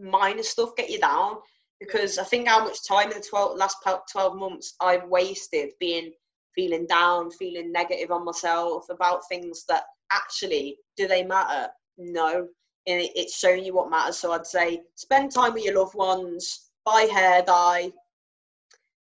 minor 0.00 0.42
stuff 0.42 0.76
get 0.76 0.90
you 0.90 1.00
down. 1.00 1.36
Because 1.80 2.18
I 2.18 2.24
think 2.24 2.48
how 2.48 2.64
much 2.64 2.86
time 2.88 3.10
in 3.10 3.18
the 3.18 3.26
12, 3.28 3.58
last 3.58 3.76
12 4.10 4.36
months 4.36 4.74
I've 4.80 5.06
wasted 5.08 5.70
being 5.78 6.12
feeling 6.54 6.86
down, 6.86 7.30
feeling 7.30 7.70
negative 7.70 8.10
on 8.10 8.24
myself 8.24 8.86
about 8.88 9.28
things 9.28 9.64
that 9.68 9.84
actually 10.10 10.78
do 10.96 11.06
they 11.06 11.22
matter? 11.22 11.68
No. 11.98 12.48
And 12.88 13.08
it's 13.14 13.36
showing 13.38 13.64
you 13.64 13.74
what 13.74 13.90
matters. 13.90 14.18
So 14.18 14.32
I'd 14.32 14.46
say 14.46 14.82
spend 14.94 15.32
time 15.32 15.54
with 15.54 15.64
your 15.64 15.78
loved 15.78 15.94
ones, 15.94 16.70
buy 16.84 17.08
hair 17.12 17.42
dye, 17.42 17.92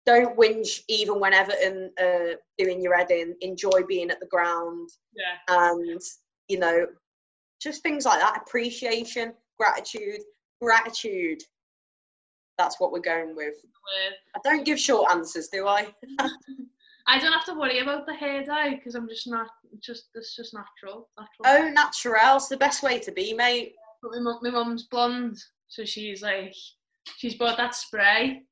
don't 0.05 0.37
whinge 0.37 0.81
even 0.89 1.19
when 1.19 1.33
Everton 1.33 1.91
uh, 2.01 2.35
doing 2.57 2.81
your 2.81 2.95
head 2.95 3.11
in. 3.11 3.35
Enjoy 3.41 3.83
being 3.87 4.09
at 4.09 4.19
the 4.19 4.27
ground. 4.27 4.89
Yeah. 5.15 5.35
And 5.47 6.01
you 6.49 6.59
know, 6.59 6.87
just 7.61 7.81
things 7.83 8.05
like 8.05 8.19
that. 8.19 8.41
Appreciation, 8.45 9.33
gratitude, 9.57 10.19
gratitude. 10.61 11.41
That's 12.57 12.79
what 12.79 12.91
we're 12.91 12.99
going 12.99 13.35
with. 13.35 13.55
I 14.35 14.39
don't 14.43 14.65
give 14.65 14.79
short 14.79 15.11
answers, 15.11 15.47
do 15.47 15.67
I? 15.67 15.87
I 17.05 17.19
don't 17.19 17.33
have 17.33 17.45
to 17.45 17.53
worry 17.53 17.79
about 17.79 18.05
the 18.05 18.13
hair 18.13 18.43
dye 18.43 18.75
because 18.75 18.95
I'm 18.95 19.09
just 19.09 19.27
not. 19.27 19.47
Just 19.81 20.05
it's 20.15 20.35
just 20.35 20.53
natural. 20.53 21.09
natural. 21.17 21.67
Oh, 21.67 21.69
natural. 21.69 22.37
It's 22.37 22.47
the 22.47 22.57
best 22.57 22.83
way 22.83 22.99
to 22.99 23.11
be, 23.11 23.33
mate. 23.33 23.73
But 24.01 24.11
my 24.11 24.19
mum, 24.19 24.39
my 24.41 24.49
mum's 24.49 24.83
blonde, 24.83 25.37
so 25.67 25.83
she's 25.83 26.21
like, 26.21 26.55
she's 27.17 27.35
bought 27.35 27.57
that 27.57 27.75
spray 27.75 28.43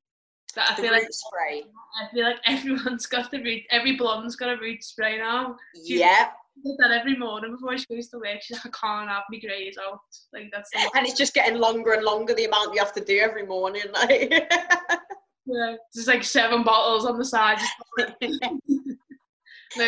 but 0.54 0.70
I 0.70 0.74
the 0.74 0.82
feel 0.82 0.92
like 0.92 1.08
spray. 1.10 1.62
I 2.00 2.12
feel 2.12 2.24
like 2.24 2.40
everyone's 2.46 3.06
got 3.06 3.30
the 3.30 3.42
root. 3.42 3.62
Every 3.70 3.96
blonde's 3.96 4.36
got 4.36 4.50
a 4.50 4.60
root 4.60 4.82
spray 4.82 5.18
now. 5.18 5.56
She 5.86 6.00
yeah. 6.00 6.28
Does 6.64 6.76
that 6.78 6.90
every 6.90 7.16
morning 7.16 7.52
before 7.52 7.78
she 7.78 7.86
goes 7.86 8.08
to 8.08 8.18
work. 8.18 8.42
She's 8.42 8.62
like, 8.62 8.74
I 8.82 8.86
can't 8.86 9.08
have 9.08 9.22
my 9.30 9.38
greys 9.38 9.76
out. 9.78 10.00
Like 10.34 10.50
that's. 10.52 10.70
And 10.94 11.06
it's 11.06 11.16
just 11.16 11.34
getting 11.34 11.58
longer 11.58 11.92
and 11.92 12.04
longer 12.04 12.34
the 12.34 12.44
amount 12.44 12.74
you 12.74 12.80
have 12.80 12.92
to 12.94 13.04
do 13.04 13.18
every 13.18 13.46
morning. 13.46 13.84
Like. 13.92 14.52
yeah, 15.46 15.76
there's 15.94 16.06
like 16.06 16.24
seven 16.24 16.62
bottles 16.62 17.04
on 17.04 17.18
the 17.18 17.24
side. 17.24 17.58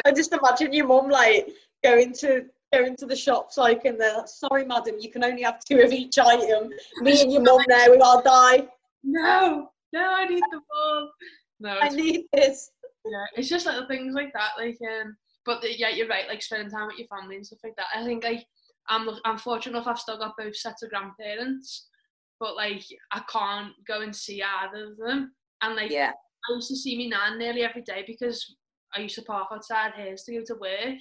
I 0.06 0.12
just 0.14 0.32
imagine 0.32 0.72
your 0.72 0.86
mum 0.86 1.10
like 1.10 1.48
going 1.82 2.12
to 2.14 2.46
going 2.72 2.96
to 2.96 3.06
the 3.06 3.14
shops 3.14 3.56
like 3.56 3.84
and 3.84 4.00
they're 4.00 4.16
like, 4.16 4.26
sorry 4.26 4.64
madam 4.64 4.96
you 4.98 5.08
can 5.08 5.22
only 5.22 5.42
have 5.42 5.60
two 5.60 5.78
of 5.80 5.92
each 5.92 6.18
item 6.18 6.70
me 7.02 7.20
and 7.20 7.30
your 7.30 7.42
mum 7.42 7.60
there 7.68 7.88
we 7.90 7.98
our 7.98 8.20
dye 8.22 8.66
no 9.04 9.70
no, 9.94 10.12
I 10.12 10.26
need 10.26 10.42
the 10.50 10.60
ball. 10.68 11.10
No, 11.60 11.78
I 11.80 11.88
need 11.88 12.24
this. 12.32 12.72
Yeah, 13.06 13.26
it's 13.36 13.48
just 13.48 13.64
little 13.64 13.86
things 13.86 14.12
like 14.12 14.32
that. 14.32 14.50
Like, 14.58 14.76
um, 14.82 15.16
but 15.46 15.62
the, 15.62 15.78
yeah, 15.78 15.90
you're 15.90 16.08
right. 16.08 16.26
Like 16.28 16.42
spending 16.42 16.68
time 16.68 16.88
with 16.88 16.98
your 16.98 17.06
family 17.06 17.36
and 17.36 17.46
stuff 17.46 17.60
like 17.62 17.76
that. 17.76 17.86
I 17.94 18.04
think 18.04 18.24
like 18.24 18.44
I'm 18.88 19.08
I'm 19.24 19.38
fortunate 19.38 19.76
enough. 19.76 19.86
I've 19.86 20.00
still 20.00 20.18
got 20.18 20.36
both 20.36 20.56
sets 20.56 20.82
of 20.82 20.90
grandparents, 20.90 21.86
but 22.40 22.56
like 22.56 22.82
I 23.12 23.22
can't 23.30 23.72
go 23.86 24.00
and 24.00 24.14
see 24.14 24.42
either 24.42 24.90
of 24.90 24.96
them. 24.96 25.32
And 25.64 25.77
like, 25.77 25.90
yeah, 25.90 26.11
I 26.11 26.55
used 26.55 26.68
to 26.68 26.77
see 26.77 26.96
me 26.96 27.09
nan 27.09 27.38
nearly 27.38 27.62
every 27.62 27.83
day 27.83 28.05
because 28.07 28.57
I 28.94 29.00
used 29.00 29.14
to 29.14 29.22
park 29.22 29.48
outside 29.50 29.92
here 29.96 30.14
to 30.14 30.33
go 30.33 30.44
to 30.46 30.55
work. 30.61 31.00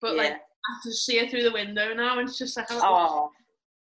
But 0.00 0.16
yeah. 0.16 0.22
like, 0.22 0.32
I 0.32 0.80
can 0.82 0.92
see 0.92 1.18
her 1.18 1.28
through 1.28 1.42
the 1.42 1.52
window 1.52 1.92
now, 1.94 2.18
and 2.18 2.28
it's 2.28 2.38
just 2.38 2.56
like, 2.56 2.66
oh. 2.70 3.30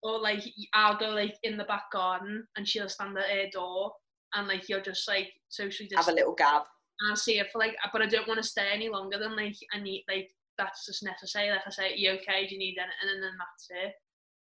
Or 0.03 0.21
like, 0.21 0.45
I'll 0.75 0.99
go 0.99 1.09
like 1.09 1.37
in 1.43 1.57
the 1.57 1.65
back 1.65 1.91
garden, 1.93 2.47
and 2.57 2.69
she'll 2.69 2.89
stand 2.89 3.17
at 3.17 3.25
her 3.25 3.49
door, 3.51 3.93
and 4.35 4.47
like 4.47 4.69
you're 4.69 4.81
just 4.81 5.09
like 5.09 5.33
socially 5.49 5.89
just 5.89 6.05
have 6.05 6.13
a 6.13 6.17
little 6.17 6.35
gab. 6.35 6.63
And 7.01 7.11
I'll 7.11 7.17
see 7.17 7.39
it 7.39 7.51
for 7.51 7.59
like, 7.59 7.77
but 7.93 8.03
I 8.03 8.07
don't 8.07 8.29
want 8.29 8.43
to 8.43 8.49
stay 8.49 8.69
any 8.73 8.89
longer 8.89 9.19
than 9.19 9.35
like 9.35 9.57
I 9.73 9.81
need 9.81 10.05
like 10.09 10.31
that's 10.59 10.87
just 10.87 11.03
necessary. 11.03 11.51
Like 11.51 11.67
I 11.67 11.71
say, 11.71 11.97
you 11.97 12.11
okay? 12.13 12.47
Do 12.47 12.55
you 12.55 12.59
need 12.59 12.77
anything? 12.79 13.15
And 13.15 13.23
then 13.23 13.33
that's 13.39 13.69
it. 13.71 13.95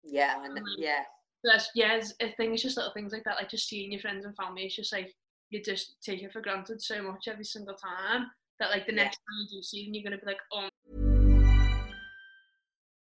Yeah, 0.05 0.45
and, 0.45 0.59
yeah. 0.79 1.03
That's 1.45 1.71
yeah. 1.75 1.97
It's, 1.97 2.15
I 2.21 2.27
uh, 2.27 2.31
think 2.37 2.53
it's 2.53 2.63
just 2.63 2.77
little 2.77 2.93
things 2.93 3.13
like 3.13 3.25
that, 3.25 3.37
like 3.37 3.51
just 3.51 3.69
seeing 3.69 3.93
your 3.93 4.01
friends 4.01 4.25
and 4.25 4.37
family. 4.37 4.65
It's 4.65 4.77
just 4.77 4.93
like 4.93 5.13
you 5.51 5.63
just 5.63 5.97
take 6.03 6.23
it 6.23 6.33
for 6.33 6.41
granted 6.41 6.83
so 6.83 7.03
much 7.03 7.29
every 7.29 7.45
single 7.45 7.75
time 7.75 8.27
that 8.59 8.71
like 8.71 8.87
the 8.87 8.93
yeah. 8.93 9.05
next 9.05 9.17
time 9.17 9.47
you 9.49 9.59
do 9.59 9.63
see 9.63 9.85
them, 9.85 9.95
you're 9.95 10.05
gonna 10.05 10.19
be 10.19 10.27
like, 10.27 10.39
oh. 10.53 11.06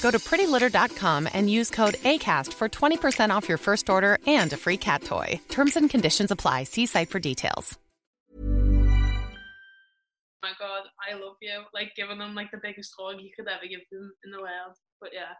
Go 0.00 0.10
to 0.10 0.18
prettylitter.com 0.18 1.28
and 1.32 1.50
use 1.50 1.70
code 1.70 1.94
ACAST 2.02 2.52
for 2.54 2.68
20% 2.68 3.30
off 3.30 3.48
your 3.48 3.58
first 3.58 3.88
order 3.88 4.18
and 4.26 4.52
a 4.52 4.56
free 4.56 4.76
cat 4.76 5.04
toy. 5.04 5.40
Terms 5.48 5.76
and 5.76 5.88
conditions 5.88 6.30
apply. 6.30 6.64
See 6.64 6.86
site 6.86 7.10
for 7.10 7.18
details. 7.20 7.78
Oh 10.42 10.48
my 10.48 10.52
god, 10.58 10.84
I 11.06 11.14
love 11.14 11.36
you. 11.42 11.62
Like 11.74 11.92
giving 11.96 12.18
them 12.18 12.34
like 12.34 12.50
the 12.50 12.60
biggest 12.62 12.94
hug 12.98 13.20
you 13.20 13.30
could 13.36 13.46
ever 13.46 13.66
give 13.66 13.80
them 13.92 14.10
in 14.24 14.30
the 14.30 14.38
world. 14.40 14.74
But 15.00 15.10
yeah. 15.12 15.34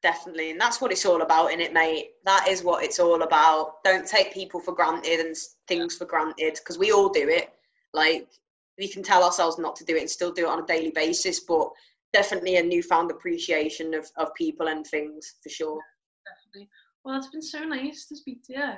Definitely, 0.00 0.50
and 0.50 0.60
that's 0.60 0.80
what 0.80 0.90
it's 0.90 1.06
all 1.06 1.22
about, 1.22 1.52
in 1.52 1.60
it, 1.60 1.72
mate. 1.72 2.10
That 2.24 2.46
is 2.48 2.64
what 2.64 2.82
it's 2.82 2.98
all 2.98 3.22
about. 3.22 3.84
Don't 3.84 4.06
take 4.06 4.32
people 4.32 4.58
for 4.58 4.74
granted 4.74 5.20
and 5.20 5.36
things 5.68 5.96
for 5.96 6.06
granted 6.06 6.54
because 6.54 6.76
we 6.78 6.90
all 6.90 7.08
do 7.08 7.28
it. 7.28 7.52
Like 7.94 8.28
we 8.78 8.88
can 8.88 9.02
tell 9.02 9.22
ourselves 9.22 9.58
not 9.58 9.76
to 9.76 9.84
do 9.84 9.96
it 9.96 10.00
and 10.00 10.10
still 10.10 10.32
do 10.32 10.44
it 10.44 10.48
on 10.48 10.62
a 10.62 10.66
daily 10.66 10.90
basis, 10.90 11.40
but 11.40 11.70
definitely 12.12 12.56
a 12.56 12.62
newfound 12.62 13.10
appreciation 13.10 13.94
of, 13.94 14.06
of 14.16 14.34
people 14.34 14.68
and 14.68 14.86
things 14.86 15.34
for 15.42 15.48
sure. 15.48 15.80
Definitely. 16.26 16.68
Well, 17.04 17.16
it's 17.16 17.30
been 17.30 17.42
so 17.42 17.64
nice 17.64 18.06
to 18.06 18.16
speak 18.16 18.44
to 18.44 18.52
you. 18.52 18.72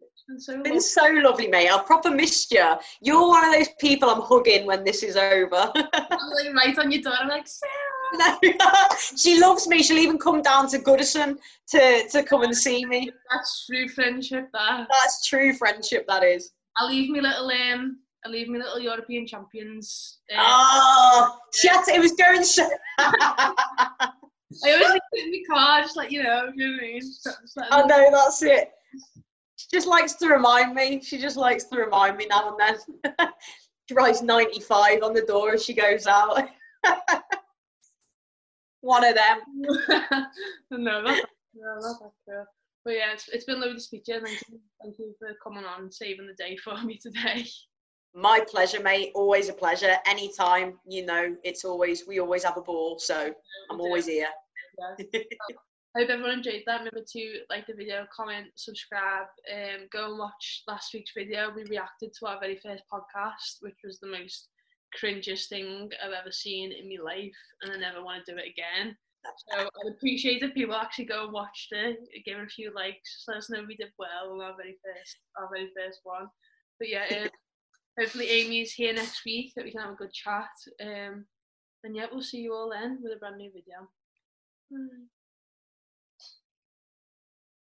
It's 0.00 0.24
been 0.26 0.40
so 0.40 0.54
been 0.54 0.72
lovely. 0.72 0.80
so 0.80 1.10
lovely, 1.22 1.48
mate. 1.48 1.68
I've 1.68 1.86
proper 1.86 2.10
missed 2.10 2.52
you. 2.52 2.74
You're 3.00 3.28
one 3.28 3.46
of 3.46 3.52
those 3.52 3.68
people 3.78 4.10
I'm 4.10 4.22
hugging 4.22 4.66
when 4.66 4.84
this 4.84 5.02
is 5.02 5.16
over. 5.16 5.72
I'm 5.76 6.30
like 6.30 6.54
right 6.54 6.78
on 6.78 6.90
your 6.90 7.02
door. 7.02 7.14
I'm 7.18 7.28
like, 7.28 7.46
Sarah. 7.46 7.80
She 9.16 9.40
loves 9.40 9.68
me. 9.68 9.82
She'll 9.82 9.98
even 9.98 10.18
come 10.18 10.42
down 10.42 10.68
to 10.70 10.78
Goodison 10.78 11.36
to, 11.68 12.08
to 12.10 12.22
come 12.22 12.42
and 12.42 12.56
see 12.56 12.84
me. 12.84 13.10
That's 13.30 13.66
true 13.66 13.88
friendship. 13.88 14.48
That. 14.52 14.88
That's 14.90 15.26
true 15.26 15.54
friendship, 15.54 16.06
that 16.08 16.24
is. 16.24 16.52
I'll 16.76 16.88
leave 16.88 17.10
me 17.10 17.20
little 17.20 17.50
um. 17.50 17.98
Leave 18.26 18.48
me 18.48 18.58
little 18.58 18.78
European 18.78 19.26
champions. 19.26 20.20
Uh, 20.30 20.36
Oh, 20.38 21.38
to, 21.52 21.68
it 21.94 22.00
was 22.00 22.12
going 22.12 22.44
so. 22.44 22.68
I 22.98 24.10
always 24.64 24.90
leave 24.90 25.00
it 25.12 25.24
in 25.24 25.30
my 25.30 25.56
car, 25.56 25.80
just 25.80 25.96
like 25.96 26.10
you 26.10 26.22
know, 26.22 26.50
you 26.54 26.66
know 26.66 26.72
what 26.76 26.82
I 26.82 26.86
mean. 26.86 27.00
Just, 27.00 27.24
just 27.24 27.56
let 27.56 27.72
I 27.72 27.78
them- 27.78 27.88
know, 27.88 28.10
that's 28.12 28.42
it. 28.42 28.70
She 29.56 29.66
just 29.72 29.86
likes 29.86 30.14
to 30.14 30.28
remind 30.28 30.74
me. 30.74 31.00
She 31.02 31.18
just 31.18 31.36
likes 31.36 31.64
to 31.64 31.76
remind 31.78 32.16
me 32.16 32.26
now 32.28 32.56
and 32.58 32.58
then. 32.58 33.28
she 33.88 33.94
writes 33.94 34.22
95 34.22 35.02
on 35.02 35.12
the 35.14 35.22
door 35.22 35.52
as 35.54 35.64
she 35.64 35.74
goes 35.74 36.06
out. 36.06 36.48
One 38.80 39.04
of 39.04 39.14
them. 39.14 39.38
no, 40.70 41.02
that's 41.04 41.20
no, 41.54 41.74
that's 41.82 41.98
cool. 41.98 42.14
But 42.84 42.94
yeah, 42.94 43.12
it's, 43.12 43.28
it's 43.28 43.44
been 43.44 43.60
lovely 43.60 43.74
to 43.74 43.80
speak 43.80 44.04
to. 44.04 44.20
Thank 44.20 44.40
you, 44.50 44.58
thank 44.82 44.98
you 44.98 45.14
for 45.18 45.28
coming 45.44 45.64
on 45.66 45.82
and 45.82 45.92
saving 45.94 46.26
the 46.26 46.32
day 46.42 46.56
for 46.56 46.80
me 46.82 46.98
today. 46.98 47.44
My 48.14 48.40
pleasure, 48.48 48.80
mate. 48.80 49.12
Always 49.14 49.48
a 49.48 49.52
pleasure. 49.52 49.96
Anytime, 50.06 50.78
you 50.86 51.06
know, 51.06 51.36
it's 51.44 51.64
always, 51.64 52.06
we 52.06 52.18
always 52.18 52.44
have 52.44 52.56
a 52.56 52.62
ball. 52.62 52.98
So 52.98 53.32
I'm 53.70 53.80
always 53.80 54.06
here. 54.06 54.28
Yeah. 54.78 55.20
I 55.96 56.02
hope 56.02 56.10
everyone 56.10 56.38
enjoyed 56.38 56.62
that. 56.66 56.78
Remember 56.78 57.04
to 57.04 57.40
like 57.50 57.66
the 57.66 57.74
video, 57.74 58.06
comment, 58.14 58.46
subscribe, 58.54 59.26
um, 59.52 59.88
go 59.92 60.10
and 60.10 60.18
watch 60.20 60.62
last 60.68 60.94
week's 60.94 61.10
video. 61.16 61.50
We 61.54 61.64
reacted 61.64 62.12
to 62.18 62.26
our 62.26 62.38
very 62.38 62.60
first 62.62 62.84
podcast, 62.92 63.58
which 63.60 63.78
was 63.84 63.98
the 63.98 64.06
most 64.06 64.48
cringiest 64.94 65.48
thing 65.48 65.90
I've 66.02 66.12
ever 66.12 66.30
seen 66.30 66.70
in 66.70 66.88
my 66.88 67.02
life, 67.02 67.34
and 67.62 67.72
I 67.72 67.76
never 67.76 68.04
want 68.04 68.24
to 68.26 68.32
do 68.32 68.38
it 68.38 68.52
again. 68.52 68.96
So 69.48 69.58
I'd 69.58 69.92
appreciate 69.92 70.42
if 70.42 70.54
people 70.54 70.76
actually 70.76 71.06
go 71.06 71.24
and 71.24 71.32
watched 71.32 71.72
it, 71.72 71.98
give 72.24 72.38
it 72.38 72.44
a 72.44 72.46
few 72.46 72.72
likes, 72.72 73.24
let 73.26 73.38
us 73.38 73.50
know 73.50 73.64
we 73.66 73.76
did 73.76 73.92
well 73.98 74.32
on 74.32 74.40
our 74.40 74.56
very 74.56 74.78
first, 74.84 75.16
our 75.38 75.48
very 75.52 75.70
first 75.76 76.00
one. 76.04 76.28
But 76.78 76.88
yeah, 76.88 77.04
um, 77.22 77.28
hopefully 77.98 78.28
Amy's 78.28 78.72
here 78.72 78.92
next 78.92 79.24
week 79.24 79.52
that 79.54 79.64
we 79.64 79.70
can 79.70 79.80
have 79.80 79.92
a 79.92 79.96
good 79.96 80.12
chat. 80.12 80.50
Um, 80.80 81.26
and 81.84 81.96
yeah, 81.96 82.06
we'll 82.10 82.22
see 82.22 82.38
you 82.38 82.54
all 82.54 82.70
then 82.70 82.98
with 83.02 83.12
a 83.12 83.16
brand 83.16 83.36
new 83.36 83.50
video. 83.52 83.88
Bye. 84.70 85.19